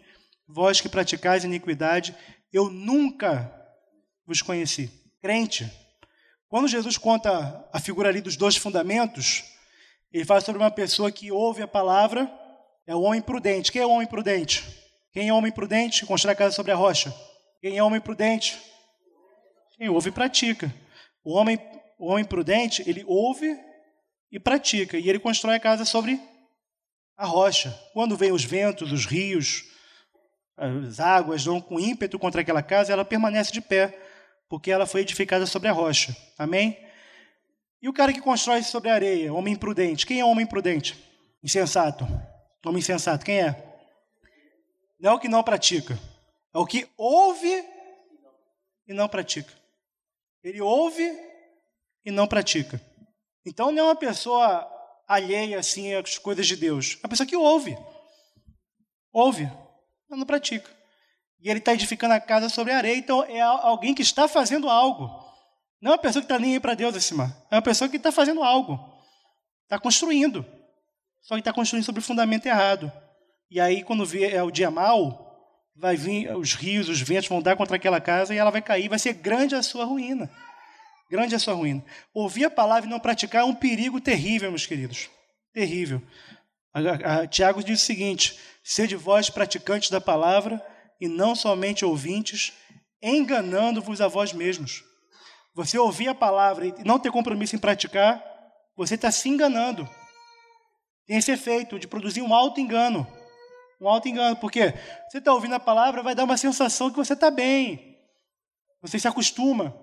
vós 0.48 0.80
que 0.80 0.88
praticais 0.88 1.44
iniquidade, 1.44 2.16
eu 2.54 2.70
nunca 2.70 3.52
vos 4.24 4.44
conheci. 4.44 4.92
Crente. 5.20 5.68
Quando 6.48 6.68
Jesus 6.68 6.96
conta 6.96 7.68
a 7.74 7.80
figura 7.80 8.10
ali 8.10 8.22
dos 8.22 8.38
dois 8.38 8.56
fundamentos, 8.56 9.46
ele 10.12 10.26
fala 10.26 10.42
sobre 10.42 10.62
uma 10.62 10.72
pessoa 10.72 11.12
que 11.12 11.32
ouve 11.32 11.62
a 11.62 11.68
palavra, 11.68 12.30
é 12.88 12.96
o 12.96 13.02
homem 13.02 13.22
prudente. 13.22 13.72
Quem 13.72 13.82
é 13.82 13.86
o 13.86 13.92
homem 13.92 14.08
prudente? 14.08 14.64
Quem 15.12 15.30
é 15.30 15.34
homem 15.34 15.52
prudente? 15.52 16.06
Constrói 16.06 16.34
a 16.34 16.36
casa 16.36 16.56
sobre 16.56 16.72
a 16.72 16.76
rocha. 16.76 17.14
Quem 17.62 17.78
é 17.78 17.84
homem 17.84 18.02
prudente? 18.02 18.60
Quem 19.78 19.90
ouve 19.90 20.10
e 20.10 20.12
pratica. 20.12 20.74
O 21.24 21.34
homem, 21.34 21.60
o 22.00 22.08
homem 22.08 22.26
prudente, 22.26 22.84
ele 22.88 23.04
ouve 23.08 23.56
e 24.32 24.40
pratica. 24.40 24.98
E 24.98 25.08
ele 25.08 25.20
constrói 25.20 25.56
a 25.56 25.60
casa 25.60 25.86
sobre 25.86 26.20
a 27.16 27.26
rocha. 27.26 27.70
Quando 27.94 28.18
vem 28.18 28.32
os 28.32 28.44
ventos, 28.44 28.92
os 28.92 29.06
rios, 29.06 29.66
as 30.58 31.00
águas 31.00 31.44
dão 31.44 31.62
com 31.62 31.80
ímpeto 31.80 32.18
contra 32.18 32.42
aquela 32.42 32.64
casa, 32.64 32.92
ela 32.92 33.06
permanece 33.06 33.52
de 33.52 33.62
pé, 33.62 33.98
porque 34.50 34.72
ela 34.72 34.86
foi 34.86 35.02
edificada 35.02 35.46
sobre 35.46 35.70
a 35.70 35.72
rocha. 35.72 36.16
Amém? 36.38 36.78
E 37.82 37.88
o 37.88 37.94
cara 37.94 38.12
que 38.12 38.22
constrói 38.22 38.62
sobre 38.64 38.90
a 38.90 38.94
areia, 38.94 39.34
homem 39.34 39.54
imprudente. 39.54 40.06
Quem 40.06 40.20
é 40.20 40.26
homem 40.26 40.44
imprudente? 40.44 40.98
Insensato. 41.44 42.06
Homem 42.66 42.80
insensato, 42.80 43.26
quem 43.26 43.42
é? 43.42 43.70
Não 45.00 45.12
é 45.12 45.14
o 45.14 45.20
que 45.20 45.30
não 45.30 45.42
pratica. 45.42 45.98
É 46.54 46.58
o 46.58 46.66
que 46.66 46.90
ouve 46.98 47.64
e 48.88 48.94
não 48.94 49.08
pratica. 49.08 49.54
Ele 50.44 50.60
ouve 50.60 51.10
e 52.04 52.12
não 52.12 52.28
pratica. 52.28 52.82
Então 53.46 53.72
não 53.72 53.80
é 53.80 53.84
uma 53.84 53.96
pessoa 53.96 54.68
alheia 55.08 55.60
assim 55.60 55.94
às 55.94 56.18
coisas 56.18 56.46
de 56.46 56.56
Deus. 56.56 56.98
É 57.02 57.06
uma 57.06 57.10
pessoa 57.10 57.28
que 57.28 57.36
ouve. 57.36 57.78
Ouve, 59.12 59.50
mas 60.10 60.20
não 60.20 60.26
pratica. 60.26 60.70
E 61.42 61.50
ele 61.50 61.60
está 61.60 61.74
edificando 61.74 62.14
a 62.14 62.20
casa 62.20 62.50
sobre 62.50 62.74
a 62.74 62.78
areia, 62.78 62.98
então 62.98 63.24
é 63.24 63.40
alguém 63.40 63.96
que 63.96 64.02
está 64.02 64.28
fazendo 64.28 64.70
algo. 64.70 65.29
Não 65.82 65.92
é 65.92 65.96
uma 65.96 66.02
pessoa 66.02 66.22
que 66.22 66.26
está 66.26 66.38
nem 66.38 66.54
aí 66.54 66.60
para 66.60 66.74
Deus 66.74 66.96
acima. 66.96 67.36
É 67.50 67.56
uma 67.56 67.62
pessoa 67.62 67.90
que 67.90 67.98
está 67.98 68.12
fazendo 68.12 68.44
algo. 68.44 68.80
Está 69.64 69.80
construindo. 69.80 70.46
Só 71.22 71.36
que 71.36 71.42
está 71.42 71.54
construindo 71.54 71.86
sobre 71.86 72.00
o 72.00 72.04
fundamento 72.04 72.46
errado. 72.46 72.92
E 73.50 73.60
aí, 73.60 73.84
quando 73.84 74.06
vier 74.06 74.34
é 74.34 74.44
o 74.44 74.52
dia 74.52 74.70
mau, 74.70 75.30
vai 75.76 75.96
vir 75.96 76.36
os 76.36 76.54
rios, 76.54 76.90
os 76.90 77.02
ventos 77.02 77.30
vão 77.30 77.42
dar 77.42 77.56
contra 77.56 77.78
aquela 77.78 78.02
casa 78.02 78.34
e 78.34 78.38
ela 78.38 78.52
vai 78.52 78.62
cair. 78.62 78.90
Vai 78.90 79.00
ser 79.00 79.14
grande 79.14 79.56
a 79.56 79.64
sua 79.64 79.86
ruína. 79.86 80.30
Grande 81.10 81.34
a 81.34 81.40
sua 81.40 81.54
ruína. 81.54 81.84
Ouvir 82.14 82.46
a 82.46 82.50
palavra 82.50 82.88
e 82.88 82.90
não 82.90 83.00
praticar 83.00 83.42
é 83.42 83.46
um 83.46 83.56
perigo 83.56 84.00
terrível, 84.02 84.50
meus 84.52 84.66
queridos. 84.66 85.10
Terrível. 85.54 86.02
A, 86.74 87.22
a, 87.22 87.28
Tiago 87.28 87.64
diz 87.64 87.82
o 87.82 87.86
seguinte: 87.86 88.38
sede 88.64 88.96
vós 88.96 89.30
praticantes 89.30 89.90
da 89.90 90.00
palavra 90.00 90.64
e 91.02 91.08
não 91.08 91.34
somente 91.36 91.84
ouvintes, 91.84 92.54
enganando-vos 93.02 94.02
a 94.02 94.08
vós 94.08 94.34
mesmos. 94.34 94.84
Você 95.54 95.78
ouvir 95.78 96.08
a 96.08 96.16
palavra 96.16 96.68
e 96.68 96.74
não 96.84 97.00
ter 97.00 97.12
compromisso 97.12 97.56
em 97.56 97.60
praticar, 97.60 98.24
você 98.76 98.96
está 98.96 99.12
se 99.12 99.28
enganando. 99.28 99.88
Tem 101.06 101.18
esse 101.18 101.32
efeito 101.32 101.80
de 101.80 101.88
produzir 101.88 102.22
um 102.22 102.34
alto 102.34 102.60
engano. 102.60 103.08
Um 103.82 103.88
alto 103.88 104.08
engano, 104.08 104.36
porque 104.36 104.74
você 105.10 105.18
está 105.18 105.34
ouvindo 105.34 105.56
a 105.56 105.60
palavra, 105.60 106.04
vai 106.04 106.14
dar 106.14 106.24
uma 106.24 106.38
sensação 106.38 106.90
que 106.90 106.98
você 106.98 107.14
está 107.14 107.32
bem. 107.32 107.98
Você 108.82 109.00
se 109.00 109.08
acostuma 109.08 109.76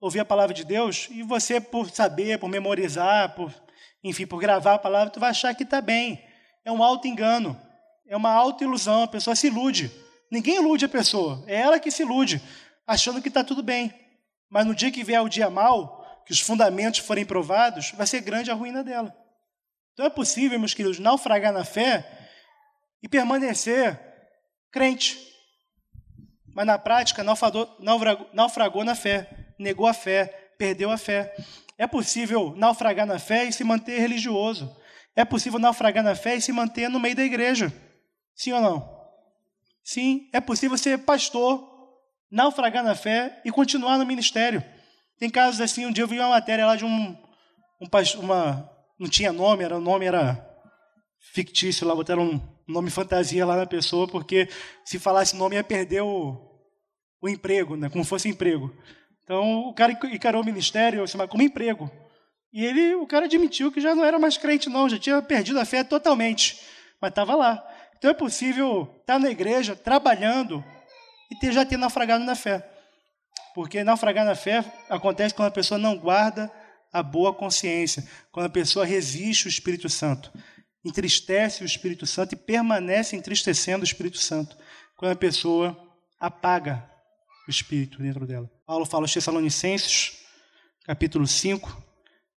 a 0.00 0.04
ouvir 0.04 0.20
a 0.20 0.24
palavra 0.24 0.54
de 0.54 0.64
Deus 0.64 1.08
e 1.10 1.22
você, 1.22 1.60
por 1.60 1.88
saber, 1.90 2.38
por 2.38 2.48
memorizar, 2.48 3.34
por, 3.34 3.52
enfim, 4.02 4.26
por 4.26 4.38
gravar 4.38 4.74
a 4.74 4.78
palavra, 4.78 5.10
tu 5.10 5.20
vai 5.20 5.30
achar 5.30 5.54
que 5.54 5.62
está 5.62 5.80
bem. 5.80 6.22
É 6.64 6.70
um 6.70 6.82
alto 6.82 7.08
engano. 7.08 7.58
É 8.06 8.16
uma 8.16 8.30
alta 8.30 8.64
ilusão. 8.64 9.04
A 9.04 9.08
pessoa 9.08 9.34
se 9.34 9.46
ilude. 9.46 9.90
Ninguém 10.30 10.56
ilude 10.56 10.84
a 10.84 10.88
pessoa. 10.88 11.42
É 11.46 11.56
ela 11.56 11.80
que 11.80 11.90
se 11.90 12.02
ilude, 12.02 12.42
achando 12.86 13.22
que 13.22 13.28
está 13.28 13.42
tudo 13.42 13.62
bem. 13.62 13.92
Mas 14.50 14.66
no 14.66 14.74
dia 14.74 14.90
que 14.90 15.04
vier 15.04 15.20
o 15.20 15.28
dia 15.28 15.50
mal, 15.50 16.22
que 16.24 16.32
os 16.32 16.40
fundamentos 16.40 17.00
forem 17.00 17.24
provados, 17.24 17.92
vai 17.92 18.06
ser 18.06 18.20
grande 18.20 18.50
a 18.50 18.54
ruína 18.54 18.82
dela. 18.82 19.14
Então 19.92 20.06
é 20.06 20.10
possível, 20.10 20.58
meus 20.58 20.74
queridos, 20.74 20.98
naufragar 20.98 21.52
na 21.52 21.64
fé 21.64 22.06
e 23.02 23.08
permanecer 23.08 23.98
crente. 24.70 25.18
Mas 26.54 26.66
na 26.66 26.78
prática, 26.78 27.22
naufragou, 27.22 27.76
naufragou 28.32 28.84
na 28.84 28.94
fé, 28.94 29.28
negou 29.58 29.86
a 29.86 29.94
fé, 29.94 30.52
perdeu 30.58 30.90
a 30.90 30.98
fé. 30.98 31.34
É 31.76 31.86
possível 31.86 32.54
naufragar 32.56 33.06
na 33.06 33.18
fé 33.18 33.44
e 33.44 33.52
se 33.52 33.62
manter 33.64 33.98
religioso. 34.00 34.76
É 35.14 35.24
possível 35.24 35.58
naufragar 35.58 36.02
na 36.02 36.14
fé 36.14 36.36
e 36.36 36.40
se 36.40 36.52
manter 36.52 36.88
no 36.88 37.00
meio 37.00 37.16
da 37.16 37.24
igreja. 37.24 37.72
Sim 38.34 38.52
ou 38.52 38.60
não? 38.60 38.98
Sim, 39.84 40.28
é 40.32 40.40
possível 40.40 40.76
ser 40.76 40.98
pastor, 40.98 41.77
naufragar 42.30 42.84
na 42.84 42.94
fé 42.94 43.40
e 43.44 43.50
continuar 43.50 43.98
no 43.98 44.06
ministério. 44.06 44.62
Tem 45.18 45.30
casos 45.30 45.60
assim, 45.60 45.86
um 45.86 45.92
dia 45.92 46.04
eu 46.04 46.08
vi 46.08 46.18
uma 46.18 46.28
matéria 46.28 46.66
lá 46.66 46.76
de 46.76 46.84
um, 46.84 47.16
um 47.80 47.88
uma 48.20 48.70
não 48.98 49.08
tinha 49.08 49.32
nome, 49.32 49.64
era 49.64 49.76
o 49.76 49.80
nome 49.80 50.06
era 50.06 50.44
fictício 51.32 51.86
lá, 51.86 51.94
botaram 51.94 52.22
um 52.22 52.40
nome 52.66 52.90
fantasia 52.90 53.46
lá 53.46 53.56
na 53.56 53.66
pessoa, 53.66 54.08
porque 54.08 54.48
se 54.84 54.98
falasse 54.98 55.36
nome 55.36 55.56
ia 55.56 55.64
perder 55.64 56.02
o, 56.02 56.36
o 57.20 57.28
emprego, 57.28 57.76
né, 57.76 57.88
como 57.88 58.04
fosse 58.04 58.28
emprego. 58.28 58.74
Então, 59.22 59.60
o 59.60 59.74
cara 59.74 59.92
encarou 59.92 60.42
o 60.42 60.44
ministério 60.44 61.04
como 61.28 61.42
emprego. 61.42 61.90
E 62.52 62.64
ele, 62.64 62.94
o 62.94 63.06
cara 63.06 63.26
admitiu 63.26 63.70
que 63.70 63.80
já 63.80 63.94
não 63.94 64.04
era 64.04 64.18
mais 64.18 64.38
crente, 64.38 64.70
não, 64.70 64.88
já 64.88 64.98
tinha 64.98 65.20
perdido 65.20 65.60
a 65.60 65.64
fé 65.64 65.84
totalmente, 65.84 66.58
mas 67.00 67.10
estava 67.10 67.34
lá. 67.34 67.62
Então 67.96 68.10
é 68.10 68.14
possível 68.14 68.88
estar 69.00 69.18
na 69.18 69.30
igreja, 69.30 69.76
trabalhando, 69.76 70.64
e 71.30 71.36
ter, 71.38 71.52
já 71.52 71.64
ter 71.64 71.76
naufragado 71.76 72.24
na 72.24 72.34
fé. 72.34 72.66
Porque 73.54 73.82
naufragar 73.82 74.24
na 74.24 74.34
fé 74.34 74.64
acontece 74.88 75.34
quando 75.34 75.48
a 75.48 75.52
pessoa 75.52 75.78
não 75.78 75.96
guarda 75.96 76.50
a 76.92 77.02
boa 77.02 77.34
consciência, 77.34 78.06
quando 78.30 78.46
a 78.46 78.50
pessoa 78.50 78.84
resiste 78.84 79.46
o 79.46 79.48
Espírito 79.48 79.88
Santo, 79.88 80.32
entristece 80.84 81.62
o 81.62 81.66
Espírito 81.66 82.06
Santo 82.06 82.34
e 82.34 82.36
permanece 82.36 83.16
entristecendo 83.16 83.82
o 83.82 83.84
Espírito 83.84 84.18
Santo, 84.18 84.56
quando 84.96 85.12
a 85.12 85.16
pessoa 85.16 85.76
apaga 86.18 86.88
o 87.46 87.50
Espírito 87.50 87.98
dentro 87.98 88.26
dela. 88.26 88.50
Paulo 88.66 88.86
fala 88.86 89.04
aos 89.04 89.12
Tessalonicenses, 89.12 90.18
capítulo 90.84 91.26
5, 91.26 91.82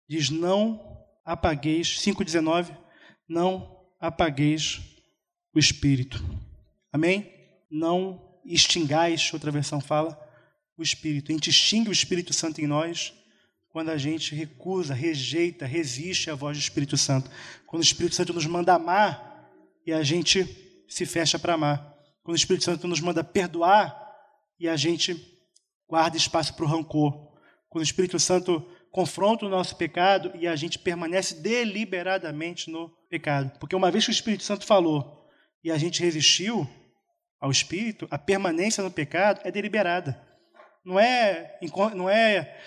diz: 0.07 0.29
Não 0.29 0.97
apagueis, 1.25 1.99
5,19, 1.99 2.75
não 3.27 3.77
apagueis 3.99 4.81
o 5.53 5.59
Espírito. 5.59 6.23
Amém? 6.91 7.31
Não 7.69 8.28
extingais, 8.53 9.31
outra 9.33 9.51
versão 9.51 9.79
fala, 9.79 10.19
o 10.77 10.83
Espírito. 10.83 11.31
A 11.31 11.33
gente 11.33 11.49
extingue 11.49 11.89
o 11.89 11.93
Espírito 11.93 12.33
Santo 12.33 12.61
em 12.61 12.67
nós 12.67 13.13
quando 13.69 13.89
a 13.89 13.97
gente 13.97 14.33
recusa, 14.33 14.93
rejeita, 14.93 15.65
resiste 15.65 16.29
à 16.29 16.35
voz 16.35 16.57
do 16.57 16.61
Espírito 16.61 16.97
Santo. 16.97 17.29
Quando 17.67 17.81
o 17.81 17.85
Espírito 17.85 18.15
Santo 18.15 18.33
nos 18.33 18.45
manda 18.45 18.73
amar 18.73 19.47
e 19.85 19.93
a 19.93 20.01
gente 20.03 20.83
se 20.87 21.05
fecha 21.05 21.37
para 21.37 21.53
amar. 21.53 21.95
Quando 22.23 22.35
o 22.35 22.39
Espírito 22.39 22.65
Santo 22.65 22.87
nos 22.87 22.99
manda 22.99 23.23
perdoar 23.23 23.95
e 24.59 24.67
a 24.67 24.75
gente 24.75 25.15
guarda 25.87 26.17
espaço 26.17 26.55
para 26.55 26.65
o 26.65 26.67
rancor. 26.67 27.13
Quando 27.69 27.81
o 27.81 27.85
Espírito 27.85 28.19
Santo 28.19 28.65
confronta 28.91 29.45
o 29.45 29.49
nosso 29.49 29.75
pecado 29.75 30.31
e 30.35 30.47
a 30.47 30.55
gente 30.55 30.79
permanece 30.79 31.35
deliberadamente 31.35 32.71
no 32.71 32.89
pecado. 33.09 33.57
Porque 33.59 33.75
uma 33.75 33.91
vez 33.91 34.05
que 34.05 34.11
o 34.11 34.13
Espírito 34.13 34.43
Santo 34.43 34.65
falou 34.65 35.29
e 35.63 35.71
a 35.71 35.77
gente 35.77 36.01
resistiu 36.01 36.67
ao 37.39 37.51
Espírito, 37.51 38.07
a 38.11 38.17
permanência 38.17 38.83
no 38.83 38.91
pecado 38.91 39.41
é 39.43 39.51
deliberada. 39.51 40.21
Não 40.83 40.99
é, 40.99 41.57
não 41.95 42.09
é 42.09 42.59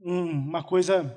uma 0.00 0.62
coisa 0.62 1.16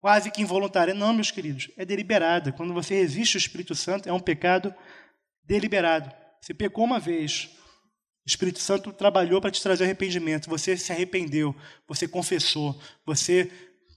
quase 0.00 0.30
que 0.30 0.42
involuntária. 0.42 0.94
Não, 0.94 1.12
meus 1.12 1.30
queridos, 1.30 1.70
é 1.76 1.84
deliberada. 1.84 2.52
Quando 2.52 2.72
você 2.72 2.94
resiste 2.94 3.36
ao 3.36 3.40
Espírito 3.40 3.74
Santo, 3.74 4.08
é 4.08 4.12
um 4.12 4.20
pecado 4.20 4.74
deliberado. 5.44 6.10
Você 6.40 6.54
pecou 6.54 6.84
uma 6.84 6.98
vez, 6.98 7.50
o 8.26 8.28
Espírito 8.28 8.60
Santo 8.60 8.92
trabalhou 8.92 9.40
para 9.40 9.50
te 9.50 9.62
trazer 9.62 9.84
arrependimento. 9.84 10.48
Você 10.48 10.76
se 10.76 10.92
arrependeu, 10.92 11.54
você 11.86 12.08
confessou, 12.08 12.80
você 13.04 13.50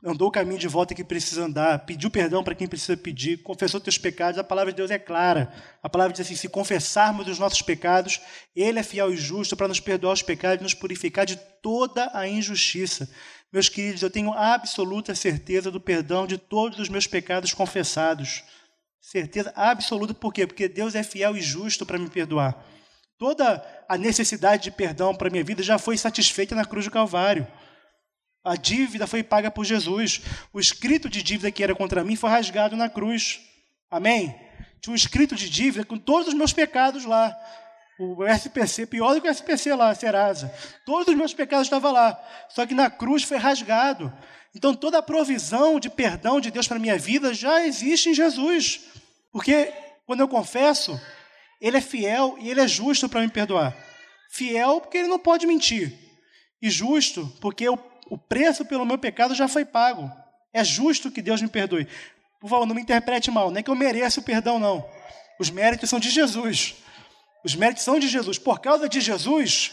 andou 0.04 0.28
o 0.28 0.32
caminho 0.32 0.60
de 0.60 0.68
volta 0.68 0.94
que 0.94 1.04
precisa 1.04 1.46
andar, 1.46 1.86
pediu 1.86 2.12
perdão 2.12 2.44
para 2.44 2.54
quem 2.54 2.68
precisa 2.68 2.98
pedir, 2.98 3.42
confessou 3.42 3.80
teus 3.80 3.98
pecados. 3.98 4.38
A 4.38 4.44
palavra 4.44 4.74
de 4.74 4.78
Deus 4.78 4.92
é 4.92 5.00
clara. 5.00 5.54
A 5.82 5.88
palavra 5.88 6.12
diz 6.12 6.26
assim: 6.26 6.36
se 6.36 6.50
confessarmos 6.50 7.28
os 7.28 7.40
nossos 7.40 7.62
pecados, 7.62 8.20
Ele 8.56 8.80
é 8.80 8.84
fiel 8.84 9.14
e 9.14 9.18
justo 9.18 9.56
para 9.56 9.68
nos 9.68 9.80
perdoar 9.80 10.14
os 10.14 10.22
pecados 10.22 10.60
e 10.60 10.64
nos 10.64 10.74
purificar 10.74 11.26
de 11.26 11.38
toda 11.62 12.12
a 12.14 12.28
injustiça. 12.28 13.10
Meus 13.52 13.70
queridos, 13.70 14.02
eu 14.02 14.10
tenho 14.10 14.34
absoluta 14.34 15.16
certeza 15.16 15.72
do 15.72 15.80
perdão 15.80 16.28
de 16.28 16.38
todos 16.38 16.80
os 16.80 16.90
meus 16.90 17.08
pecados 17.08 17.54
confessados. 17.54 18.44
Certeza 19.00 19.54
absoluta, 19.56 20.14
por 20.14 20.34
quê? 20.34 20.48
Porque 20.48 20.68
Deus 20.68 20.96
é 20.96 21.04
fiel 21.04 21.38
e 21.38 21.42
justo 21.42 21.86
para 21.86 22.00
me 22.00 22.10
perdoar. 22.10 22.66
Toda 23.18 23.64
a 23.88 23.98
necessidade 23.98 24.64
de 24.64 24.72
perdão 24.72 25.16
para 25.16 25.30
minha 25.30 25.44
vida 25.44 25.62
já 25.62 25.78
foi 25.78 25.98
satisfeita 25.98 26.56
na 26.56 26.66
cruz 26.66 26.86
do 26.86 26.92
Calvário. 26.92 27.48
A 28.44 28.56
dívida 28.56 29.08
foi 29.08 29.24
paga 29.24 29.50
por 29.50 29.64
Jesus. 29.64 30.22
O 30.52 30.60
escrito 30.60 31.10
de 31.10 31.24
dívida 31.24 31.52
que 31.52 31.64
era 31.64 31.74
contra 31.74 32.04
mim 32.04 32.16
foi 32.16 32.30
rasgado 32.30 32.76
na 32.76 32.90
cruz. 32.90 33.40
Amém? 33.90 34.36
Tinha 34.82 34.92
um 34.92 34.96
escrito 34.96 35.34
de 35.34 35.50
dívida 35.50 35.86
com 35.86 35.98
todos 35.98 36.28
os 36.28 36.34
meus 36.34 36.52
pecados 36.52 37.06
lá. 37.06 37.34
O 37.98 38.26
SPC, 38.26 38.86
pior 38.86 39.14
do 39.14 39.22
que 39.22 39.30
o 39.30 39.32
SPC 39.32 39.74
lá, 39.76 39.96
Serasa. 39.96 40.54
Todos 40.86 41.08
os 41.08 41.16
meus 41.16 41.34
pecados 41.34 41.68
estavam 41.68 41.94
lá. 41.94 42.22
Só 42.50 42.66
que 42.66 42.74
na 42.74 42.90
cruz 42.90 43.24
foi 43.24 43.38
rasgado. 43.38 44.12
Então 44.54 44.74
toda 44.74 44.98
a 44.98 45.04
provisão 45.04 45.80
de 45.80 45.90
perdão 45.90 46.42
de 46.42 46.52
Deus 46.52 46.68
para 46.68 46.78
a 46.78 46.80
minha 46.80 46.98
vida 46.98 47.34
já 47.34 47.66
existe 47.66 48.10
em 48.10 48.14
Jesus. 48.14 48.82
Porque 49.32 49.72
quando 50.06 50.20
eu 50.20 50.28
confesso, 50.28 51.00
Ele 51.62 51.78
é 51.78 51.82
fiel 51.82 52.36
e 52.40 52.50
Ele 52.50 52.60
é 52.60 52.68
justo 52.68 53.08
para 53.08 53.22
me 53.22 53.30
perdoar. 53.30 53.74
Fiel 54.30 54.82
porque 54.82 54.98
Ele 54.98 55.08
não 55.08 55.20
pode 55.20 55.48
mentir. 55.48 55.98
E 56.62 56.70
justo 56.70 57.32
porque 57.40 57.70
o, 57.70 57.78
o 58.14 58.18
preço 58.18 58.64
pelo 58.64 58.86
meu 58.86 59.00
pecado 59.00 59.34
já 59.34 59.48
foi 59.48 59.66
pago. 59.66 60.12
É 60.54 60.64
justo 60.64 61.10
que 61.10 61.20
Deus 61.20 61.42
me 61.42 61.48
perdoe. 61.48 61.88
Por 62.40 62.48
favor, 62.48 62.68
não 62.68 62.76
me 62.76 62.82
interprete 62.84 63.32
mal. 63.32 63.50
Nem 63.50 63.64
que 63.64 63.72
eu 63.72 63.76
mereça 63.76 64.20
o 64.20 64.24
perdão, 64.24 64.60
não. 64.60 64.88
Os 65.40 65.50
méritos 65.50 65.90
são 65.90 66.00
de 66.00 66.12
Jesus. 66.12 66.76
Os 67.44 67.56
méritos 67.56 67.84
são 67.84 67.98
de 67.98 68.08
Jesus. 68.08 68.38
Por 68.38 68.62
causa 68.62 68.88
de 68.88 69.02
Jesus, 69.02 69.72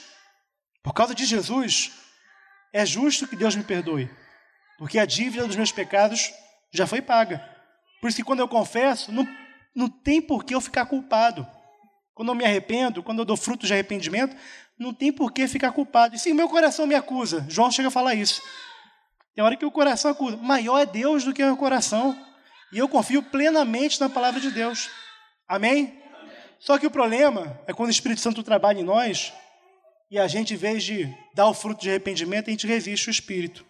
por 0.82 0.94
causa 0.94 1.14
de 1.14 1.26
Jesus, 1.26 1.92
é 2.72 2.86
justo 2.86 3.28
que 3.28 3.36
Deus 3.36 3.54
me 3.54 3.62
perdoe. 3.62 4.10
Porque 4.78 4.98
a 4.98 5.04
dívida 5.04 5.46
dos 5.46 5.56
meus 5.56 5.70
pecados 5.70 6.32
já 6.72 6.86
foi 6.86 7.02
paga. 7.02 7.46
Por 8.00 8.08
isso 8.08 8.16
que 8.16 8.24
quando 8.24 8.40
eu 8.40 8.48
confesso, 8.48 9.12
não, 9.12 9.28
não 9.74 9.86
tem 9.86 10.22
por 10.22 10.44
que 10.44 10.54
eu 10.54 10.62
ficar 10.62 10.86
culpado. 10.86 11.46
Quando 12.20 12.32
eu 12.32 12.34
me 12.34 12.44
arrependo, 12.44 13.02
quando 13.02 13.20
eu 13.20 13.24
dou 13.24 13.34
fruto 13.34 13.66
de 13.66 13.72
arrependimento, 13.72 14.36
não 14.78 14.92
tem 14.92 15.10
por 15.10 15.32
que 15.32 15.48
ficar 15.48 15.72
culpado. 15.72 16.14
E 16.14 16.18
sim, 16.18 16.34
meu 16.34 16.50
coração 16.50 16.86
me 16.86 16.94
acusa. 16.94 17.46
João 17.48 17.70
chega 17.70 17.88
a 17.88 17.90
falar 17.90 18.14
isso. 18.14 18.42
Tem 19.34 19.42
hora 19.42 19.56
que 19.56 19.64
o 19.64 19.70
coração 19.70 20.10
acusa. 20.10 20.36
Maior 20.36 20.80
é 20.80 20.84
Deus 20.84 21.24
do 21.24 21.32
que 21.32 21.42
o 21.42 21.46
meu 21.46 21.56
coração. 21.56 22.14
E 22.74 22.78
eu 22.78 22.86
confio 22.90 23.22
plenamente 23.22 23.98
na 23.98 24.10
palavra 24.10 24.38
de 24.38 24.50
Deus. 24.50 24.90
Amém? 25.48 25.98
Só 26.58 26.76
que 26.76 26.86
o 26.86 26.90
problema 26.90 27.58
é 27.66 27.72
quando 27.72 27.88
o 27.88 27.90
Espírito 27.90 28.20
Santo 28.20 28.42
trabalha 28.42 28.80
em 28.80 28.84
nós 28.84 29.32
e 30.10 30.18
a 30.18 30.28
gente, 30.28 30.52
em 30.52 30.58
vez 30.58 30.84
de 30.84 31.10
dar 31.34 31.46
o 31.46 31.54
fruto 31.54 31.80
de 31.80 31.88
arrependimento, 31.88 32.48
a 32.48 32.50
gente 32.50 32.66
resiste 32.66 33.08
o 33.08 33.10
Espírito. 33.10 33.64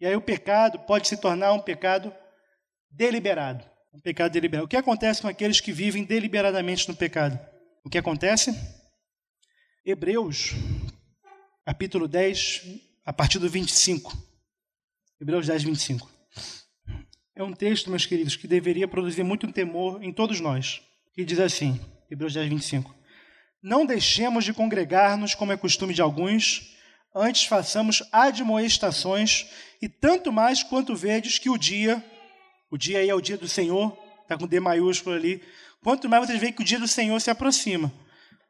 E 0.00 0.06
aí 0.08 0.16
o 0.16 0.20
pecado 0.20 0.80
pode 0.80 1.06
se 1.06 1.16
tornar 1.18 1.52
um 1.52 1.60
pecado 1.60 2.12
deliberado. 2.90 3.64
Um 3.94 4.00
pecado 4.00 4.32
deliberado. 4.32 4.64
O 4.64 4.68
que 4.68 4.76
acontece 4.76 5.22
com 5.22 5.28
aqueles 5.28 5.60
que 5.60 5.70
vivem 5.70 6.02
deliberadamente 6.02 6.88
no 6.88 6.96
pecado? 6.96 7.38
O 7.86 7.88
que 7.88 7.98
acontece? 7.98 8.52
Hebreus, 9.84 10.50
capítulo 11.64 12.08
10, 12.08 12.62
a 13.04 13.12
partir 13.12 13.38
do 13.38 13.48
25. 13.48 14.12
Hebreus 15.20 15.46
10, 15.46 15.62
25. 15.62 16.10
É 17.36 17.44
um 17.44 17.52
texto, 17.52 17.88
meus 17.88 18.04
queridos, 18.04 18.34
que 18.34 18.48
deveria 18.48 18.88
produzir 18.88 19.22
muito 19.22 19.52
temor 19.52 20.02
em 20.02 20.12
todos 20.12 20.40
nós. 20.40 20.82
Que 21.14 21.24
diz 21.24 21.38
assim: 21.38 21.80
Hebreus 22.10 22.34
10, 22.34 22.48
25. 22.48 22.92
Não 23.62 23.86
deixemos 23.86 24.44
de 24.44 24.52
congregar-nos, 24.52 25.36
como 25.36 25.52
é 25.52 25.56
costume 25.56 25.94
de 25.94 26.02
alguns, 26.02 26.74
antes 27.14 27.44
façamos 27.44 28.02
admoestações, 28.10 29.46
e 29.80 29.88
tanto 29.88 30.32
mais 30.32 30.64
quanto 30.64 30.96
vedes 30.96 31.38
que 31.38 31.48
o 31.48 31.56
dia, 31.56 32.04
o 32.68 32.76
dia 32.76 32.98
aí 32.98 33.08
é 33.08 33.14
o 33.14 33.20
dia 33.20 33.38
do 33.38 33.46
Senhor, 33.46 33.96
está 34.26 34.36
com 34.36 34.46
D 34.46 34.60
maiúsculo 34.60 35.14
ali, 35.14 35.42
quanto 35.82 36.08
mais 36.08 36.26
vocês 36.26 36.40
veem 36.40 36.52
que 36.52 36.62
o 36.62 36.64
dia 36.64 36.78
do 36.78 36.88
Senhor 36.88 37.18
se 37.20 37.30
aproxima. 37.30 37.92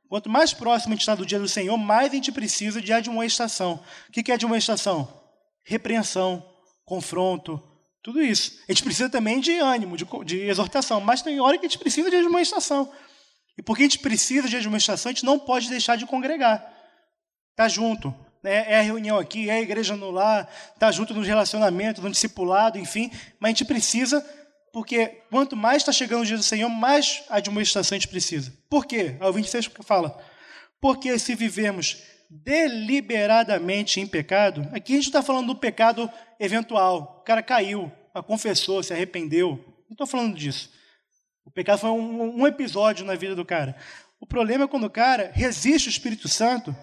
Quanto 0.09 0.31
mais 0.31 0.53
próximo 0.53 0.93
a 0.93 0.97
gente 0.97 1.03
está 1.03 1.15
do 1.15 1.27
dia 1.27 1.39
do 1.39 1.49
Senhor, 1.49 1.77
mais 1.77 2.11
a 2.11 2.15
gente 2.15 2.33
precisa 2.33 2.81
de 2.81 2.93
admoestação. 2.93 3.83
O 4.09 4.13
que 4.13 4.31
é 4.31 4.35
admoestação? 4.35 5.23
Repreensão, 5.65 6.45
confronto, 6.85 7.61
tudo 8.03 8.23
isso. 8.23 8.61
A 8.69 8.73
gente 8.73 8.85
precisa 8.85 9.11
também 9.11 9.41
de 9.41 9.53
ânimo, 9.55 9.97
de, 9.97 10.07
de 10.25 10.43
exortação, 10.43 11.01
mas 11.01 11.23
tem 11.23 11.41
hora 11.41 11.59
que 11.59 11.67
a 11.67 11.69
gente 11.69 11.79
precisa 11.79 12.09
de 12.09 12.15
admoestação. 12.15 12.93
E 13.59 13.63
porque 13.63 13.83
a 13.83 13.87
gente 13.87 13.99
precisa 13.99 14.49
de 14.49 14.57
administração, 14.57 15.11
a 15.11 15.13
gente 15.13 15.25
não 15.25 15.41
pode 15.41 15.69
deixar 15.69 15.97
de 15.97 16.07
congregar. 16.07 16.65
Tá 17.57 17.67
junto. 17.67 18.15
Né? 18.45 18.73
É 18.75 18.79
a 18.79 18.83
reunião 18.83 19.19
aqui, 19.19 19.51
é 19.51 19.55
a 19.55 19.61
igreja 19.61 19.97
no 19.97 20.13
lar, 20.13 20.49
tá 20.79 20.93
junto 20.93 21.13
no 21.15 21.21
relacionamento, 21.21 22.01
no 22.01 22.09
discipulado, 22.09 22.79
enfim. 22.79 23.11
Mas 23.41 23.49
a 23.49 23.53
gente 23.53 23.65
precisa, 23.65 24.25
porque 24.77 25.23
quanto 25.31 25.57
mais 25.57 25.79
está 25.79 25.91
chegando 25.91 26.21
o 26.21 26.27
dia 26.27 26.37
do 26.37 26.43
Senhor, 26.43 26.69
mais 26.69 27.25
administração 27.31 27.97
a 27.97 27.99
gente 27.99 28.09
precisa. 28.09 28.53
Por 28.69 28.85
quê? 28.85 29.17
O 29.23 29.33
26 29.33 29.71
fala. 29.81 30.23
Porque 30.79 31.19
se 31.19 31.35
vivemos 31.35 32.03
deliberadamente 32.29 34.01
em 34.01 34.07
pecado, 34.07 34.69
aqui 34.75 34.93
a 34.93 34.97
gente 34.97 35.07
está 35.07 35.23
falando 35.23 35.47
do 35.47 35.57
pecado 35.57 36.11
eventual. 36.39 37.21
O 37.21 37.25
cara 37.25 37.43
caiu, 37.43 37.91
confessou, 38.27 38.83
se 38.83 38.93
arrependeu. 38.93 39.65
Não 39.89 39.93
estou 39.93 40.07
falando 40.07 40.37
disso. 40.37 40.71
O 41.47 41.51
pecado 41.51 41.79
foi 41.79 41.89
um, 41.89 42.43
um 42.43 42.47
episódio 42.47 43.07
na 43.07 43.15
vida 43.15 43.35
do 43.35 43.47
cara. 43.47 43.75
O 44.21 44.27
problema 44.27 44.65
é 44.65 44.69
quando 44.69 44.85
o 44.85 44.91
cara 44.91 45.31
resiste 45.33 45.89
o 45.89 45.91
Espírito 45.91 46.29
Santo, 46.29 46.77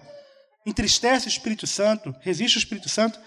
entristece 0.66 1.28
o 1.28 1.30
Espírito 1.30 1.64
Santo, 1.64 2.12
resiste 2.22 2.58
o 2.58 2.58
Espírito 2.58 2.88
Santo, 2.88 3.20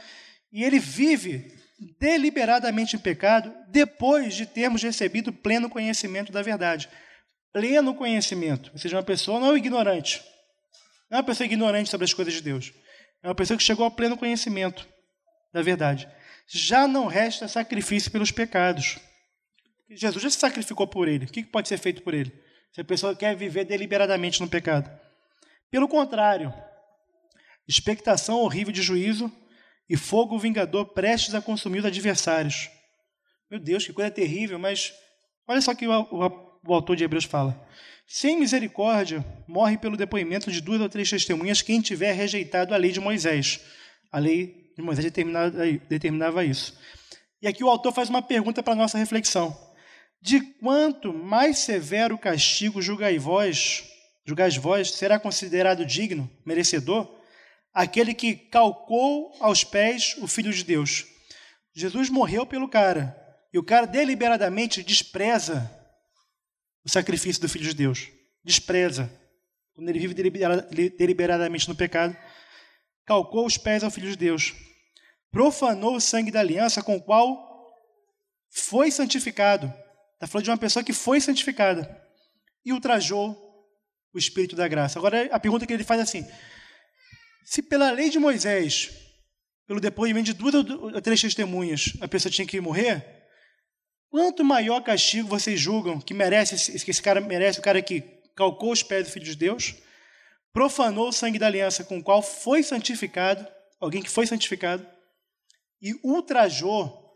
e 0.52 0.62
ele 0.62 0.78
vive 0.78 1.56
deliberadamente 2.00 2.96
em 2.96 3.00
pecado 3.00 3.54
depois 3.68 4.34
de 4.34 4.46
termos 4.46 4.82
recebido 4.82 5.32
pleno 5.32 5.70
conhecimento 5.70 6.32
da 6.32 6.42
verdade. 6.42 6.90
Pleno 7.54 7.94
conhecimento. 7.94 8.72
Ou 8.74 8.80
seja, 8.80 8.98
uma 8.98 9.04
pessoa 9.04 9.40
não 9.40 9.54
é 9.54 9.58
ignorante. 9.58 10.24
Não 11.10 11.18
é 11.18 11.22
uma 11.22 11.28
pessoa 11.28 11.46
ignorante 11.46 11.90
sobre 11.90 12.06
as 12.06 12.14
coisas 12.14 12.34
de 12.34 12.42
Deus. 12.42 12.74
É 13.24 13.28
uma 13.28 13.36
pessoa 13.36 13.58
que 13.58 13.64
chegou 13.64 13.86
ao 13.86 13.92
pleno 13.92 14.18
conhecimento 14.18 14.88
da 15.54 15.62
verdade. 15.62 16.08
Já 16.48 16.88
não 16.88 17.08
resta 17.08 17.48
sacrifício 17.48 18.12
pelos 18.12 18.32
pecados. 18.32 18.98
Jesus 19.90 20.24
já 20.24 20.30
se 20.30 20.38
sacrificou 20.38 20.88
por 20.88 21.08
ele. 21.08 21.26
O 21.26 21.28
que 21.28 21.44
pode 21.44 21.68
ser 21.68 21.78
feito 21.78 22.02
por 22.02 22.14
ele? 22.14 22.32
Se 22.72 22.82
a 22.82 22.86
pessoa 22.86 23.16
quer 23.16 23.36
viver 23.36 23.66
deliberadamente 23.66 24.42
no 24.42 24.50
pecado. 24.50 24.90
Pelo 25.72 25.88
contrário, 25.88 26.54
expectação 27.68 28.40
horrível 28.40 28.74
de 28.74 28.82
juízo 28.82 29.32
e 29.90 29.96
fogo 29.96 30.38
vingador 30.38 30.86
prestes 30.88 31.34
a 31.34 31.42
consumir 31.42 31.80
os 31.80 31.86
adversários. 31.86 32.70
Meu 33.50 33.60
Deus, 33.60 33.86
que 33.86 33.94
coisa 33.94 34.12
terrível, 34.12 34.60
mas 34.60 34.94
olha 35.48 35.62
só 35.62 35.72
o 35.72 35.76
que 35.76 35.88
o, 35.88 35.92
o, 35.92 36.60
o 36.66 36.74
autor 36.74 36.96
de 36.96 37.04
Hebreus 37.04 37.26
fala. 37.26 37.66
Sem 38.06 38.40
misericórdia, 38.40 39.26
morre 39.48 39.78
pelo 39.78 39.98
depoimento 39.98 40.52
de 40.52 40.62
duas 40.62 40.82
ou 40.82 40.90
três 40.90 41.10
testemunhas 41.10 41.62
quem 41.62 41.82
tiver 41.82 42.14
rejeitado 42.14 42.74
a 42.74 42.78
lei 42.78 42.92
de 42.92 43.00
Moisés. 43.00 43.60
A 44.12 44.20
lei 44.20 44.72
de 44.76 44.82
Moisés 44.82 45.06
determinava, 45.06 45.52
determinava 45.90 46.46
isso. 46.46 46.78
E 47.42 47.48
aqui 47.48 47.64
o 47.64 47.70
autor 47.70 47.94
faz 47.94 48.10
uma 48.10 48.22
pergunta 48.22 48.64
para 48.64 48.74
a 48.74 48.78
nossa 48.78 48.98
reflexão. 48.98 49.56
De 50.22 50.40
quanto 50.40 51.14
mais 51.14 51.60
severo 51.60 52.18
castigo 52.18 52.82
julgai 52.82 53.20
vós, 53.20 53.84
julgais 54.26 54.56
vós, 54.58 54.92
será 54.92 55.20
considerado 55.20 55.86
digno, 55.86 56.30
merecedor, 56.46 57.17
aquele 57.78 58.16
que 58.16 58.34
calcou 58.34 59.32
aos 59.40 59.64
pés 59.64 60.16
o 60.18 60.28
Filho 60.28 60.52
de 60.52 60.64
Deus. 60.64 61.06
Jesus 61.76 62.10
morreu 62.10 62.44
pelo 62.44 62.68
cara, 62.68 63.16
e 63.54 63.60
o 63.60 63.64
cara 63.64 63.86
deliberadamente 63.86 64.82
despreza 64.82 65.72
o 66.84 66.90
sacrifício 66.90 67.40
do 67.40 67.48
Filho 67.48 67.66
de 67.66 67.76
Deus. 67.76 68.10
Despreza. 68.44 69.12
Quando 69.76 69.90
ele 69.90 70.00
vive 70.00 70.16
deliberadamente 70.90 71.70
no 71.70 71.76
pecado, 71.76 72.18
calcou 73.06 73.46
os 73.46 73.60
pés 73.60 73.84
ao 73.84 73.92
Filho 73.92 74.10
de 74.10 74.18
Deus. 74.18 74.56
Profanou 75.30 75.98
o 75.98 76.02
sangue 76.02 76.32
da 76.32 76.40
aliança 76.40 76.82
com 76.82 76.96
o 76.96 77.02
qual 77.02 77.72
foi 78.50 78.90
santificado. 78.90 79.72
Está 80.16 80.26
falando 80.26 80.46
de 80.46 80.50
uma 80.50 80.58
pessoa 80.58 80.84
que 80.84 80.94
foi 80.94 81.22
santificada. 81.22 82.04
E 82.66 82.74
ultrajou 82.74 83.38
o 84.12 84.18
Espírito 84.18 84.56
da 84.56 84.68
graça. 84.68 84.98
Agora, 84.98 85.30
a 85.32 85.40
pergunta 85.40 85.68
que 85.68 85.74
ele 85.74 85.84
faz 85.84 86.00
é 86.00 86.04
assim: 86.04 86.28
se 87.48 87.62
pela 87.62 87.92
lei 87.92 88.10
de 88.10 88.20
Moisés, 88.20 88.92
pelo 89.66 89.80
depoimento 89.80 90.26
de 90.26 90.34
duas 90.34 90.54
ou 90.54 91.02
três 91.02 91.22
testemunhas, 91.22 91.94
a 92.02 92.08
pessoa 92.08 92.32
tinha 92.32 92.48
que 92.48 92.60
morrer, 92.60 93.18
Quanto 94.10 94.44
maior 94.44 94.82
castigo 94.82 95.28
vocês 95.28 95.60
julgam 95.60 96.00
que 96.00 96.14
merece 96.14 96.72
que 96.84 96.92
esse 96.92 97.02
cara 97.02 97.20
merece, 97.20 97.60
o 97.60 97.62
cara 97.62 97.82
que 97.82 98.02
calcou 98.36 98.72
os 98.72 98.82
pés 98.82 99.06
do 99.06 99.12
Filho 99.12 99.26
de 99.26 99.36
Deus, 99.36 99.76
profanou 100.54 101.10
o 101.10 101.14
sangue 101.14 101.38
da 101.38 101.48
aliança 101.48 101.84
com 101.84 101.98
o 101.98 102.04
qual 102.04 102.22
foi 102.22 102.64
santificado, 102.64 103.46
alguém 103.80 104.02
que 104.02 104.10
foi 104.10 104.26
santificado, 104.26 104.88
e 105.82 105.94
ultrajou, 106.04 107.14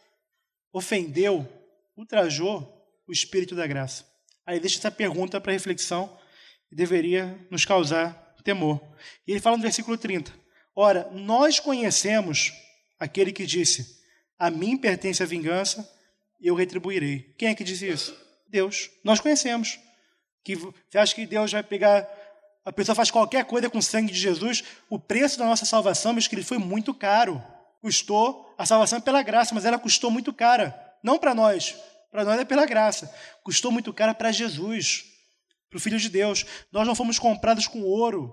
ofendeu, 0.74 1.48
ultrajou 1.96 2.86
o 3.08 3.12
Espírito 3.12 3.56
da 3.56 3.66
graça. 3.66 4.06
Aí 4.46 4.60
deixa 4.60 4.78
essa 4.78 4.92
pergunta 4.92 5.40
para 5.40 5.54
reflexão 5.54 6.20
que 6.68 6.76
deveria 6.76 7.40
nos 7.50 7.64
causar 7.64 8.31
temor. 8.42 8.82
E 9.28 9.32
ele 9.32 9.40
fala 9.40 9.58
no 9.58 9.64
versículo 9.64 9.98
30: 9.98 10.34
Ora, 10.76 11.10
nós 11.12 11.60
conhecemos 11.60 12.54
aquele 13.00 13.32
que 13.32 13.46
disse: 13.46 14.00
A 14.38 14.50
mim 14.50 14.78
pertence 14.78 15.22
a 15.22 15.26
vingança 15.26 15.90
eu 16.42 16.56
retribuirei. 16.56 17.34
Quem 17.38 17.50
é 17.50 17.56
que 17.56 17.64
diz 17.64 17.82
isso? 17.82 18.16
Deus. 18.48 18.90
Nós 19.04 19.20
conhecemos. 19.20 19.80
Que 20.44 20.56
você 20.56 20.98
acha 20.98 21.14
que 21.14 21.28
Deus 21.28 21.52
vai 21.52 21.62
pegar 21.62 22.10
a 22.64 22.72
pessoa 22.72 22.96
faz 22.96 23.10
qualquer 23.10 23.46
coisa 23.46 23.70
com 23.70 23.80
o 23.80 23.82
sangue 23.82 24.14
de 24.14 24.20
Jesus, 24.20 24.64
o 24.88 25.00
preço 25.00 25.40
da 25.40 25.46
nossa 25.46 25.66
salvação, 25.66 26.14
meus 26.14 26.28
queridos, 26.28 26.48
foi 26.48 26.60
muito 26.60 26.94
caro. 26.94 27.44
Custou 27.82 28.54
a 28.58 28.66
salvação 28.66 29.02
pela 29.02 29.24
graça, 29.24 29.56
mas 29.56 29.66
ela 29.66 29.80
custou 29.80 30.12
muito 30.12 30.32
cara. 30.32 30.80
Não 31.02 31.18
para 31.18 31.34
nós, 31.34 31.76
para 32.12 32.24
nós 32.24 32.40
é 32.40 32.46
pela 32.46 32.68
graça. 32.68 33.12
Custou 33.44 33.72
muito 33.72 33.92
cara 33.92 34.14
para 34.14 34.32
Jesus, 34.32 35.06
para 35.72 35.78
o 35.78 35.82
Filho 35.82 35.98
de 35.98 36.10
Deus. 36.10 36.46
Nós 36.72 36.86
não 36.86 36.94
fomos 36.94 37.18
comprados 37.18 37.68
com 37.68 37.82
ouro, 37.82 38.32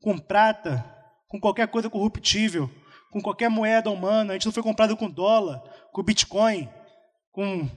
com 0.00 0.16
prata, 0.16 0.88
com 1.26 1.40
qualquer 1.40 1.66
coisa 1.66 1.90
corruptível, 1.90 2.70
com 3.10 3.20
qualquer 3.20 3.50
moeda 3.50 3.90
humana. 3.90 4.30
A 4.30 4.34
gente 4.34 4.46
não 4.46 4.52
foi 4.52 4.62
comprado 4.62 4.96
com 4.96 5.10
dólar, 5.10 5.60
com 5.92 6.02
Bitcoin 6.04 6.70
com 7.34 7.68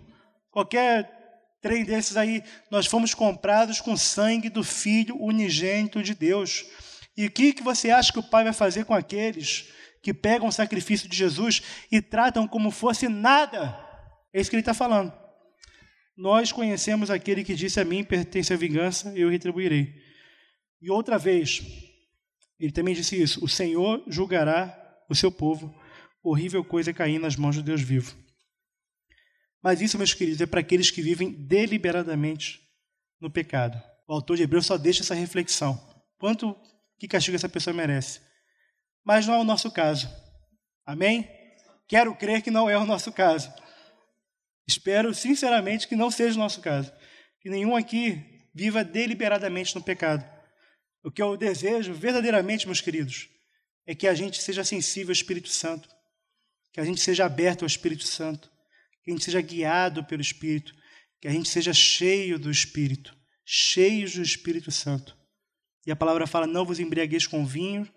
qualquer 0.52 1.12
trem 1.60 1.84
desses 1.84 2.16
aí, 2.16 2.44
nós 2.70 2.86
fomos 2.86 3.16
comprados 3.16 3.82
com 3.82 3.98
sangue 3.98 4.50
do 4.50 4.64
Filho 4.64 5.20
unigênito 5.20 6.04
de 6.04 6.14
Deus. 6.14 6.64
E 7.18 7.26
o 7.26 7.32
que, 7.32 7.52
que 7.52 7.64
você 7.64 7.90
acha 7.90 8.14
que 8.14 8.20
o 8.20 8.24
Pai 8.30 8.44
vai 8.44 8.54
fazer 8.54 8.86
com 8.86 8.94
aqueles 8.94 9.68
que 10.04 10.14
pegam 10.14 10.48
o 10.48 10.52
sacrifício 10.52 11.10
de 11.10 11.18
Jesus 11.18 11.64
e 11.92 12.00
tratam 12.00 12.48
como 12.48 12.70
fosse 12.70 13.10
nada? 13.10 13.76
É 14.32 14.40
isso 14.40 14.50
que 14.52 14.56
ele 14.56 14.62
está 14.62 14.76
falando. 14.76 15.12
Nós 16.18 16.52
conhecemos 16.52 17.12
aquele 17.12 17.44
que 17.44 17.54
disse 17.54 17.80
a 17.80 17.86
mim: 17.86 18.04
pertence 18.04 18.52
a 18.52 18.58
vingança, 18.58 19.14
eu 19.16 19.30
retribuirei. 19.30 19.94
E 20.82 20.90
outra 20.90 21.18
vez, 21.18 21.62
ele 22.60 22.72
também 22.72 22.96
disse 22.96 23.22
isso: 23.22 23.44
o 23.46 23.48
Senhor 23.48 24.04
julgará 24.08 24.76
o 25.08 25.16
seu 25.16 25.32
povo. 25.32 25.74
Horrível 26.24 26.64
coisa 26.64 26.92
cair 26.92 27.20
nas 27.20 27.36
mãos 27.36 27.56
de 27.56 27.62
Deus 27.62 27.82
vivo. 27.82 28.18
Mas 29.62 29.80
isso, 29.80 29.98
meus 29.98 30.14
queridos, 30.14 30.42
é 30.42 30.46
para 30.46 30.60
aqueles 30.60 30.90
que 30.90 31.02
vivem 31.02 31.32
deliberadamente 31.32 32.62
no 33.22 33.32
pecado. 33.32 33.82
O 34.08 34.14
autor 34.14 34.38
de 34.38 34.44
Hebreus 34.44 34.66
só 34.66 34.78
deixa 34.78 35.04
essa 35.04 35.14
reflexão. 35.14 35.80
Quanto 36.18 36.56
que 36.98 37.08
castigo 37.08 37.36
essa 37.36 37.48
pessoa 37.48 37.74
merece? 37.74 38.22
Mas 39.06 39.28
não 39.28 39.36
é 39.36 39.38
o 39.40 39.44
nosso 39.44 39.72
caso. 39.72 40.10
Amém? 40.86 41.30
Quero 41.88 42.16
crer 42.16 42.42
que 42.42 42.52
não 42.52 42.70
é 42.70 42.78
o 42.78 42.86
nosso 42.86 43.12
caso. 43.12 43.54
Espero 44.68 45.14
sinceramente 45.14 45.88
que 45.88 45.96
não 45.96 46.12
seja 46.12 46.36
o 46.36 46.40
nosso 46.40 46.62
caso. 46.62 46.92
Que 47.40 47.50
nenhum 47.50 47.76
aqui 47.76 48.24
viva 48.54 48.84
deliberadamente 48.84 49.76
no 49.76 49.84
pecado. 49.84 50.28
O 51.04 51.12
que 51.12 51.22
eu 51.22 51.38
desejo 51.38 51.94
verdadeiramente, 51.94 52.66
meus 52.66 52.82
queridos, 52.82 53.30
é 53.86 53.96
que 53.96 54.08
a 54.08 54.14
gente 54.14 54.42
seja 54.42 54.64
sensível 54.64 55.10
ao 55.10 55.14
Espírito 55.14 55.48
Santo, 55.48 55.88
que 56.74 56.80
a 56.82 56.84
gente 56.84 57.00
seja 57.00 57.26
aberto 57.26 57.62
ao 57.62 57.68
Espírito 57.68 58.04
Santo, 58.04 58.52
que 59.04 59.12
a 59.12 59.14
gente 59.14 59.24
seja 59.24 59.40
guiado 59.40 60.04
pelo 60.04 60.22
Espírito, 60.22 60.76
que 61.22 61.28
a 61.28 61.32
gente 61.32 61.48
seja 61.48 61.74
cheio 61.74 62.38
do 62.38 62.52
Espírito, 62.52 63.16
cheios 63.46 64.16
do 64.16 64.22
Espírito 64.22 64.72
Santo. 64.72 65.18
E 65.86 65.92
a 65.92 65.96
palavra 65.96 66.28
fala: 66.28 66.46
não 66.46 66.66
vos 66.66 66.80
embriagueis 66.80 67.26
com 67.26 67.46
vinho, 67.46 67.90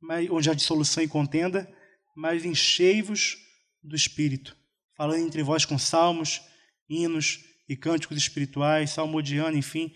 mas, 0.00 0.30
onde 0.30 0.48
há 0.48 0.54
dissolução 0.54 1.02
e 1.02 1.08
contenda, 1.08 1.68
mas 2.14 2.44
enchei-vos 2.44 3.36
do 3.82 3.96
Espírito, 3.96 4.56
falando 4.96 5.26
entre 5.26 5.42
vós 5.42 5.64
com 5.64 5.78
salmos, 5.78 6.40
hinos 6.88 7.40
e 7.68 7.76
cânticos 7.76 8.16
espirituais, 8.16 8.90
salmodiando, 8.90 9.56
enfim, 9.56 9.92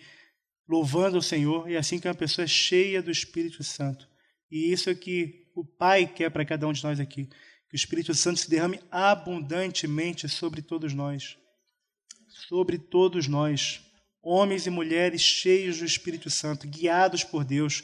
louvando 0.67 1.15
ao 1.15 1.21
Senhor, 1.21 1.69
e 1.69 1.77
assim 1.77 1.99
que 1.99 2.07
uma 2.07 2.13
pessoa 2.13 2.45
é 2.45 2.47
cheia 2.47 3.01
do 3.01 3.11
Espírito 3.11 3.63
Santo. 3.63 4.07
E 4.51 4.71
isso 4.71 4.89
é 4.89 4.95
que 4.95 5.47
o 5.55 5.63
Pai 5.65 6.07
quer 6.07 6.29
para 6.29 6.45
cada 6.45 6.67
um 6.67 6.73
de 6.73 6.83
nós 6.83 6.99
aqui 6.99 7.27
que 7.69 7.75
o 7.75 7.77
Espírito 7.77 8.15
Santo 8.15 8.39
se 8.39 8.49
derrame 8.49 8.79
abundantemente 8.89 10.27
sobre 10.27 10.61
todos 10.61 10.93
nós. 10.93 11.37
Sobre 12.47 12.79
todos 12.79 13.27
nós, 13.27 13.81
homens 14.23 14.65
e 14.65 14.71
mulheres 14.71 15.21
cheios 15.21 15.77
do 15.77 15.85
Espírito 15.85 16.31
Santo, 16.31 16.67
guiados 16.67 17.23
por 17.23 17.45
Deus, 17.45 17.83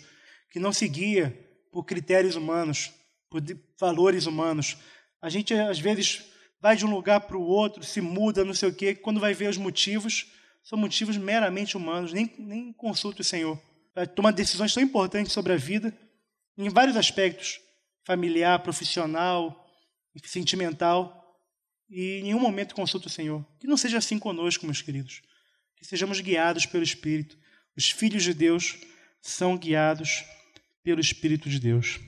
que 0.50 0.60
não 0.60 0.74
se 0.74 0.88
guia 0.88 1.38
por 1.72 1.84
critérios 1.84 2.36
humanos, 2.36 2.92
por 3.30 3.44
valores 3.80 4.26
humanos. 4.26 4.76
A 5.22 5.30
gente, 5.30 5.54
às 5.54 5.80
vezes, 5.80 6.24
vai 6.62 6.76
de 6.76 6.86
um 6.86 6.90
lugar 6.90 7.22
para 7.22 7.38
o 7.38 7.44
outro, 7.44 7.84
se 7.84 8.02
muda, 8.02 8.44
não 8.44 8.54
sei 8.54 8.70
o 8.70 8.74
quê, 8.74 8.96
quando 8.96 9.20
vai 9.20 9.34
ver 9.34 9.50
os 9.50 9.58
motivos, 9.58 10.28
são 10.64 10.78
motivos 10.78 11.18
meramente 11.18 11.78
humanos, 11.78 12.12
nem, 12.12 12.34
nem 12.40 12.74
consulta 12.74 13.22
o 13.22 13.26
Senhor. 13.26 13.60
Vai 13.94 14.08
tomar 14.08 14.32
decisões 14.32 14.74
tão 14.74 14.82
importantes 14.82 15.32
sobre 15.32 15.54
a 15.54 15.58
vida, 15.58 15.96
em 16.58 16.70
vários 16.70 16.98
aspectos 16.98 17.60
familiar, 18.06 18.60
profissional, 18.60 19.66
sentimental 20.24 21.26
e 21.90 22.20
em 22.20 22.24
nenhum 22.24 22.40
momento 22.40 22.76
consulta 22.76 23.08
o 23.08 23.12
Senhor. 23.12 23.46
Que 23.60 23.68
não 23.68 23.78
seja 23.78 23.98
assim 23.98 24.18
conosco, 24.18 24.66
meus 24.66 24.82
queridos. 24.82 25.22
Que 25.76 25.86
sejamos 25.86 26.20
guiados 26.22 26.66
pelo 26.66 26.84
Espírito. 26.84 27.38
Os 27.76 27.90
filhos 27.90 28.24
de 28.24 28.34
Deus 28.34 28.78
são 29.22 29.58
guiados 29.58 30.24
pelo 30.84 31.02
Espírito 31.02 31.50
de 31.50 31.60
Deus. 31.60 32.00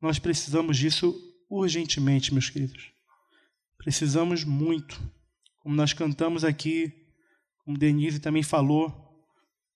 Nós 0.00 0.18
precisamos 0.18 0.76
disso 0.76 1.14
urgentemente, 1.48 2.32
meus 2.32 2.50
queridos. 2.50 2.93
Precisamos 3.84 4.44
muito. 4.44 4.98
Como 5.58 5.76
nós 5.76 5.92
cantamos 5.92 6.42
aqui, 6.42 6.90
como 7.58 7.76
Denise 7.76 8.18
também 8.18 8.42
falou 8.42 8.90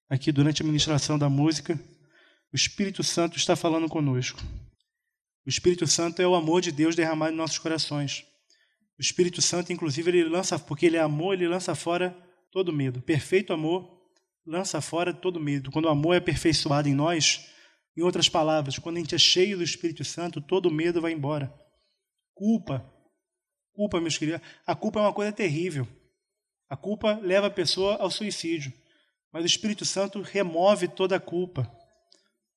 aqui 0.08 0.32
durante 0.32 0.62
a 0.62 0.64
ministração 0.64 1.18
da 1.18 1.28
música, 1.28 1.78
o 2.50 2.56
Espírito 2.56 3.04
Santo 3.04 3.36
está 3.36 3.54
falando 3.54 3.86
conosco. 3.86 4.42
O 5.46 5.48
Espírito 5.50 5.86
Santo 5.86 6.22
é 6.22 6.26
o 6.26 6.34
amor 6.34 6.62
de 6.62 6.72
Deus 6.72 6.96
derramado 6.96 7.34
em 7.34 7.36
nossos 7.36 7.58
corações. 7.58 8.24
O 8.98 9.02
Espírito 9.02 9.42
Santo, 9.42 9.74
inclusive, 9.74 10.10
ele 10.10 10.24
lança, 10.24 10.58
porque 10.58 10.86
ele 10.86 10.96
é 10.96 11.00
amor, 11.00 11.34
ele 11.34 11.46
lança 11.46 11.74
fora 11.74 12.16
todo 12.50 12.72
medo. 12.72 13.02
Perfeito 13.02 13.52
amor 13.52 13.98
lança 14.46 14.80
fora 14.80 15.12
todo 15.12 15.38
medo. 15.38 15.70
Quando 15.70 15.84
o 15.84 15.90
amor 15.90 16.14
é 16.14 16.16
aperfeiçoado 16.18 16.88
em 16.88 16.94
nós, 16.94 17.46
Em 17.94 18.02
outras 18.02 18.28
palavras, 18.28 18.78
quando 18.78 18.96
a 18.96 19.00
gente 19.00 19.14
é 19.16 19.18
cheio 19.18 19.58
do 19.58 19.64
Espírito 19.64 20.04
Santo, 20.04 20.40
todo 20.40 20.70
medo 20.70 21.00
vai 21.00 21.12
embora. 21.12 21.52
Culpa. 22.32 22.97
Culpa, 23.78 24.00
meus 24.00 24.18
queridos. 24.18 24.40
A 24.66 24.74
culpa 24.74 24.98
é 24.98 25.02
uma 25.02 25.12
coisa 25.12 25.30
terrível. 25.30 25.86
A 26.68 26.76
culpa 26.76 27.16
leva 27.22 27.46
a 27.46 27.50
pessoa 27.50 27.94
ao 27.98 28.10
suicídio. 28.10 28.72
Mas 29.32 29.44
o 29.44 29.46
Espírito 29.46 29.84
Santo 29.84 30.20
remove 30.20 30.88
toda 30.88 31.14
a 31.14 31.20
culpa. 31.20 31.70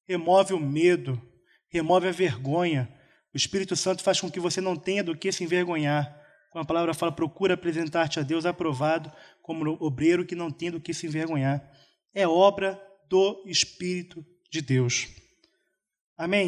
Remove 0.08 0.56
o 0.56 0.60
medo. 0.60 1.22
Remove 1.70 2.08
a 2.08 2.12
vergonha. 2.12 2.92
O 3.32 3.38
Espírito 3.38 3.76
Santo 3.76 4.02
faz 4.02 4.20
com 4.20 4.32
que 4.32 4.40
você 4.40 4.60
não 4.60 4.76
tenha 4.76 5.04
do 5.04 5.16
que 5.16 5.32
se 5.32 5.44
envergonhar. 5.44 6.12
Como 6.50 6.64
a 6.64 6.66
palavra 6.66 6.92
fala, 6.92 7.12
procura 7.12 7.54
apresentar-te 7.54 8.20
a 8.20 8.24
Deus 8.24 8.44
aprovado 8.44 9.14
como 9.44 9.78
obreiro 9.80 10.26
que 10.26 10.34
não 10.34 10.50
tem 10.50 10.72
do 10.72 10.82
que 10.82 10.92
se 10.92 11.06
envergonhar. 11.06 11.62
É 12.16 12.28
obra 12.28 12.82
do 13.08 13.44
Espírito 13.46 14.26
de 14.50 14.60
Deus. 14.60 15.08
Amém? 16.18 16.48